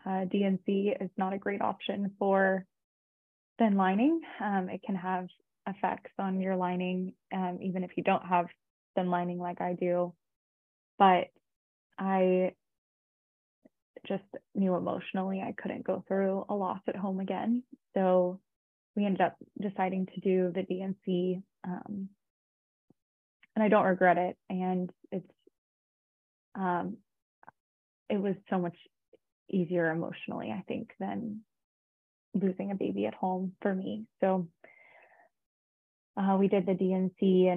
uh, 0.06 0.26
D&C 0.26 0.94
is 1.00 1.10
not 1.18 1.34
a 1.34 1.38
great 1.38 1.62
option 1.62 2.12
for 2.20 2.66
thin 3.58 3.76
lining. 3.76 4.22
Um, 4.42 4.70
it 4.70 4.82
can 4.84 4.96
have 4.96 5.28
effects 5.68 6.12
on 6.20 6.42
your 6.42 6.56
lining, 6.56 7.14
um, 7.34 7.60
even 7.62 7.84
if 7.84 7.92
you 7.96 8.04
don't 8.04 8.26
have 8.26 8.48
thin 8.96 9.10
lining 9.10 9.40
like 9.40 9.62
I 9.62 9.74
do. 9.74 10.14
But 10.98 11.28
I 11.98 12.54
just 14.08 14.24
knew 14.56 14.76
emotionally 14.76 15.42
I 15.42 15.54
couldn't 15.62 15.86
go 15.86 16.04
through 16.08 16.46
a 16.50 16.56
loss 16.56 16.80
at 16.88 16.96
home 16.96 17.20
again. 17.20 17.64
So 17.94 18.40
we 18.96 19.06
ended 19.06 19.22
up 19.22 19.36
deciding 19.62 20.08
to 20.08 20.20
do 20.20 20.52
the 20.54 20.64
D&C 20.64 21.42
um, 21.66 22.10
and 23.56 23.64
I 23.64 23.68
don't 23.68 23.86
regret 23.86 24.18
it. 24.18 24.38
And 24.50 24.90
it's 25.12 25.30
um, 26.56 26.98
it 28.10 28.20
was 28.20 28.36
so 28.50 28.58
much 28.58 28.76
easier 29.50 29.92
emotionally, 29.92 30.52
I 30.52 30.64
think, 30.68 30.90
than 31.00 31.42
losing 32.34 32.72
a 32.72 32.76
baby 32.76 33.06
at 33.06 33.14
home 33.14 33.54
for 33.62 33.74
me. 33.74 34.06
So 34.22 34.48
uh, 36.18 36.38
we 36.40 36.48
did 36.48 36.66
the 36.66 36.74
D&C, 36.74 37.52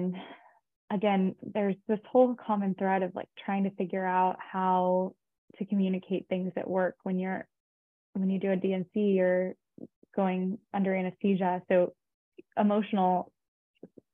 again, 0.91 1.35
there's 1.41 1.75
this 1.87 1.99
whole 2.09 2.35
common 2.35 2.75
thread 2.75 3.03
of 3.03 3.15
like 3.15 3.29
trying 3.45 3.63
to 3.63 3.71
figure 3.71 4.05
out 4.05 4.37
how 4.39 5.15
to 5.57 5.65
communicate 5.65 6.27
things 6.27 6.51
at 6.55 6.69
work 6.69 6.95
when 7.03 7.19
you're 7.19 7.47
when 8.13 8.29
you 8.29 8.39
do 8.39 8.51
a 8.51 8.55
D&C, 8.55 8.99
you're 8.99 9.55
going 10.15 10.57
under 10.73 10.95
anesthesia. 10.95 11.61
So 11.69 11.93
emotional 12.57 13.31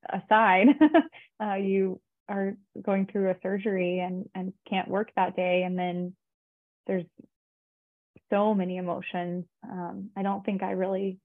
aside, 0.08 0.68
uh, 1.44 1.56
you 1.56 2.00
are 2.28 2.56
going 2.82 3.08
through 3.08 3.32
a 3.32 3.36
surgery 3.42 4.00
and 4.00 4.30
and 4.36 4.54
can't 4.70 4.88
work 4.88 5.12
that 5.16 5.36
day, 5.36 5.64
and 5.64 5.78
then 5.78 6.14
there's 6.88 7.06
so 8.30 8.54
many 8.54 8.78
emotions. 8.78 9.46
Um, 9.64 10.10
I 10.16 10.22
don't 10.22 10.46
think 10.46 10.62
I 10.62 10.72
really 10.72 11.18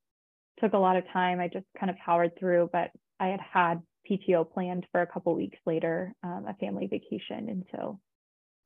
took 0.61 0.73
a 0.73 0.79
lot 0.79 0.97
of 0.97 1.05
time. 1.13 1.41
I 1.41 1.49
just 1.49 1.67
kind 1.79 1.91
of 1.91 1.97
powered 1.99 2.39
through, 2.39 2.71
but 2.73 2.91
I 3.21 3.29
had 3.29 3.41
had 3.41 3.83
PTO 4.11 4.51
planned 4.53 4.87
for 4.93 5.03
a 5.03 5.07
couple 5.07 5.35
weeks 5.35 5.59
later, 5.67 6.15
um, 6.23 6.47
a 6.49 6.55
family 6.55 6.87
vacation, 6.87 7.49
and 7.49 7.65
so 7.73 7.99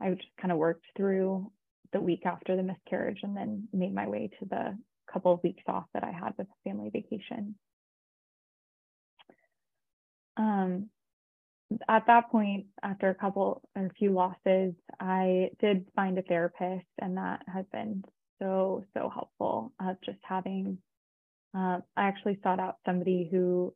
I 0.00 0.10
just 0.10 0.28
kind 0.40 0.52
of 0.52 0.58
worked 0.58 0.86
through 0.96 1.50
the 1.92 2.00
week 2.00 2.26
after 2.26 2.54
the 2.54 2.62
miscarriage 2.62 3.20
and 3.22 3.36
then 3.36 3.68
made 3.72 3.94
my 3.94 4.06
way 4.06 4.30
to 4.38 4.46
the 4.46 4.76
couple 5.12 5.32
of 5.32 5.42
weeks 5.42 5.62
off 5.66 5.84
that 5.94 6.04
I 6.04 6.12
had 6.12 6.34
with 6.36 6.46
family 6.64 6.90
vacation. 6.90 7.54
Um, 10.36 10.90
at 11.88 12.06
that 12.06 12.30
point, 12.30 12.66
after 12.82 13.10
a 13.10 13.14
couple 13.14 13.62
or 13.76 13.86
a 13.86 13.92
few 13.94 14.12
losses, 14.12 14.74
I 14.98 15.50
did 15.60 15.86
find 15.94 16.16
a 16.18 16.22
therapist, 16.22 16.86
and 16.98 17.16
that 17.16 17.42
has 17.52 17.66
been 17.72 18.04
so, 18.40 18.84
so 18.94 19.10
helpful 19.12 19.72
of 19.80 19.96
just 20.04 20.18
having. 20.22 20.78
Uh, 21.54 21.80
I 21.96 22.04
actually 22.04 22.38
sought 22.42 22.60
out 22.60 22.76
somebody 22.86 23.28
who 23.30 23.74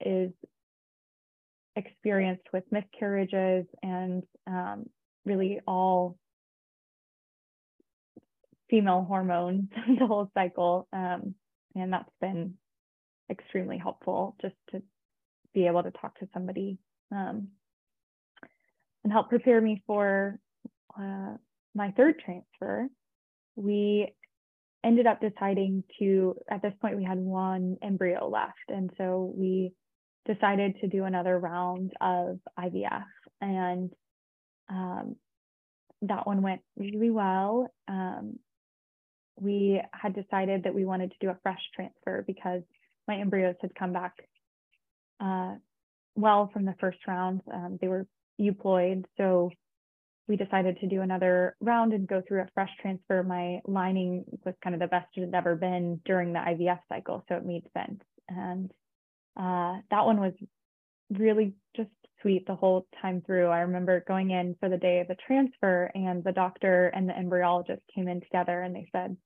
is 0.00 0.30
experienced 1.76 2.46
with 2.52 2.64
miscarriages 2.70 3.66
and 3.82 4.22
um, 4.46 4.88
really 5.24 5.60
all 5.66 6.16
female 8.70 9.04
hormones 9.06 9.68
the 9.98 10.06
whole 10.06 10.30
cycle 10.32 10.88
um, 10.92 11.34
and 11.74 11.92
that's 11.92 12.10
been 12.20 12.54
extremely 13.30 13.78
helpful 13.78 14.36
just 14.40 14.54
to 14.70 14.82
be 15.52 15.66
able 15.66 15.82
to 15.82 15.90
talk 15.90 16.18
to 16.18 16.28
somebody 16.32 16.78
um, 17.12 17.48
and 19.04 19.12
help 19.12 19.28
prepare 19.28 19.60
me 19.60 19.82
for 19.86 20.38
uh, 20.98 21.34
my 21.74 21.90
third 21.92 22.20
transfer. 22.24 22.88
We 23.56 24.12
ended 24.84 25.06
up 25.06 25.20
deciding 25.20 25.84
to, 25.98 26.36
at 26.50 26.62
this 26.62 26.72
point, 26.80 26.96
we 26.96 27.04
had 27.04 27.18
one 27.18 27.76
embryo 27.82 28.28
left. 28.28 28.54
And 28.68 28.90
so 28.98 29.32
we 29.34 29.72
decided 30.26 30.76
to 30.80 30.88
do 30.88 31.04
another 31.04 31.38
round 31.38 31.92
of 32.00 32.38
IVF. 32.58 33.04
And 33.40 33.90
um, 34.68 35.16
that 36.02 36.26
one 36.26 36.42
went 36.42 36.60
really 36.76 37.10
well. 37.10 37.68
Um, 37.88 38.38
we 39.40 39.80
had 39.92 40.14
decided 40.14 40.64
that 40.64 40.74
we 40.74 40.84
wanted 40.84 41.10
to 41.10 41.16
do 41.20 41.30
a 41.30 41.38
fresh 41.42 41.60
transfer 41.74 42.24
because 42.26 42.62
my 43.08 43.18
embryos 43.18 43.56
had 43.60 43.74
come 43.74 43.92
back 43.92 44.14
uh, 45.20 45.54
well 46.14 46.50
from 46.52 46.64
the 46.64 46.74
first 46.80 46.98
round. 47.06 47.40
Um, 47.52 47.78
they 47.80 47.88
were 47.88 48.06
euploid, 48.40 49.04
so 49.16 49.50
we 50.28 50.36
decided 50.36 50.78
to 50.78 50.86
do 50.86 51.00
another 51.00 51.56
round 51.60 51.92
and 51.92 52.06
go 52.06 52.22
through 52.26 52.42
a 52.42 52.48
fresh 52.54 52.70
transfer. 52.80 53.22
My 53.22 53.60
lining 53.66 54.24
was 54.44 54.54
kind 54.62 54.74
of 54.74 54.80
the 54.80 54.86
best 54.86 55.08
it 55.16 55.22
had 55.22 55.34
ever 55.34 55.56
been 55.56 56.00
during 56.04 56.32
the 56.32 56.38
IVF 56.38 56.78
cycle, 56.88 57.24
so 57.28 57.36
it 57.36 57.44
made 57.44 57.64
sense. 57.76 58.00
And 58.28 58.70
uh, 59.36 59.80
that 59.90 60.06
one 60.06 60.20
was 60.20 60.32
really 61.10 61.54
just 61.76 61.90
sweet 62.22 62.46
the 62.46 62.54
whole 62.54 62.86
time 63.02 63.22
through. 63.26 63.48
I 63.48 63.60
remember 63.60 64.04
going 64.06 64.30
in 64.30 64.54
for 64.60 64.68
the 64.68 64.76
day 64.76 65.00
of 65.00 65.08
the 65.08 65.16
transfer, 65.26 65.90
and 65.94 66.22
the 66.22 66.32
doctor 66.32 66.86
and 66.88 67.08
the 67.08 67.12
embryologist 67.12 67.80
came 67.94 68.08
in 68.08 68.20
together 68.20 68.62
and 68.62 68.74
they 68.74 68.88
said, 68.92 69.16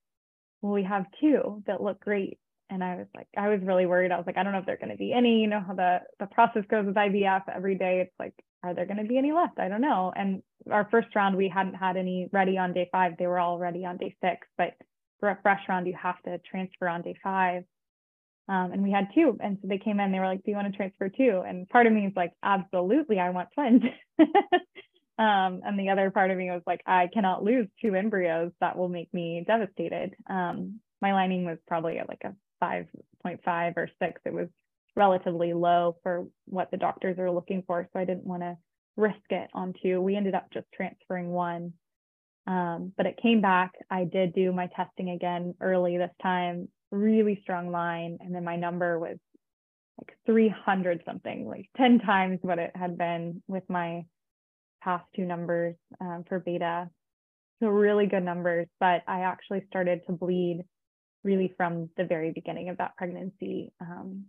Well, 0.64 0.72
we 0.72 0.84
have 0.84 1.04
two 1.20 1.62
that 1.66 1.82
look 1.82 2.00
great. 2.00 2.38
And 2.70 2.82
I 2.82 2.96
was 2.96 3.06
like, 3.14 3.26
I 3.36 3.50
was 3.50 3.60
really 3.62 3.84
worried. 3.84 4.10
I 4.10 4.16
was 4.16 4.24
like, 4.26 4.38
I 4.38 4.42
don't 4.42 4.52
know 4.52 4.60
if 4.60 4.64
there 4.64 4.76
are 4.76 4.78
going 4.78 4.88
to 4.92 4.96
be 4.96 5.12
any. 5.12 5.40
You 5.40 5.46
know 5.46 5.60
how 5.60 5.74
the, 5.74 5.98
the 6.18 6.24
process 6.24 6.62
goes 6.70 6.86
with 6.86 6.94
IVF 6.94 7.42
every 7.54 7.74
day. 7.74 8.00
It's 8.00 8.18
like, 8.18 8.32
are 8.62 8.72
there 8.72 8.86
going 8.86 8.96
to 8.96 9.04
be 9.04 9.18
any 9.18 9.30
left? 9.30 9.58
I 9.58 9.68
don't 9.68 9.82
know. 9.82 10.10
And 10.16 10.42
our 10.70 10.88
first 10.90 11.08
round, 11.14 11.36
we 11.36 11.50
hadn't 11.54 11.74
had 11.74 11.98
any 11.98 12.30
ready 12.32 12.56
on 12.56 12.72
day 12.72 12.88
five. 12.90 13.12
They 13.18 13.26
were 13.26 13.38
all 13.38 13.58
ready 13.58 13.84
on 13.84 13.98
day 13.98 14.16
six. 14.24 14.46
But 14.56 14.70
for 15.20 15.28
a 15.28 15.38
fresh 15.42 15.60
round, 15.68 15.86
you 15.86 15.94
have 16.02 16.22
to 16.22 16.38
transfer 16.50 16.88
on 16.88 17.02
day 17.02 17.16
five. 17.22 17.64
Um, 18.48 18.72
and 18.72 18.82
we 18.82 18.90
had 18.90 19.08
two. 19.14 19.36
And 19.40 19.58
so 19.60 19.68
they 19.68 19.76
came 19.76 20.00
in, 20.00 20.12
they 20.12 20.18
were 20.18 20.26
like, 20.26 20.44
Do 20.44 20.50
you 20.50 20.56
want 20.56 20.72
to 20.72 20.76
transfer 20.78 21.10
two? 21.10 21.42
And 21.46 21.68
part 21.68 21.86
of 21.86 21.92
me 21.92 22.06
is 22.06 22.12
like, 22.16 22.32
Absolutely, 22.42 23.18
I 23.20 23.28
want 23.28 23.50
twins. 23.52 23.82
um, 25.18 25.60
and 25.64 25.78
the 25.78 25.90
other 25.90 26.10
part 26.10 26.30
of 26.30 26.38
me 26.38 26.50
was 26.50 26.62
like, 26.66 26.82
I 26.86 27.08
cannot 27.12 27.44
lose 27.44 27.68
two 27.80 27.94
embryos. 27.94 28.52
That 28.60 28.76
will 28.76 28.88
make 28.88 29.12
me 29.12 29.44
devastated. 29.46 30.14
Um, 30.28 30.80
my 31.00 31.12
lining 31.12 31.44
was 31.44 31.58
probably 31.66 31.98
at 31.98 32.08
like 32.08 32.22
a 32.24 32.34
5.5 32.62 33.76
or 33.76 33.88
six. 34.00 34.20
It 34.24 34.32
was 34.32 34.48
relatively 34.96 35.52
low 35.52 35.96
for 36.02 36.26
what 36.46 36.70
the 36.70 36.76
doctors 36.76 37.18
are 37.18 37.30
looking 37.30 37.62
for. 37.66 37.88
So 37.92 37.98
I 37.98 38.04
didn't 38.04 38.26
want 38.26 38.42
to 38.42 38.56
risk 38.96 39.30
it 39.30 39.50
on 39.54 39.74
two. 39.82 40.00
We 40.00 40.16
ended 40.16 40.34
up 40.34 40.48
just 40.52 40.66
transferring 40.72 41.30
one. 41.30 41.74
Um, 42.46 42.92
but 42.96 43.06
it 43.06 43.20
came 43.22 43.40
back. 43.40 43.72
I 43.90 44.04
did 44.04 44.34
do 44.34 44.52
my 44.52 44.68
testing 44.76 45.10
again 45.10 45.54
early 45.60 45.96
this 45.96 46.10
time 46.22 46.68
really 46.94 47.40
strong 47.42 47.70
line. 47.70 48.18
And 48.20 48.34
then 48.34 48.44
my 48.44 48.56
number 48.56 48.98
was 48.98 49.18
like 49.98 50.16
300 50.26 51.02
something, 51.04 51.46
like 51.46 51.68
10 51.76 52.00
times 52.00 52.38
what 52.42 52.58
it 52.58 52.72
had 52.74 52.96
been 52.96 53.42
with 53.46 53.64
my 53.68 54.04
past 54.84 55.04
two 55.16 55.24
numbers 55.24 55.74
um, 56.00 56.24
for 56.28 56.38
beta. 56.38 56.90
So 57.62 57.68
really 57.68 58.06
good 58.06 58.22
numbers, 58.22 58.66
but 58.78 59.02
I 59.08 59.20
actually 59.20 59.64
started 59.68 60.02
to 60.06 60.12
bleed 60.12 60.64
really 61.22 61.54
from 61.56 61.88
the 61.96 62.04
very 62.04 62.32
beginning 62.32 62.68
of 62.68 62.76
that 62.78 62.96
pregnancy. 62.96 63.72
Um, 63.80 64.26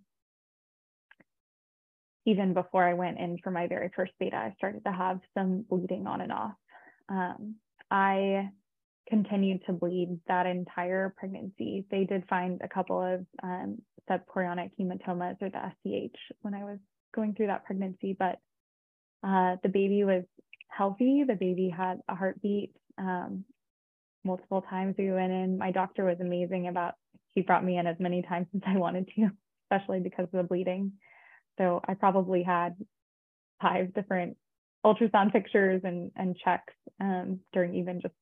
even 2.26 2.54
before 2.54 2.84
I 2.84 2.94
went 2.94 3.20
in 3.20 3.38
for 3.44 3.52
my 3.52 3.68
very 3.68 3.92
first 3.96 4.14
beta, 4.20 4.38
I 4.38 4.54
started 4.58 4.84
to 4.86 4.92
have 4.92 5.20
some 5.38 5.66
bleeding 5.70 6.08
on 6.08 6.22
and 6.22 6.32
off. 6.32 6.56
Um, 7.10 7.56
I 7.92 8.50
continued 9.08 9.62
to 9.68 9.74
bleed 9.74 10.20
that 10.28 10.48
entire 10.48 11.14
pregnancy. 11.18 11.86
They 11.92 12.06
did 12.06 12.24
find 12.28 12.62
a 12.64 12.68
couple 12.68 13.02
of 13.02 13.26
um, 13.44 13.78
subchorionic 14.10 14.72
hematomas 14.80 15.36
or 15.42 15.50
the 15.50 15.72
SCH 15.84 16.18
when 16.42 16.54
I 16.54 16.64
was 16.64 16.80
going 17.14 17.36
through 17.36 17.48
that 17.48 17.66
pregnancy, 17.66 18.16
but 18.18 18.40
uh, 19.26 19.58
the 19.64 19.70
baby 19.70 20.04
was 20.04 20.24
healthy. 20.70 21.24
The 21.28 21.36
baby 21.36 21.74
had 21.76 22.00
a 22.08 22.16
heartbeat 22.16 22.72
um, 22.98 23.46
multiple 24.24 24.64
times 24.70 24.96
we 24.98 25.12
went 25.12 25.32
in. 25.32 25.58
My 25.58 25.72
doctor 25.72 26.06
was 26.06 26.18
amazing 26.20 26.68
about, 26.68 26.96
he 27.34 27.42
brought 27.42 27.64
me 27.64 27.78
in 27.78 27.88
as 27.88 27.98
many 28.00 28.22
times 28.22 28.48
as 28.56 28.62
I 28.66 28.78
wanted 28.78 29.10
to, 29.16 29.30
especially 29.66 30.00
because 30.00 30.26
of 30.26 30.32
the 30.32 30.44
bleeding. 30.44 30.94
So 31.58 31.82
I 31.88 31.94
probably 31.94 32.44
had 32.44 32.76
five 33.62 33.94
different 33.94 34.38
ultrasound 34.86 35.32
pictures 35.32 35.82
and, 35.84 36.12
and 36.16 36.38
checks 36.38 36.74
um, 37.00 37.40
during 37.54 37.76
even 37.76 38.02
just 38.02 38.14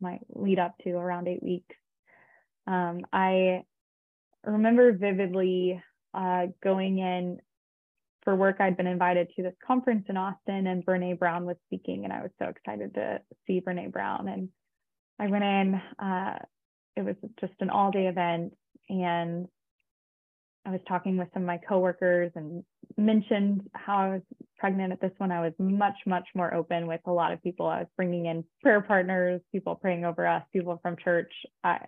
my 0.00 0.18
lead 0.30 0.58
up 0.58 0.74
to 0.82 0.90
around 0.90 1.28
eight 1.28 1.42
weeks. 1.42 1.76
Um, 2.66 3.00
I 3.12 3.64
remember 4.44 4.92
vividly 4.92 5.82
uh, 6.14 6.46
going 6.62 6.98
in 6.98 7.38
for 8.22 8.36
work. 8.36 8.56
I'd 8.60 8.76
been 8.76 8.86
invited 8.86 9.28
to 9.36 9.42
this 9.42 9.54
conference 9.66 10.06
in 10.08 10.16
Austin, 10.16 10.66
and 10.66 10.84
Brene 10.84 11.18
Brown 11.18 11.46
was 11.46 11.56
speaking, 11.66 12.04
and 12.04 12.12
I 12.12 12.22
was 12.22 12.30
so 12.38 12.46
excited 12.46 12.94
to 12.94 13.20
see 13.46 13.60
Brene 13.60 13.92
Brown. 13.92 14.28
And 14.28 14.48
I 15.18 15.26
went 15.28 15.44
in. 15.44 15.74
Uh, 15.98 16.38
it 16.96 17.04
was 17.04 17.16
just 17.40 17.54
an 17.60 17.70
all-day 17.70 18.06
event, 18.06 18.54
and 18.88 19.48
I 20.66 20.70
was 20.70 20.80
talking 20.86 21.16
with 21.16 21.28
some 21.32 21.42
of 21.42 21.46
my 21.46 21.58
coworkers 21.58 22.32
and 22.34 22.62
mentioned 22.96 23.62
how 23.74 23.96
I 23.96 24.08
was 24.10 24.22
pregnant 24.58 24.92
at 24.92 25.00
this 25.00 25.12
one. 25.16 25.32
I 25.32 25.40
was 25.40 25.54
much, 25.58 25.96
much 26.06 26.28
more 26.34 26.52
open 26.52 26.86
with 26.86 27.00
a 27.06 27.12
lot 27.12 27.32
of 27.32 27.42
people. 27.42 27.66
I 27.66 27.80
was 27.80 27.88
bringing 27.96 28.26
in 28.26 28.44
prayer 28.62 28.82
partners, 28.82 29.40
people 29.52 29.74
praying 29.74 30.04
over 30.04 30.26
us, 30.26 30.42
people 30.52 30.78
from 30.82 30.96
church. 31.02 31.32
I, 31.64 31.78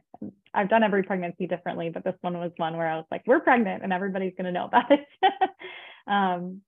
I've 0.55 0.71
done 0.71 0.83
every 0.83 1.03
pregnancy 1.03 1.47
differently, 1.47 1.91
but 1.91 2.03
this 2.03 2.15
one 2.23 2.39
was 2.39 2.53
one 2.57 2.77
where 2.77 2.89
I 2.89 2.97
was 2.97 3.05
like, 3.11 3.23
we're 3.27 3.41
pregnant 3.41 3.83
and 3.83 3.93
everybody's 3.93 4.33
going 4.39 4.47
to 4.47 4.53
know 4.53 4.67
about 4.67 4.91
it. 4.91 5.07
um, 6.07 6.63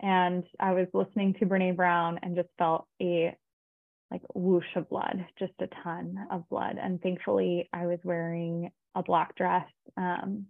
and 0.00 0.44
I 0.58 0.72
was 0.72 0.86
listening 0.94 1.34
to 1.34 1.46
Brene 1.46 1.76
Brown 1.76 2.20
and 2.22 2.36
just 2.36 2.48
felt 2.58 2.86
a 3.02 3.36
like 4.10 4.22
whoosh 4.34 4.64
of 4.76 4.88
blood, 4.88 5.24
just 5.38 5.52
a 5.60 5.68
ton 5.84 6.26
of 6.30 6.48
blood. 6.48 6.78
And 6.82 7.00
thankfully, 7.00 7.68
I 7.72 7.86
was 7.86 7.98
wearing 8.02 8.70
a 8.94 9.02
black 9.02 9.36
dress. 9.36 9.66
Um, 9.96 10.46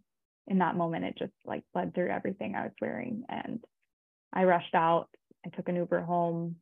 in 0.50 0.58
that 0.58 0.76
moment, 0.76 1.04
it 1.04 1.16
just 1.16 1.32
like 1.46 1.62
bled 1.72 1.94
through 1.94 2.10
everything 2.10 2.54
I 2.54 2.64
was 2.64 2.72
wearing. 2.80 3.24
And 3.28 3.64
I 4.32 4.44
rushed 4.44 4.74
out. 4.74 5.08
I 5.46 5.48
took 5.50 5.68
an 5.68 5.76
Uber 5.76 6.02
home. 6.02 6.56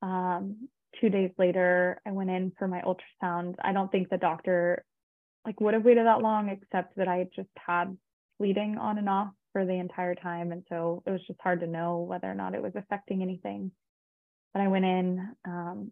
Um, 0.00 0.68
two 1.00 1.10
days 1.10 1.30
later, 1.38 2.00
I 2.06 2.12
went 2.12 2.30
in 2.30 2.52
for 2.58 2.66
my 2.66 2.80
ultrasound. 2.80 3.56
I 3.62 3.72
don't 3.72 3.92
think 3.92 4.08
the 4.08 4.16
doctor 4.16 4.84
like 5.44 5.60
would 5.60 5.74
have 5.74 5.84
waited 5.84 6.06
that 6.06 6.22
long, 6.22 6.48
except 6.48 6.96
that 6.96 7.08
I 7.08 7.28
just 7.36 7.48
had 7.56 7.96
bleeding 8.38 8.78
on 8.78 8.98
and 8.98 9.08
off 9.08 9.28
for 9.52 9.66
the 9.66 9.74
entire 9.74 10.14
time. 10.14 10.50
And 10.50 10.64
so 10.70 11.02
it 11.06 11.10
was 11.10 11.20
just 11.26 11.40
hard 11.42 11.60
to 11.60 11.66
know 11.66 11.98
whether 11.98 12.30
or 12.30 12.34
not 12.34 12.54
it 12.54 12.62
was 12.62 12.72
affecting 12.74 13.22
anything. 13.22 13.70
But 14.54 14.62
I 14.62 14.68
went 14.68 14.84
in, 14.86 15.28
um, 15.44 15.90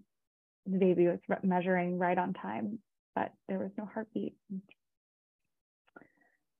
the 0.65 0.79
baby 0.79 1.07
was 1.07 1.19
measuring 1.43 1.99
right 1.99 2.17
on 2.17 2.33
time, 2.33 2.79
but 3.15 3.33
there 3.49 3.59
was 3.59 3.71
no 3.77 3.89
heartbeat. 3.93 4.35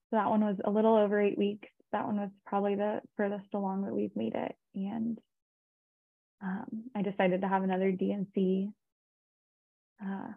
So 0.09 0.17
that 0.17 0.29
one 0.29 0.41
was 0.41 0.55
a 0.63 0.69
little 0.69 0.95
over 0.95 1.21
eight 1.21 1.37
weeks. 1.37 1.67
That 1.91 2.05
one 2.05 2.17
was 2.17 2.29
probably 2.45 2.75
the 2.75 3.01
furthest 3.15 3.53
along 3.53 3.83
that 3.83 3.93
we've 3.93 4.15
made 4.15 4.35
it. 4.35 4.55
And 4.75 5.19
um, 6.41 6.83
I 6.95 7.01
decided 7.01 7.41
to 7.41 7.47
have 7.47 7.63
another 7.63 7.91
D&C. 7.91 8.69
Uh, 10.01 10.27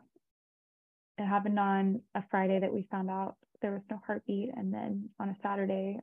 it 1.19 1.27
happened 1.27 1.59
on 1.59 2.01
a 2.15 2.25
Friday 2.31 2.59
that 2.59 2.73
we 2.73 2.89
found 2.91 3.11
out 3.11 3.37
there 3.63 3.73
was 3.73 3.83
no 3.91 4.01
heartbeat. 4.05 4.51
And 4.57 4.73
then 4.73 5.11
on 5.21 5.29
a 5.29 5.37
Saturday, 5.43 6.01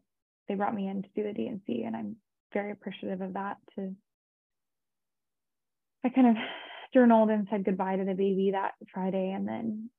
they 0.47 0.55
brought 0.55 0.75
me 0.75 0.87
in 0.87 1.01
to 1.01 1.09
do 1.15 1.23
the 1.23 1.33
D&C. 1.33 1.83
And 1.83 1.95
I'm 1.95 2.15
very 2.53 2.71
appreciative 2.71 3.21
of 3.21 3.33
that. 3.33 3.57
To 3.75 3.93
I 6.05 6.09
kind 6.09 6.27
of 6.27 6.35
journaled 6.93 7.31
and 7.31 7.47
said 7.49 7.65
goodbye 7.65 7.97
to 7.97 8.05
the 8.05 8.13
baby 8.13 8.51
that 8.51 8.75
Friday. 8.93 9.31
And 9.35 9.47
then 9.47 9.89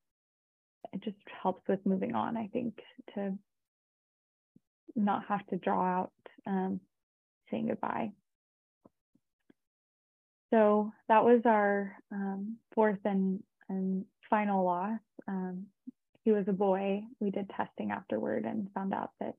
it 0.92 1.02
just 1.02 1.16
helps 1.42 1.66
with 1.68 1.84
moving 1.84 2.14
on, 2.14 2.36
I 2.36 2.48
think, 2.52 2.78
to 3.14 3.36
not 4.98 5.24
have 5.28 5.46
to 5.48 5.56
draw 5.56 5.84
out 5.84 6.12
um, 6.46 6.80
saying 7.50 7.68
goodbye. 7.68 8.12
So 10.52 10.92
that 11.08 11.24
was 11.24 11.42
our 11.44 11.94
um, 12.10 12.56
fourth 12.74 12.98
and, 13.04 13.42
and 13.68 14.04
final 14.30 14.64
loss. 14.64 15.00
Um, 15.26 15.66
he 16.24 16.32
was 16.32 16.44
a 16.48 16.52
boy. 16.52 17.02
We 17.20 17.30
did 17.30 17.50
testing 17.50 17.90
afterward 17.90 18.44
and 18.44 18.68
found 18.74 18.94
out 18.94 19.10
that 19.20 19.34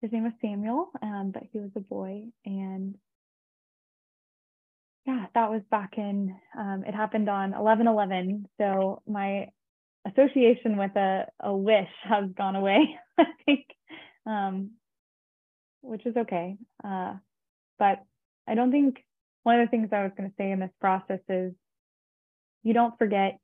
his 0.00 0.12
name 0.12 0.24
was 0.24 0.32
Samuel, 0.42 0.90
um, 1.02 1.30
but 1.32 1.44
he 1.52 1.58
was 1.58 1.70
a 1.76 1.80
boy. 1.80 2.24
And 2.44 2.94
yeah, 5.06 5.26
that 5.34 5.50
was 5.50 5.62
back 5.70 5.94
in, 5.98 6.34
um, 6.58 6.84
it 6.86 6.94
happened 6.94 7.28
on 7.28 7.54
11 7.54 7.86
11. 7.86 8.46
So 8.58 9.02
my 9.06 9.48
association 10.06 10.76
with 10.76 10.94
a, 10.96 11.26
a 11.40 11.54
wish 11.54 11.88
has 12.02 12.30
gone 12.36 12.56
away, 12.56 12.98
I 13.18 13.24
think, 13.44 13.66
um, 14.26 14.72
which 15.82 16.06
is 16.06 16.16
okay. 16.16 16.56
Uh, 16.82 17.14
but 17.78 18.02
I 18.46 18.54
don't 18.54 18.70
think 18.70 19.04
one 19.42 19.60
of 19.60 19.66
the 19.66 19.70
things 19.70 19.90
I 19.92 20.02
was 20.02 20.12
going 20.16 20.28
to 20.28 20.36
say 20.36 20.50
in 20.50 20.60
this 20.60 20.70
process 20.80 21.20
is 21.28 21.52
you 22.62 22.72
don't 22.72 22.98
forget 22.98 23.38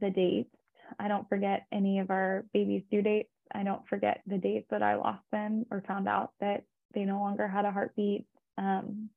the 0.00 0.10
dates. 0.10 0.54
I 0.98 1.08
don't 1.08 1.28
forget 1.28 1.66
any 1.72 2.00
of 2.00 2.10
our 2.10 2.44
babies' 2.52 2.82
due 2.90 3.02
dates. 3.02 3.30
I 3.54 3.62
don't 3.62 3.86
forget 3.88 4.20
the 4.26 4.38
dates 4.38 4.66
that 4.70 4.82
I 4.82 4.96
lost 4.96 5.22
them 5.32 5.66
or 5.70 5.82
found 5.86 6.08
out 6.08 6.32
that 6.40 6.64
they 6.94 7.04
no 7.04 7.20
longer 7.20 7.48
had 7.48 7.64
a 7.64 7.72
heartbeat. 7.72 8.26
Um, 8.58 9.10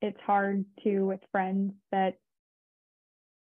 it's 0.00 0.20
hard 0.26 0.64
to 0.82 1.00
with 1.00 1.20
friends 1.32 1.72
that 1.92 2.14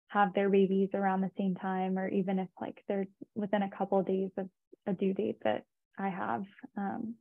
have 0.09 0.33
their 0.35 0.49
babies 0.49 0.91
around 0.95 1.21
the 1.21 1.31
same 1.37 1.55
time, 1.55 1.99
or 1.99 2.09
even 2.09 2.39
if 2.39 2.49
like 2.61 2.83
they're 2.89 3.07
within 3.35 3.63
a 3.63 3.71
couple 3.71 3.99
of 3.99 4.07
days 4.07 4.31
of 4.39 4.49
a 4.87 4.93
due 4.93 5.15
date 5.15 5.39
that 5.45 5.65
I 5.99 6.09
have. 6.09 6.45
Um, 6.77 7.15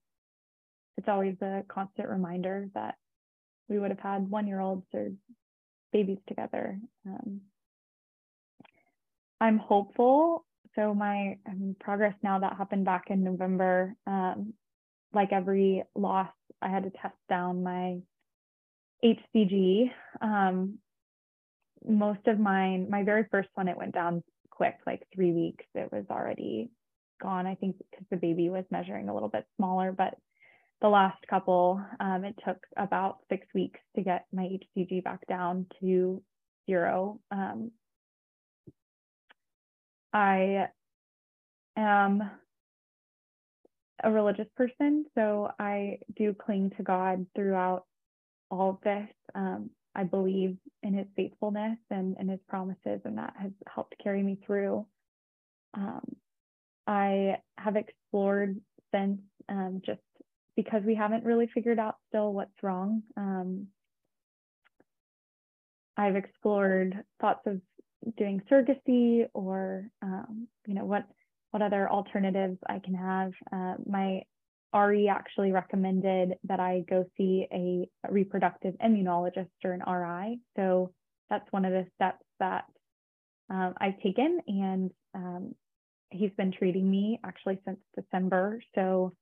it's 0.98 1.08
always 1.08 1.36
a 1.42 1.64
constant 1.68 2.10
reminder 2.10 2.70
that 2.74 2.96
we 3.68 3.80
would 3.80 3.92
have 3.92 4.00
had 4.00 4.30
one 4.30 4.48
year 4.48 4.60
olds 4.60 4.86
or 4.94 5.12
babies 5.92 6.20
together. 6.28 6.80
Um, 7.06 7.42
I'm 9.42 9.58
hopeful. 9.58 10.46
So 10.76 10.94
my 10.94 11.38
progress 11.80 12.16
now 12.22 12.40
that 12.40 12.58
happened 12.58 12.86
back 12.86 13.06
in 13.10 13.24
November, 13.24 13.96
um, 14.06 14.54
like 15.14 15.32
every 15.32 15.84
loss, 15.96 16.30
I 16.62 16.70
had 16.70 16.84
to 16.84 16.90
test 16.90 17.16
down 17.30 17.64
my 17.64 18.00
HCG. 19.04 19.92
Um, 20.22 20.80
most 21.88 22.28
of 22.28 22.40
mine, 22.40 22.88
my 22.90 23.04
very 23.04 23.26
first 23.32 23.50
one, 23.54 23.68
it 23.68 23.78
went 23.78 23.94
down 23.94 24.24
quick, 24.50 24.76
like 24.86 25.08
three 25.14 25.32
weeks. 25.32 25.66
It 25.74 25.92
was 25.92 26.06
already 26.10 26.70
gone. 27.22 27.46
I 27.46 27.56
think 27.56 27.78
because 27.78 28.06
the 28.10 28.18
baby 28.18 28.50
was 28.50 28.66
measuring 28.72 29.10
a 29.10 29.14
little 29.14 29.30
bit 29.30 29.46
smaller, 29.58 29.92
but 29.92 30.16
the 30.82 30.90
last 30.90 31.26
couple, 31.30 31.82
um, 32.00 32.26
it 32.26 32.36
took 32.46 32.58
about 32.78 33.20
six 33.30 33.48
weeks 33.54 33.80
to 33.96 34.04
get 34.04 34.26
my 34.34 34.44
HCG 34.78 35.04
back 35.04 35.26
down 35.28 35.66
to 35.80 36.22
zero. 36.68 37.20
Um, 37.32 37.72
I 40.14 40.68
am 41.78 42.30
a 44.04 44.12
religious 44.12 44.48
person, 44.56 45.06
so 45.16 45.50
I 45.60 46.00
do 46.16 46.34
cling 46.34 46.72
to 46.78 46.84
God 46.84 47.26
throughout 47.36 47.86
all 48.52 48.72
of 48.72 48.78
this. 48.84 49.10
Um, 49.34 49.70
I 49.96 50.04
believe 50.04 50.58
in 50.84 50.94
his 50.94 51.08
faithfulness 51.16 51.78
and, 51.90 52.16
and 52.20 52.30
his 52.30 52.40
promises, 52.48 53.02
and 53.06 53.18
that 53.18 53.34
has 53.42 53.52
helped 53.74 53.96
carry 54.04 54.22
me 54.22 54.38
through. 54.46 54.86
Um, 55.74 56.16
I 56.88 57.38
have 57.58 57.76
explored 57.76 58.60
since 58.94 59.20
um, 59.50 59.82
just 59.86 60.02
because 60.56 60.84
we 60.86 60.96
haven't 60.96 61.26
really 61.26 61.50
figured 61.54 61.80
out 61.80 61.96
still 62.10 62.34
what's 62.34 62.64
wrong. 62.64 63.04
Um, 63.18 63.68
I've 65.98 66.16
explored 66.16 67.04
thoughts 67.20 67.46
of 67.46 67.62
doing 68.18 68.42
surrogacy 68.52 69.28
or 69.34 69.90
um, 70.02 70.48
you 70.68 70.76
know 70.76 70.86
what 70.86 71.06
what 71.52 71.62
other 71.62 71.90
alternatives 71.90 72.58
I 72.68 72.80
can 72.80 72.94
have. 72.96 73.32
Uh, 73.52 73.76
my 73.86 74.24
RE 74.76 75.08
actually 75.08 75.54
recommended 75.54 76.34
that 76.44 76.60
I 76.60 76.84
go 76.90 77.06
see 77.18 77.48
a 77.52 77.88
reproductive 78.12 78.76
immunologist 78.84 79.48
or 79.64 79.72
an 79.72 79.82
RI. 79.88 80.40
So 80.58 80.92
that's 81.30 81.50
one 81.52 81.64
of 81.64 81.72
the 81.72 81.86
steps 81.96 82.26
that 82.40 82.66
um, 83.50 83.74
I've 83.80 84.00
taken, 84.02 84.40
and 84.48 84.92
um, 85.14 85.56
he's 86.12 86.32
been 86.38 86.52
treating 86.52 86.90
me 86.90 87.20
actually 87.24 87.60
since 87.66 87.80
December. 87.96 88.62
So 88.76 89.14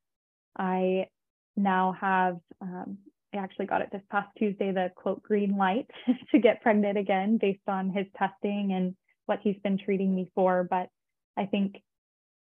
I 0.57 1.07
now 1.55 1.95
have, 1.99 2.38
um, 2.61 2.97
I 3.34 3.38
actually 3.38 3.65
got 3.65 3.81
it 3.81 3.89
this 3.91 4.01
past 4.11 4.29
Tuesday, 4.38 4.71
the 4.71 4.91
quote 4.95 5.23
green 5.23 5.57
light 5.57 5.89
to 6.31 6.39
get 6.39 6.61
pregnant 6.61 6.97
again 6.97 7.38
based 7.39 7.67
on 7.67 7.89
his 7.89 8.05
testing 8.17 8.73
and 8.73 8.95
what 9.25 9.39
he's 9.41 9.57
been 9.63 9.77
treating 9.77 10.13
me 10.13 10.29
for. 10.36 10.67
But 10.69 10.89
I 11.38 11.45
think 11.45 11.81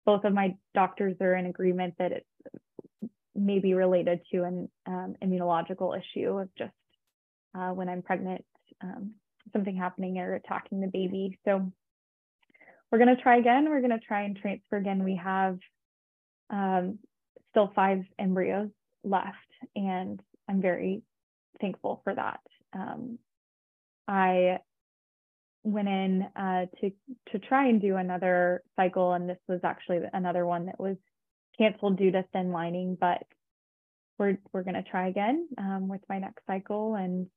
both 0.05 0.25
of 0.25 0.35
my 0.35 0.57
doctors 0.75 1.17
are 1.21 1.35
in 1.35 1.47
agreement 1.47 1.95
that 1.99 2.13
it's 2.13 2.27
may 3.35 3.59
be 3.59 3.75
related 3.75 4.21
to 4.33 4.45
an 4.45 4.69
um, 4.87 5.17
immunological 5.23 5.99
issue 5.99 6.39
of 6.39 6.49
just 6.57 6.73
uh, 7.57 7.71
when 7.71 7.89
I'm 7.89 8.03
pregnant, 8.03 8.45
um, 8.83 9.13
something 9.53 9.77
happening 9.77 10.19
or 10.19 10.35
attacking 10.35 10.81
the 10.81 10.87
baby. 10.87 11.39
So 11.45 11.73
we're 12.91 12.99
going 12.99 13.15
to 13.15 13.23
try 13.23 13.39
again. 13.39 13.69
We're 13.69 13.81
going 13.81 13.99
to 13.99 14.07
try 14.07 14.23
and 14.23 14.37
transfer 14.37 14.77
again. 14.77 15.05
We 15.05 15.21
have 15.23 15.59
um, 16.51 16.99
still 17.51 17.73
five 17.75 18.05
embryos 18.19 18.71
left, 19.03 19.37
and 19.75 20.21
I'm 20.49 20.61
very 20.61 21.03
thankful 21.61 22.01
for 22.05 22.15
that. 22.15 22.41
Um, 22.73 23.19
I 24.07 24.59
went 25.63 25.89
in 25.89 26.27
uh, 26.37 26.67
to 26.81 26.91
to 27.33 27.39
try 27.39 27.69
and 27.69 27.81
do 27.81 27.97
another 27.97 28.63
cycle, 28.77 29.13
and 29.13 29.29
this 29.29 29.39
was 29.49 29.61
actually 29.65 30.01
another 30.13 30.45
one 30.47 30.67
that 30.67 30.79
was 30.79 30.97
canceled 31.59 31.97
due 31.97 32.11
to 32.13 32.25
thin 32.33 32.53
lining, 32.53 32.97
but 33.01 33.23
we're 34.19 34.39
we're 34.53 34.63
going 34.63 34.75
to 34.75 34.83
try 34.83 35.09
again 35.09 35.49
um, 35.59 35.89
with 35.89 36.03
my 36.09 36.19
next 36.19 36.45
cycle. 36.47 36.95
And 36.95 37.29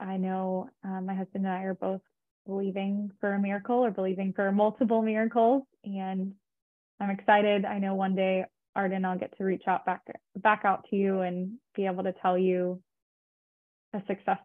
I 0.00 0.16
know 0.16 0.70
um, 0.84 1.06
my 1.06 1.14
husband 1.14 1.44
and 1.44 1.54
I 1.54 1.62
are 1.62 1.74
both 1.74 2.00
believing 2.48 3.10
for 3.20 3.34
a 3.34 3.38
miracle 3.38 3.84
or 3.84 3.90
believing 3.90 4.32
for 4.32 4.50
multiple 4.50 5.02
miracles, 5.02 5.62
and 5.84 6.32
I'm 6.98 7.10
excited. 7.10 7.66
I 7.66 7.78
know 7.78 7.94
one 7.94 8.16
day, 8.16 8.46
Arden, 8.74 9.04
I'll 9.04 9.18
get 9.18 9.36
to 9.36 9.44
reach 9.44 9.64
out 9.68 9.84
back 9.84 10.00
back 10.36 10.62
out 10.64 10.86
to 10.88 10.96
you 10.96 11.20
and 11.20 11.58
be 11.76 11.84
able 11.84 12.04
to 12.04 12.14
tell 12.22 12.38
you 12.38 12.82
a 13.94 14.02
success, 14.08 14.38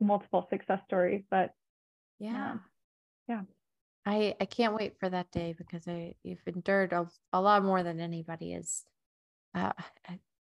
multiple 0.00 0.46
success 0.50 0.78
stories. 0.86 1.24
But 1.30 1.50
yeah, 2.20 2.52
um, 2.52 2.60
yeah. 3.28 3.40
I, 4.06 4.34
I 4.40 4.44
can't 4.46 4.74
wait 4.74 4.94
for 4.98 5.08
that 5.08 5.30
day 5.32 5.54
because 5.56 5.86
I, 5.86 6.14
you've 6.22 6.42
endured 6.46 6.92
a, 6.92 7.06
a 7.32 7.40
lot 7.40 7.64
more 7.64 7.82
than 7.82 8.00
anybody 8.00 8.52
is 8.52 8.84
uh, 9.54 9.72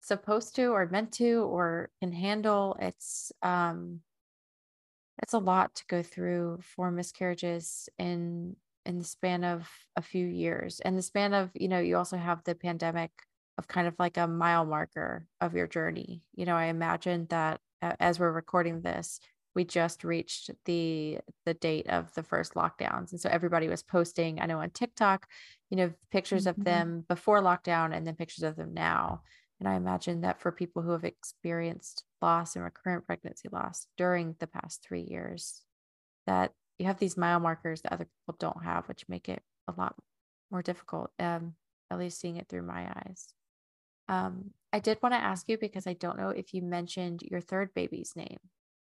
supposed 0.02 0.56
to 0.56 0.68
or 0.68 0.88
meant 0.88 1.14
to 1.14 1.44
or 1.44 1.90
can 2.00 2.12
handle. 2.12 2.78
It's 2.80 3.32
um, 3.42 4.02
it's 5.22 5.34
a 5.34 5.40
lot 5.40 5.76
to 5.76 5.86
go 5.88 6.02
through 6.04 6.60
for 6.62 6.92
miscarriages 6.92 7.90
in 7.98 8.56
in 8.86 8.98
the 8.98 9.04
span 9.04 9.44
of 9.44 9.70
a 9.96 10.02
few 10.02 10.26
years. 10.26 10.80
And 10.80 10.98
the 10.98 11.02
span 11.02 11.34
of 11.34 11.52
you 11.54 11.68
know 11.68 11.80
you 11.80 11.98
also 11.98 12.18
have 12.18 12.44
the 12.44 12.56
pandemic 12.56 13.12
of 13.58 13.68
kind 13.68 13.88
of 13.88 13.96
like 14.00 14.18
a 14.18 14.28
mile 14.28 14.66
marker 14.66 15.28
of 15.40 15.54
your 15.54 15.68
journey. 15.68 16.24
You 16.34 16.46
know, 16.46 16.56
I 16.56 16.66
imagine 16.66 17.28
that 17.30 17.60
uh, 17.82 17.94
as 18.00 18.20
we're 18.20 18.32
recording 18.32 18.82
this, 18.82 19.20
we 19.54 19.66
just 19.66 20.04
reached 20.04 20.50
the 20.66 21.20
the 21.46 21.54
date 21.54 21.88
of 21.88 22.14
the 22.14 22.24
first 22.24 22.54
lockdowns 22.54 23.12
and 23.12 23.20
so 23.20 23.30
everybody 23.30 23.68
was 23.68 23.84
posting 23.84 24.40
i 24.40 24.46
know 24.46 24.60
on 24.60 24.70
tiktok 24.70 25.28
you 25.70 25.78
know 25.78 25.92
pictures 26.12 26.46
mm-hmm. 26.46 26.60
of 26.62 26.66
them 26.66 27.06
before 27.08 27.42
lockdown 27.42 27.96
and 27.96 28.06
then 28.06 28.16
pictures 28.16 28.44
of 28.44 28.56
them 28.56 28.74
now 28.74 29.22
and 29.62 29.70
i 29.70 29.76
imagine 29.76 30.22
that 30.22 30.42
for 30.42 30.52
people 30.52 30.82
who 30.82 30.92
have 30.92 31.06
experienced 31.06 32.04
loss 32.22 32.56
and 32.56 32.66
recurrent 32.66 33.06
pregnancy 33.06 33.48
loss 33.52 33.88
during 33.98 34.36
the 34.40 34.48
past 34.48 34.84
three 34.84 35.04
years 35.04 35.62
that 36.28 36.52
you 36.78 36.86
have 36.86 37.00
these 37.00 37.16
mile 37.16 37.40
markers 37.40 37.82
that 37.82 37.94
other 37.94 38.06
people 38.06 38.36
don't 38.40 38.66
have 38.66 38.88
which 38.88 39.08
make 39.08 39.30
it 39.30 39.42
a 39.70 39.74
lot 39.78 39.96
more 40.52 40.62
difficult 40.62 41.12
um, 41.20 41.54
at 41.90 42.00
least 42.00 42.20
seeing 42.20 42.36
it 42.36 42.48
through 42.50 42.64
my 42.64 42.92
eyes 43.06 43.34
um, 44.10 44.52
i 44.74 44.80
did 44.80 44.98
want 45.02 45.14
to 45.14 45.24
ask 45.24 45.48
you 45.48 45.58
because 45.58 45.88
i 45.88 45.94
don't 45.94 46.18
know 46.18 46.30
if 46.30 46.54
you 46.54 46.62
mentioned 46.62 47.22
your 47.22 47.40
third 47.40 47.74
baby's 47.74 48.14
name 48.16 48.40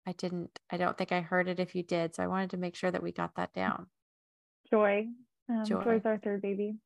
I 0.09 0.12
didn't, 0.12 0.59
I 0.71 0.79
don't 0.79 0.97
think 0.97 1.12
I 1.12 1.21
heard 1.21 1.49
it 1.49 1.61
if 1.61 1.75
you 1.75 1.83
did. 1.83 2.14
So 2.14 2.23
I 2.23 2.29
wanted 2.29 2.51
to 2.51 2.57
make 2.57 2.75
sure 2.77 2.91
that 2.91 3.03
we 3.03 3.12
got 3.12 3.35
that 3.37 3.53
down. 3.53 3.89
Joy. 4.71 5.07
Um, 5.51 5.66
Joy. 5.66 5.85
Joy's 5.85 6.07
our 6.07 6.16
third 6.16 6.41
baby. 6.41 6.77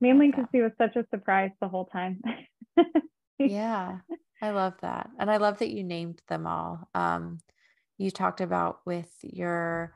Mainly 0.00 0.28
because 0.30 0.46
he 0.52 0.60
was 0.60 0.70
such 0.78 0.94
a 0.94 1.04
surprise 1.10 1.50
the 1.60 1.66
whole 1.66 1.86
time. 1.86 2.20
yeah, 3.38 3.98
I 4.42 4.50
love 4.50 4.74
that. 4.82 5.10
And 5.18 5.30
I 5.30 5.36
love 5.38 5.58
that 5.58 5.70
you 5.70 5.84
named 5.84 6.20
them 6.28 6.46
all. 6.46 6.88
Um, 6.94 7.40
you 7.98 8.10
talked 8.10 8.40
about 8.40 8.80
with 8.86 9.10
your 9.22 9.94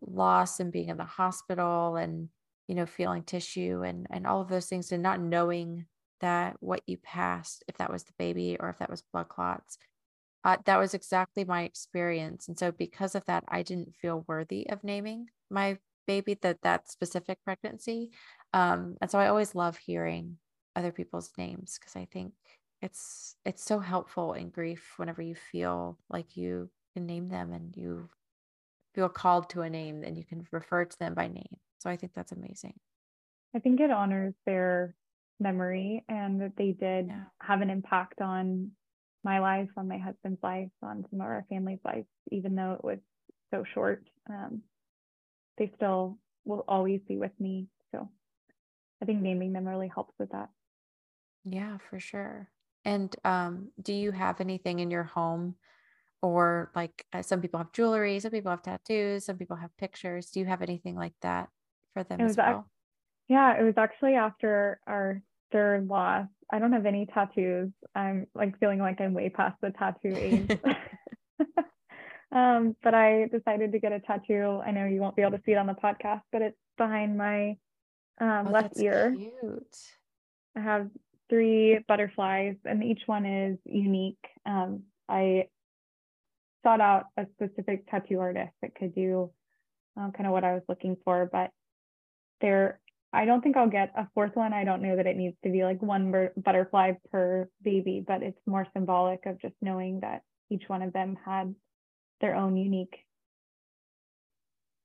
loss 0.00 0.60
and 0.60 0.72
being 0.72 0.88
in 0.88 0.96
the 0.96 1.04
hospital 1.04 1.96
and, 1.96 2.28
you 2.68 2.74
know, 2.74 2.86
feeling 2.86 3.22
tissue 3.22 3.82
and, 3.84 4.06
and 4.10 4.26
all 4.26 4.40
of 4.40 4.48
those 4.48 4.66
things 4.66 4.92
and 4.92 5.02
not 5.02 5.20
knowing 5.20 5.86
that 6.20 6.56
what 6.60 6.82
you 6.86 6.96
passed, 6.96 7.64
if 7.68 7.76
that 7.78 7.92
was 7.92 8.04
the 8.04 8.12
baby 8.18 8.56
or 8.58 8.70
if 8.70 8.78
that 8.78 8.90
was 8.90 9.02
blood 9.12 9.28
clots, 9.28 9.78
uh, 10.44 10.56
that 10.66 10.78
was 10.78 10.94
exactly 10.94 11.44
my 11.44 11.62
experience. 11.62 12.48
And 12.48 12.58
so, 12.58 12.70
because 12.72 13.14
of 13.14 13.24
that, 13.26 13.44
I 13.48 13.62
didn't 13.62 13.96
feel 13.96 14.24
worthy 14.28 14.68
of 14.68 14.84
naming 14.84 15.28
my 15.50 15.78
baby 16.06 16.38
that 16.42 16.62
that 16.62 16.90
specific 16.90 17.38
pregnancy. 17.44 18.10
Um, 18.52 18.96
and 19.00 19.10
so, 19.10 19.18
I 19.18 19.28
always 19.28 19.54
love 19.54 19.78
hearing 19.78 20.38
other 20.76 20.92
people's 20.92 21.32
names 21.38 21.78
because 21.78 21.96
I 21.96 22.06
think 22.06 22.34
it's 22.82 23.36
it's 23.44 23.62
so 23.64 23.78
helpful 23.80 24.34
in 24.34 24.50
grief 24.50 24.94
whenever 24.98 25.22
you 25.22 25.34
feel 25.34 25.98
like 26.08 26.36
you 26.36 26.70
can 26.94 27.06
name 27.06 27.28
them 27.28 27.52
and 27.52 27.76
you 27.76 28.10
feel 28.94 29.08
called 29.08 29.50
to 29.50 29.62
a 29.62 29.70
name, 29.70 30.00
then 30.02 30.16
you 30.16 30.24
can 30.24 30.46
refer 30.52 30.84
to 30.84 30.98
them 30.98 31.14
by 31.14 31.28
name. 31.28 31.58
So 31.80 31.90
I 31.90 31.96
think 31.96 32.14
that's 32.14 32.32
amazing. 32.32 32.80
I 33.54 33.58
think 33.60 33.80
it 33.80 33.90
honors 33.90 34.34
their 34.46 34.96
memory 35.40 36.04
and 36.08 36.40
that 36.40 36.56
they 36.56 36.72
did 36.72 37.08
Yeah. 37.08 37.24
have 37.40 37.60
an 37.60 37.70
impact 37.70 38.20
on 38.20 38.72
my 39.22 39.38
life, 39.40 39.70
on 39.76 39.88
my 39.88 39.98
husband's 39.98 40.42
life, 40.42 40.70
on 40.82 41.06
some 41.10 41.20
of 41.20 41.26
our 41.26 41.44
family's 41.48 41.80
life, 41.84 42.06
even 42.30 42.54
though 42.54 42.72
it 42.72 42.84
was 42.84 42.98
so 43.50 43.64
short. 43.64 44.08
Um, 44.28 44.62
they 45.58 45.72
still 45.76 46.18
will 46.44 46.64
always 46.68 47.02
be 47.08 47.18
with 47.18 47.38
me. 47.40 47.68
So 47.92 48.10
I 49.02 49.04
think 49.06 49.22
naming 49.22 49.52
them 49.52 49.68
really 49.68 49.88
helps 49.88 50.14
with 50.18 50.30
that. 50.30 50.50
Yeah, 51.44 51.78
for 51.90 52.00
sure. 52.00 52.48
And 52.84 53.14
um, 53.24 53.68
do 53.80 53.92
you 53.92 54.12
have 54.12 54.40
anything 54.40 54.78
in 54.80 54.90
your 54.90 55.04
home 55.04 55.56
or 56.22 56.70
like 56.74 57.06
uh, 57.12 57.22
some 57.22 57.40
people 57.40 57.58
have 57.58 57.72
jewelry, 57.72 58.20
some 58.20 58.30
people 58.30 58.50
have 58.50 58.62
tattoos, 58.62 59.24
some 59.24 59.36
people 59.36 59.56
have 59.56 59.76
pictures. 59.76 60.30
Do 60.30 60.40
you 60.40 60.46
have 60.46 60.62
anything 60.62 60.96
like 60.96 61.14
that 61.22 61.48
for 61.92 62.02
them 62.04 62.20
as 62.20 62.28
was 62.28 62.38
ac- 62.38 62.48
well? 62.48 62.70
Yeah, 63.28 63.58
it 63.58 63.62
was 63.62 63.74
actually 63.76 64.14
after 64.14 64.80
our 64.86 65.22
third 65.52 65.88
loss. 65.88 66.26
I 66.52 66.58
don't 66.58 66.72
have 66.72 66.86
any 66.86 67.06
tattoos. 67.06 67.70
I'm 67.94 68.26
like 68.34 68.58
feeling 68.58 68.78
like 68.78 69.00
I'm 69.00 69.14
way 69.14 69.30
past 69.30 69.56
the 69.62 69.70
tattoo 69.70 70.14
age. 70.16 70.50
um, 72.32 72.76
but 72.82 72.94
I 72.94 73.28
decided 73.32 73.72
to 73.72 73.78
get 73.78 73.92
a 73.92 74.00
tattoo. 74.00 74.60
I 74.64 74.70
know 74.70 74.84
you 74.86 75.00
won't 75.00 75.16
be 75.16 75.22
able 75.22 75.38
to 75.38 75.42
see 75.44 75.52
it 75.52 75.58
on 75.58 75.66
the 75.66 75.74
podcast, 75.74 76.22
but 76.32 76.42
it's 76.42 76.58
behind 76.76 77.16
my 77.16 77.56
um, 78.20 78.46
Oh, 78.46 78.52
left 78.52 78.68
that's 78.68 78.82
ear. 78.82 79.14
cute. 79.16 79.78
I 80.56 80.60
have 80.60 80.90
three 81.28 81.78
butterflies, 81.88 82.56
and 82.64 82.82
each 82.84 83.02
one 83.06 83.26
is 83.26 83.58
unique. 83.64 84.18
Um, 84.46 84.84
I 85.08 85.48
sought 86.64 86.80
out 86.80 87.06
a 87.16 87.26
specific 87.34 87.88
tattoo 87.90 88.20
artist 88.20 88.52
that 88.62 88.74
could 88.74 88.94
do 88.94 89.30
um, 89.96 90.12
kind 90.12 90.26
of 90.26 90.32
what 90.32 90.44
I 90.44 90.54
was 90.54 90.62
looking 90.68 90.96
for, 91.04 91.28
but 91.30 91.50
there, 92.40 92.80
I 93.12 93.24
don't 93.26 93.42
think 93.42 93.56
I'll 93.56 93.68
get 93.68 93.92
a 93.96 94.08
fourth 94.14 94.34
one. 94.34 94.52
I 94.52 94.64
don't 94.64 94.82
know 94.82 94.96
that 94.96 95.06
it 95.06 95.16
needs 95.16 95.36
to 95.44 95.50
be 95.50 95.62
like 95.64 95.80
one 95.82 96.10
bur- 96.10 96.32
butterfly 96.36 96.92
per 97.10 97.48
baby, 97.62 98.02
but 98.06 98.22
it's 98.22 98.40
more 98.46 98.66
symbolic 98.72 99.24
of 99.26 99.40
just 99.40 99.54
knowing 99.60 100.00
that 100.00 100.22
each 100.50 100.64
one 100.66 100.82
of 100.82 100.92
them 100.92 101.16
had 101.24 101.54
their 102.20 102.34
own 102.34 102.56
unique 102.56 102.94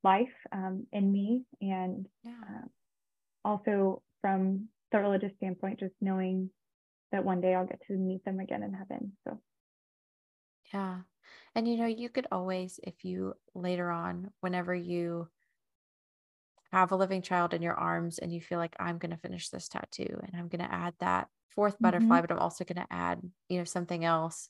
life 0.02 0.28
um, 0.52 0.86
in 0.92 1.10
me 1.12 1.42
and 1.60 2.06
Yeah. 2.22 2.32
uh, 2.48 2.68
also 3.44 4.02
from 4.20 4.68
the 4.92 4.98
religious 5.00 5.34
standpoint, 5.36 5.80
just 5.80 5.94
knowing 6.00 6.50
that 7.12 7.24
one 7.24 7.40
day 7.40 7.54
I'll 7.54 7.66
get 7.66 7.82
to 7.88 7.94
meet 7.94 8.24
them 8.24 8.40
again 8.40 8.62
in 8.64 8.74
heaven. 8.74 9.16
So 9.28 9.42
Yeah. 10.72 11.02
And 11.54 11.68
you 11.68 11.76
know, 11.76 11.86
you 11.86 12.08
could 12.08 12.26
always, 12.32 12.80
if 12.82 13.04
you 13.04 13.34
later 13.54 13.90
on, 13.90 14.32
whenever 14.40 14.74
you 14.74 15.30
have 16.72 16.92
a 16.92 16.96
living 16.96 17.22
child 17.22 17.52
in 17.52 17.62
your 17.62 17.74
arms 17.74 18.18
and 18.18 18.32
you 18.32 18.40
feel 18.40 18.58
like 18.58 18.76
I'm 18.78 18.98
going 18.98 19.10
to 19.10 19.16
finish 19.16 19.48
this 19.48 19.68
tattoo 19.68 20.06
and 20.22 20.30
I'm 20.36 20.48
going 20.48 20.64
to 20.64 20.72
add 20.72 20.94
that 21.00 21.28
4th 21.48 21.80
Mhm. 21.80 22.20
butterfly, 22.20 22.20
but 22.20 22.30
I'm 22.30 22.38
also 22.38 22.64
going 22.64 22.76
to 22.86 22.92
add, 22.92 23.20
you 23.48 23.58
know, 23.58 23.64
something 23.64 24.04
else. 24.04 24.48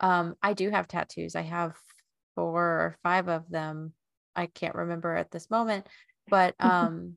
Um, 0.00 0.36
I 0.42 0.52
do 0.52 0.68
have 0.70 0.86
tattoos. 0.86 1.34
I 1.34 1.42
have 1.42 1.78
four 2.34 2.60
or 2.62 2.96
five 3.02 3.28
of 3.28 3.48
them. 3.48 3.94
I 4.36 4.46
can't 4.46 4.74
remember 4.74 5.14
at 5.14 5.30
this 5.30 5.48
moment, 5.50 5.86
but 6.28 6.56
um, 6.62 7.16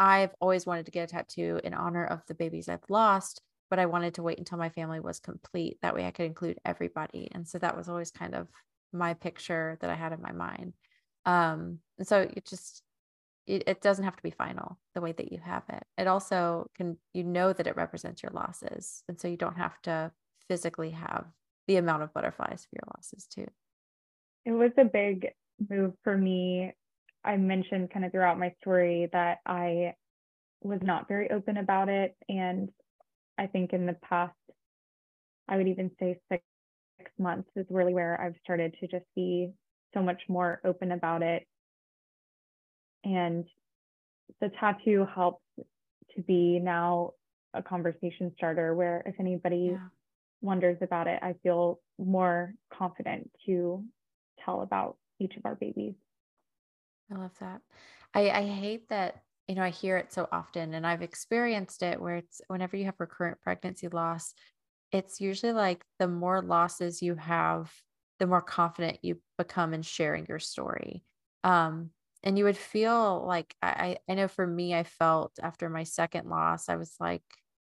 I've 0.00 0.34
always 0.40 0.64
wanted 0.64 0.86
to 0.86 0.92
get 0.92 1.10
a 1.10 1.12
tattoo 1.12 1.60
in 1.62 1.74
honor 1.74 2.06
of 2.06 2.22
the 2.26 2.34
babies 2.34 2.70
I've 2.70 2.88
lost, 2.88 3.42
but 3.68 3.78
I 3.78 3.84
wanted 3.84 4.14
to 4.14 4.22
wait 4.22 4.38
until 4.38 4.56
my 4.56 4.70
family 4.70 4.98
was 4.98 5.20
complete. 5.20 5.76
That 5.82 5.94
way 5.94 6.06
I 6.06 6.10
could 6.10 6.24
include 6.24 6.58
everybody. 6.64 7.28
And 7.32 7.46
so 7.46 7.58
that 7.58 7.76
was 7.76 7.88
always 7.88 8.10
kind 8.10 8.34
of 8.34 8.48
my 8.94 9.12
picture 9.12 9.76
that 9.82 9.90
I 9.90 9.94
had 9.94 10.12
in 10.12 10.22
my 10.22 10.32
mind. 10.32 10.72
Um, 11.26 11.80
and 11.98 12.08
so 12.08 12.22
it 12.22 12.46
just, 12.46 12.82
it, 13.46 13.64
it 13.66 13.82
doesn't 13.82 14.06
have 14.06 14.16
to 14.16 14.22
be 14.22 14.30
final 14.30 14.78
the 14.94 15.02
way 15.02 15.12
that 15.12 15.32
you 15.32 15.38
have 15.44 15.64
it. 15.68 15.84
It 15.98 16.06
also 16.06 16.70
can, 16.74 16.96
you 17.12 17.22
know, 17.22 17.52
that 17.52 17.66
it 17.66 17.76
represents 17.76 18.22
your 18.22 18.32
losses. 18.32 19.04
And 19.06 19.20
so 19.20 19.28
you 19.28 19.36
don't 19.36 19.58
have 19.58 19.80
to 19.82 20.12
physically 20.48 20.92
have 20.92 21.26
the 21.68 21.76
amount 21.76 22.04
of 22.04 22.14
butterflies 22.14 22.64
for 22.64 22.76
your 22.76 22.88
losses 22.96 23.26
too. 23.26 23.46
it 24.46 24.52
was 24.52 24.72
a 24.78 24.84
big 24.84 25.28
move 25.68 25.92
for 26.02 26.16
me. 26.16 26.72
I 27.24 27.36
mentioned 27.36 27.90
kind 27.92 28.04
of 28.04 28.12
throughout 28.12 28.38
my 28.38 28.54
story 28.60 29.08
that 29.12 29.38
I 29.46 29.94
was 30.62 30.80
not 30.82 31.08
very 31.08 31.30
open 31.30 31.56
about 31.56 31.88
it. 31.88 32.16
And 32.28 32.70
I 33.38 33.46
think 33.46 33.72
in 33.72 33.86
the 33.86 33.94
past, 33.94 34.34
I 35.48 35.56
would 35.56 35.68
even 35.68 35.90
say 35.98 36.18
six, 36.30 36.42
six 36.98 37.10
months 37.18 37.50
is 37.56 37.66
really 37.70 37.94
where 37.94 38.20
I've 38.20 38.36
started 38.42 38.74
to 38.80 38.86
just 38.86 39.04
be 39.14 39.52
so 39.94 40.02
much 40.02 40.22
more 40.28 40.60
open 40.64 40.92
about 40.92 41.22
it. 41.22 41.46
And 43.04 43.46
the 44.40 44.50
tattoo 44.60 45.06
helps 45.14 45.42
to 46.14 46.22
be 46.22 46.58
now 46.58 47.12
a 47.54 47.62
conversation 47.62 48.32
starter 48.36 48.74
where 48.74 49.02
if 49.06 49.18
anybody 49.18 49.70
Yeah. 49.72 49.88
wonders 50.40 50.78
about 50.82 51.06
it, 51.06 51.18
I 51.22 51.34
feel 51.42 51.80
more 51.98 52.54
confident 52.72 53.30
to 53.46 53.84
tell 54.44 54.62
about 54.62 54.96
each 55.18 55.36
of 55.36 55.44
our 55.44 55.54
babies. 55.54 55.94
I 57.12 57.16
love 57.16 57.36
that. 57.40 57.62
I, 58.14 58.30
I 58.30 58.46
hate 58.46 58.88
that, 58.88 59.22
you 59.48 59.54
know, 59.54 59.62
I 59.62 59.70
hear 59.70 59.96
it 59.96 60.12
so 60.12 60.28
often 60.30 60.74
and 60.74 60.86
I've 60.86 61.02
experienced 61.02 61.82
it 61.82 62.00
where 62.00 62.16
it's 62.16 62.40
whenever 62.48 62.76
you 62.76 62.84
have 62.84 63.00
recurrent 63.00 63.40
pregnancy 63.40 63.88
loss, 63.88 64.34
it's 64.92 65.20
usually 65.20 65.52
like 65.52 65.84
the 65.98 66.08
more 66.08 66.42
losses 66.42 67.02
you 67.02 67.14
have, 67.16 67.72
the 68.18 68.26
more 68.26 68.42
confident 68.42 68.98
you 69.02 69.20
become 69.38 69.74
in 69.74 69.82
sharing 69.82 70.26
your 70.28 70.38
story. 70.38 71.04
Um, 71.44 71.90
and 72.22 72.36
you 72.36 72.44
would 72.44 72.56
feel 72.56 73.24
like 73.26 73.54
I, 73.62 73.98
I 74.08 74.14
know 74.14 74.28
for 74.28 74.46
me, 74.46 74.74
I 74.74 74.84
felt 74.84 75.32
after 75.42 75.70
my 75.70 75.84
second 75.84 76.28
loss, 76.28 76.68
I 76.68 76.76
was 76.76 76.94
like, 77.00 77.22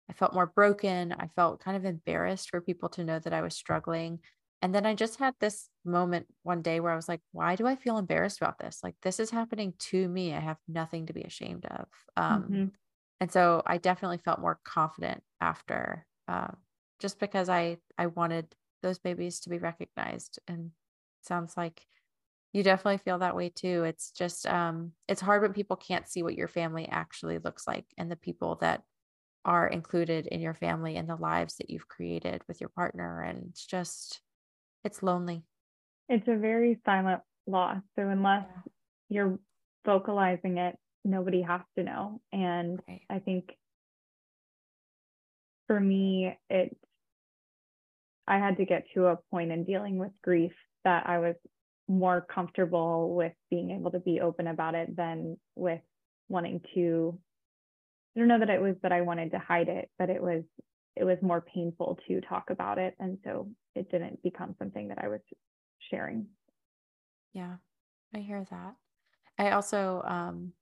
I 0.08 0.12
felt 0.12 0.34
more 0.34 0.46
broken. 0.46 1.12
I 1.12 1.28
felt 1.36 1.62
kind 1.62 1.76
of 1.76 1.84
embarrassed 1.84 2.50
for 2.50 2.60
people 2.60 2.88
to 2.90 3.04
know 3.04 3.18
that 3.18 3.32
I 3.32 3.42
was 3.42 3.54
struggling. 3.54 4.20
And 4.62 4.74
then 4.74 4.84
I 4.86 4.94
just 4.94 5.18
had 5.18 5.34
this 5.40 5.70
moment 5.84 6.28
one 6.42 6.62
day 6.62 6.80
where 6.80 6.92
I 6.92 6.96
was 6.96 7.08
like, 7.08 7.22
why 7.32 7.56
do 7.56 7.66
I 7.66 7.76
feel 7.76 7.98
embarrassed 7.98 8.38
about 8.40 8.58
this? 8.58 8.82
Like, 8.84 8.96
this 9.02 9.18
is 9.20 9.30
happening 9.30 9.74
to 9.78 10.08
me. 10.08 10.34
I 10.34 10.40
have 10.40 10.58
nothing 10.68 11.06
to 11.06 11.12
be 11.14 11.22
ashamed 11.22 11.64
of. 11.66 11.88
Um, 12.16 12.58
Mhm. 12.58 12.70
and 13.20 13.32
so 13.32 13.62
I 13.66 13.78
definitely 13.78 14.18
felt 14.18 14.40
more 14.40 14.60
confident 14.64 15.24
after, 15.40 16.06
uh, 16.28 16.52
just 17.00 17.18
because 17.20 17.48
I 17.48 17.78
I 17.98 18.06
wanted 18.08 18.56
those 18.82 18.98
babies 18.98 19.40
to 19.40 19.50
be 19.50 19.58
recognized. 19.58 20.40
And 20.48 20.72
sounds 21.22 21.56
like 21.56 21.86
you 22.52 22.62
definitely 22.62 22.98
feel 22.98 23.18
that 23.18 23.36
way 23.36 23.50
too. 23.50 23.84
It's 23.84 24.10
just 24.12 24.46
um, 24.46 24.94
it's 25.08 25.20
hard 25.20 25.42
when 25.42 25.52
people 25.52 25.76
can't 25.76 26.08
see 26.08 26.22
what 26.22 26.34
your 26.34 26.48
family 26.48 26.88
actually 26.88 27.38
looks 27.38 27.66
like 27.66 27.86
and 27.98 28.10
the 28.10 28.16
people 28.16 28.56
that 28.56 28.84
are 29.44 29.68
included 29.68 30.26
in 30.28 30.40
your 30.40 30.54
family 30.54 30.96
and 30.96 31.08
the 31.08 31.16
lives 31.16 31.56
that 31.56 31.70
you've 31.70 31.88
created 31.88 32.42
with 32.48 32.60
your 32.60 32.70
partner. 32.70 33.22
And 33.22 33.48
it's 33.50 33.66
just 33.66 34.22
it's 34.84 35.02
lonely. 35.02 35.44
It's 36.08 36.26
a 36.28 36.36
very 36.36 36.80
silent 36.84 37.22
loss. 37.46 37.82
So 37.96 38.08
unless 38.08 38.46
Yeah. 38.48 38.62
you're 39.08 39.38
vocalizing 39.84 40.58
it, 40.58 40.78
nobody 41.04 41.42
has 41.42 41.62
to 41.76 41.84
know. 41.84 42.20
And 42.32 42.80
Right. 42.88 43.02
I 43.08 43.18
think 43.20 43.56
for 45.66 45.78
me, 45.80 46.36
it 46.48 46.76
I 48.26 48.38
had 48.38 48.58
to 48.58 48.64
get 48.64 48.86
to 48.94 49.06
a 49.06 49.16
point 49.30 49.50
in 49.50 49.64
dealing 49.64 49.98
with 49.98 50.12
grief 50.22 50.52
that 50.84 51.08
I 51.08 51.18
was 51.18 51.36
more 51.88 52.20
comfortable 52.20 53.14
with 53.14 53.32
being 53.50 53.70
able 53.72 53.90
to 53.90 53.98
be 53.98 54.20
open 54.20 54.46
about 54.46 54.74
it 54.76 54.94
than 54.96 55.38
with 55.56 55.80
wanting 56.28 56.60
to 56.74 57.18
I 58.16 58.20
don't 58.20 58.28
know 58.28 58.40
that 58.40 58.50
it 58.50 58.60
was 58.60 58.76
that 58.82 58.92
I 58.92 59.02
wanted 59.02 59.32
to 59.32 59.38
hide 59.38 59.68
it, 59.68 59.90
but 59.98 60.10
it 60.10 60.22
was 60.22 60.44
it 60.96 61.04
was 61.04 61.18
more 61.22 61.40
painful 61.40 61.98
to 62.08 62.20
talk 62.20 62.50
about 62.50 62.78
it. 62.78 62.94
And 62.98 63.18
so 63.24 63.50
it 63.74 63.90
didn't 63.90 64.19
become 64.30 64.54
something 64.58 64.88
that 64.88 65.02
I 65.02 65.08
was 65.08 65.20
sharing. 65.78 66.26
Yeah, 67.32 67.56
I 68.14 68.18
hear 68.18 68.44
that. 68.50 68.74
I 69.38 69.50
also, 69.52 70.02
um, 70.06 70.52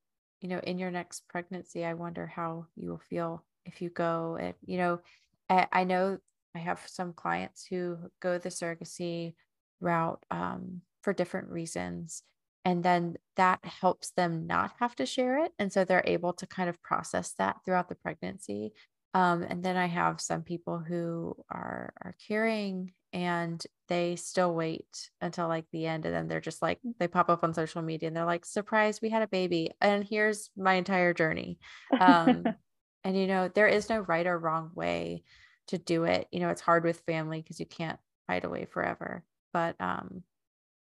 you 0.40 0.48
know, 0.48 0.60
in 0.60 0.78
your 0.78 0.90
next 0.90 1.28
pregnancy, 1.28 1.84
I 1.84 1.94
wonder 1.94 2.26
how 2.26 2.66
you 2.76 2.90
will 2.90 3.02
feel 3.10 3.44
if 3.64 3.82
you 3.82 3.90
go. 3.90 4.38
And, 4.40 4.54
you 4.64 4.78
know, 4.78 5.00
I, 5.48 5.66
I 5.72 5.84
know 5.84 6.18
I 6.54 6.58
have 6.58 6.80
some 6.86 7.12
clients 7.12 7.66
who 7.68 7.98
go 8.20 8.38
the 8.38 8.48
surrogacy 8.48 9.34
route 9.80 10.24
um, 10.30 10.82
for 11.02 11.12
different 11.12 11.48
reasons. 11.48 12.22
And 12.64 12.82
then 12.82 13.16
that 13.36 13.64
helps 13.64 14.10
them 14.10 14.46
not 14.46 14.72
have 14.80 14.94
to 14.96 15.06
share 15.06 15.44
it. 15.44 15.52
And 15.58 15.72
so 15.72 15.84
they're 15.84 16.02
able 16.04 16.32
to 16.34 16.46
kind 16.46 16.68
of 16.68 16.82
process 16.82 17.32
that 17.38 17.56
throughout 17.64 17.88
the 17.88 17.94
pregnancy. 17.94 18.72
Um, 19.18 19.42
and 19.42 19.64
then 19.64 19.76
I 19.76 19.86
have 19.86 20.20
some 20.20 20.42
people 20.42 20.78
who 20.78 21.34
are 21.50 21.92
are 22.02 22.14
carrying 22.28 22.92
and 23.12 23.64
they 23.88 24.16
still 24.16 24.54
wait 24.54 25.10
until 25.20 25.48
like 25.48 25.66
the 25.72 25.86
end 25.86 26.04
and 26.06 26.14
then 26.14 26.28
they're 26.28 26.40
just 26.40 26.62
like 26.62 26.80
they 26.98 27.08
pop 27.08 27.30
up 27.30 27.42
on 27.42 27.54
social 27.54 27.82
media 27.82 28.08
and 28.08 28.16
they're 28.16 28.26
like 28.26 28.44
surprise 28.44 29.00
we 29.00 29.08
had 29.10 29.22
a 29.22 29.28
baby 29.28 29.70
and 29.80 30.04
here's 30.04 30.50
my 30.56 30.74
entire 30.74 31.14
journey. 31.14 31.58
Um 32.00 32.50
and 33.04 33.16
you 33.16 33.26
know 33.26 33.48
there 33.48 33.68
is 33.68 33.88
no 33.90 34.00
right 34.00 34.26
or 34.26 34.38
wrong 34.38 34.72
way 34.74 35.24
to 35.68 35.78
do 35.78 36.04
it. 36.04 36.28
You 36.32 36.40
know 36.40 36.50
it's 36.50 36.60
hard 36.62 36.84
with 36.84 37.00
family 37.00 37.42
because 37.42 37.60
you 37.60 37.66
can't 37.66 37.98
hide 38.28 38.44
away 38.44 38.66
forever. 38.66 39.24
But 39.52 39.76
um 39.80 40.24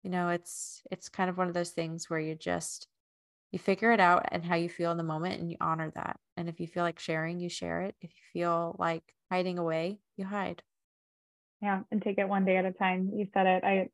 You 0.03 0.11
know, 0.11 0.29
it's 0.29 0.83
it's 0.91 1.09
kind 1.09 1.29
of 1.29 1.37
one 1.37 1.47
of 1.47 1.53
those 1.55 1.71
things 1.71 2.09
where 2.09 2.19
you 2.19 2.35
just 2.35 2.87
you 3.53 3.59
figure 3.59 3.91
it 3.91 3.99
out 3.99 4.25
and 4.31 4.43
how 4.43 4.55
you 4.55 4.67
feel 4.67 4.89
in 4.91 4.97
the 4.97 5.03
moment 5.03 5.39
and 5.39 5.49
you 5.49 5.57
honor 5.61 5.91
that. 5.91 6.19
And 6.35 6.49
if 6.49 6.59
you 6.59 6.65
feel 6.65 6.81
like 6.81 6.97
sharing, 6.97 7.39
you 7.39 7.49
share 7.49 7.83
it. 7.83 7.95
If 8.01 8.09
you 8.09 8.41
feel 8.41 8.75
like 8.79 9.03
hiding 9.31 9.59
away, 9.59 9.99
you 10.17 10.25
hide. 10.25 10.63
Yeah, 11.61 11.83
and 11.91 12.01
take 12.01 12.17
it 12.17 12.27
one 12.27 12.45
day 12.45 12.57
at 12.57 12.65
a 12.65 12.71
time. 12.71 13.11
You 13.15 13.27
said 13.31 13.45
it. 13.45 13.63
I 13.63 13.89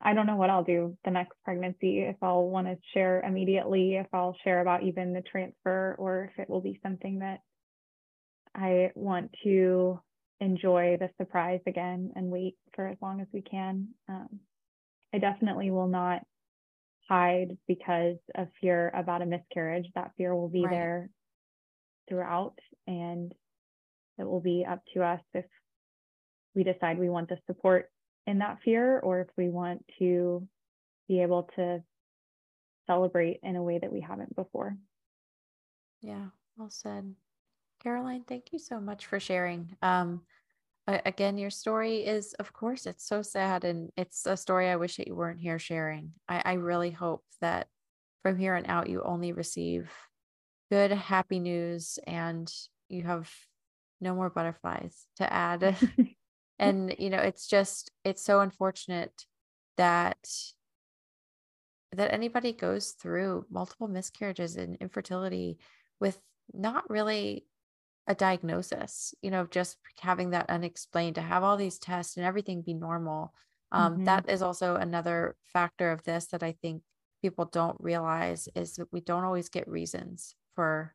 I 0.00 0.14
don't 0.14 0.26
know 0.26 0.36
what 0.36 0.50
I'll 0.50 0.62
do 0.62 0.96
the 1.04 1.10
next 1.10 1.34
pregnancy, 1.44 2.02
if 2.02 2.14
I'll 2.22 2.48
want 2.48 2.68
to 2.68 2.78
share 2.94 3.20
immediately, 3.20 3.96
if 3.96 4.06
I'll 4.12 4.36
share 4.44 4.60
about 4.60 4.84
even 4.84 5.12
the 5.12 5.22
transfer, 5.22 5.96
or 5.98 6.30
if 6.30 6.38
it 6.38 6.48
will 6.48 6.60
be 6.60 6.78
something 6.84 7.18
that 7.18 7.40
I 8.54 8.92
want 8.94 9.34
to 9.42 10.00
enjoy 10.40 10.96
the 11.00 11.10
surprise 11.16 11.60
again 11.66 12.12
and 12.14 12.30
wait 12.30 12.56
for 12.74 12.86
as 12.86 12.96
long 13.02 13.20
as 13.20 13.26
we 13.32 13.42
can. 13.42 13.88
Um, 14.08 14.38
I 15.12 15.18
definitely 15.18 15.72
will 15.72 15.88
not 15.88 16.22
hide 17.08 17.56
because 17.66 18.16
of 18.34 18.48
fear 18.60 18.92
about 18.94 19.22
a 19.22 19.26
miscarriage. 19.26 19.86
That 19.94 20.12
fear 20.16 20.34
will 20.34 20.48
be 20.48 20.62
right. 20.62 20.70
there 20.70 21.10
throughout, 22.08 22.58
and 22.86 23.32
it 24.18 24.24
will 24.24 24.40
be 24.40 24.66
up 24.68 24.82
to 24.94 25.02
us 25.02 25.20
if 25.34 25.44
we 26.54 26.64
decide 26.64 26.98
we 26.98 27.10
want 27.10 27.28
the 27.28 27.38
support 27.46 27.90
in 28.26 28.38
that 28.38 28.58
fear 28.64 28.98
or 28.98 29.20
if 29.20 29.28
we 29.36 29.48
want 29.48 29.84
to 29.98 30.46
be 31.06 31.22
able 31.22 31.48
to 31.56 31.82
celebrate 32.86 33.40
in 33.42 33.56
a 33.56 33.62
way 33.62 33.78
that 33.78 33.92
we 33.92 34.00
haven't 34.00 34.34
before. 34.34 34.76
Yeah, 36.00 36.26
well 36.56 36.70
said. 36.70 37.14
Caroline, 37.82 38.24
thank 38.26 38.52
you 38.52 38.58
so 38.58 38.80
much 38.80 39.06
for 39.06 39.20
sharing. 39.20 39.76
Um, 39.82 40.22
again, 40.88 41.38
your 41.38 41.50
story 41.50 41.98
is, 41.98 42.34
of 42.34 42.52
course, 42.52 42.86
it's 42.86 43.06
so 43.06 43.22
sad. 43.22 43.64
And 43.64 43.90
it's 43.96 44.26
a 44.26 44.36
story 44.36 44.68
I 44.68 44.76
wish 44.76 44.96
that 44.96 45.06
you 45.06 45.14
weren't 45.14 45.40
here 45.40 45.58
sharing. 45.58 46.12
I, 46.28 46.42
I 46.44 46.52
really 46.54 46.90
hope 46.90 47.24
that 47.40 47.68
from 48.22 48.36
here 48.36 48.54
on 48.54 48.66
out, 48.66 48.88
you 48.88 49.02
only 49.02 49.32
receive 49.32 49.90
good, 50.70 50.90
happy 50.90 51.38
news 51.38 51.98
and 52.06 52.52
you 52.88 53.02
have 53.04 53.30
no 54.00 54.14
more 54.14 54.30
butterflies 54.30 55.06
to 55.16 55.32
add. 55.32 55.76
and, 56.58 56.94
you 56.98 57.10
know, 57.10 57.18
it's 57.18 57.46
just, 57.46 57.90
it's 58.04 58.22
so 58.22 58.40
unfortunate 58.40 59.12
that 59.76 60.18
that 61.92 62.12
anybody 62.12 62.52
goes 62.52 62.90
through 62.90 63.46
multiple 63.50 63.88
miscarriages 63.88 64.56
and 64.56 64.76
infertility 64.76 65.58
with 66.00 66.18
not 66.52 66.88
really 66.90 67.46
a 68.08 68.14
diagnosis, 68.14 69.14
you 69.22 69.30
know, 69.30 69.46
just 69.50 69.76
having 70.00 70.30
that 70.30 70.48
unexplained, 70.48 71.14
to 71.16 71.20
have 71.20 71.44
all 71.44 71.58
these 71.58 71.78
tests 71.78 72.16
and 72.16 72.24
everything 72.24 72.62
be 72.62 72.74
normal. 72.74 73.34
Um, 73.70 73.94
mm-hmm. 73.94 74.04
that 74.04 74.30
is 74.30 74.40
also 74.40 74.76
another 74.76 75.36
factor 75.52 75.92
of 75.92 76.02
this 76.02 76.26
that 76.28 76.42
I 76.42 76.52
think 76.52 76.82
people 77.20 77.44
don't 77.44 77.76
realize 77.78 78.48
is 78.54 78.76
that 78.76 78.90
we 78.90 79.00
don't 79.00 79.24
always 79.24 79.50
get 79.50 79.68
reasons 79.68 80.34
for 80.54 80.94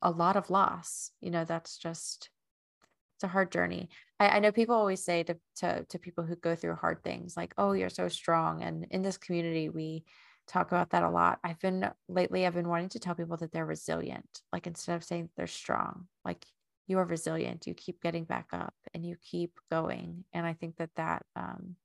a 0.00 0.10
lot 0.10 0.36
of 0.36 0.48
loss. 0.48 1.10
You 1.20 1.30
know, 1.30 1.44
that's 1.44 1.76
just 1.76 2.30
it's 3.16 3.24
a 3.24 3.28
hard 3.28 3.52
journey. 3.52 3.90
I, 4.18 4.28
I 4.28 4.38
know 4.38 4.52
people 4.52 4.74
always 4.74 5.04
say 5.04 5.22
to, 5.24 5.36
to 5.56 5.84
to 5.84 5.98
people 5.98 6.24
who 6.24 6.36
go 6.36 6.56
through 6.56 6.76
hard 6.76 7.04
things 7.04 7.36
like, 7.36 7.52
"Oh, 7.58 7.72
you're 7.72 7.90
so 7.90 8.08
strong." 8.08 8.62
And 8.62 8.86
in 8.90 9.02
this 9.02 9.18
community, 9.18 9.68
we 9.68 10.04
talk 10.48 10.68
about 10.72 10.90
that 10.90 11.02
a 11.02 11.10
lot. 11.10 11.38
I've 11.44 11.58
been 11.60 11.88
lately, 12.08 12.46
I've 12.46 12.54
been 12.54 12.68
wanting 12.68 12.90
to 12.90 12.98
tell 12.98 13.14
people 13.14 13.36
that 13.38 13.52
they're 13.52 13.66
resilient. 13.66 14.42
Like 14.52 14.66
instead 14.66 14.96
of 14.96 15.04
saying 15.04 15.30
they're 15.36 15.46
strong, 15.46 16.08
like 16.24 16.44
you 16.86 16.98
are 16.98 17.04
resilient. 17.04 17.66
You 17.66 17.74
keep 17.74 18.02
getting 18.02 18.24
back 18.24 18.48
up 18.52 18.74
and 18.92 19.04
you 19.04 19.16
keep 19.22 19.52
going. 19.70 20.24
And 20.32 20.46
I 20.46 20.52
think 20.54 20.76
that 20.76 20.90
that 20.96 21.24
um, 21.36 21.76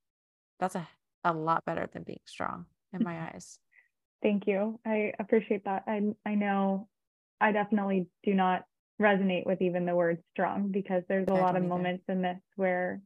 that's 0.60 0.76
a 0.76 0.88
a 1.24 1.34
lot 1.34 1.66
better 1.66 1.90
than 1.92 2.04
being 2.04 2.20
strong 2.26 2.66
in 2.94 3.04
my 3.04 3.20
eyes. 3.20 3.60
Thank 4.22 4.48
you. 4.48 4.80
I 4.86 5.14
appreciate 5.20 5.66
that. 5.66 5.84
I 5.88 6.02
I 6.26 6.36
know 6.36 6.88
I 7.40 7.52
definitely 7.52 8.08
do 8.24 8.34
not 8.34 8.66
resonate 9.02 9.46
with 9.46 9.62
even 9.62 9.86
the 9.86 9.96
word 9.96 10.24
strong 10.32 10.70
because 10.70 11.04
there's 11.08 11.28
a 11.28 11.34
I 11.34 11.40
lot 11.40 11.56
of 11.56 11.64
moments 11.64 12.04
in 12.08 12.22
this 12.22 12.40
where 12.56 13.02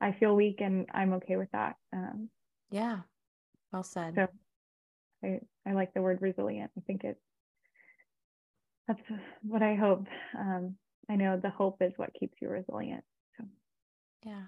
I 0.00 0.12
feel 0.12 0.34
weak 0.34 0.60
and 0.60 0.86
I'm 0.92 1.14
okay 1.14 1.36
with 1.36 1.50
that. 1.52 1.76
Um, 1.92 2.30
yeah. 2.70 3.00
Well 3.72 3.82
said. 3.82 4.14
So 4.14 4.28
I, 5.24 5.40
I 5.66 5.72
like 5.72 5.94
the 5.94 6.02
word 6.02 6.22
resilient. 6.22 6.70
I 6.76 6.80
think 6.86 7.04
it's 7.04 7.20
that's 8.86 9.00
what 9.42 9.62
I 9.62 9.74
hope. 9.74 10.06
Um, 10.38 10.76
I 11.08 11.16
know 11.16 11.38
the 11.42 11.50
hope 11.50 11.78
is 11.80 11.92
what 11.96 12.14
keeps 12.14 12.36
you 12.40 12.48
resilient. 12.48 13.04
So 13.38 13.44
yeah, 14.24 14.44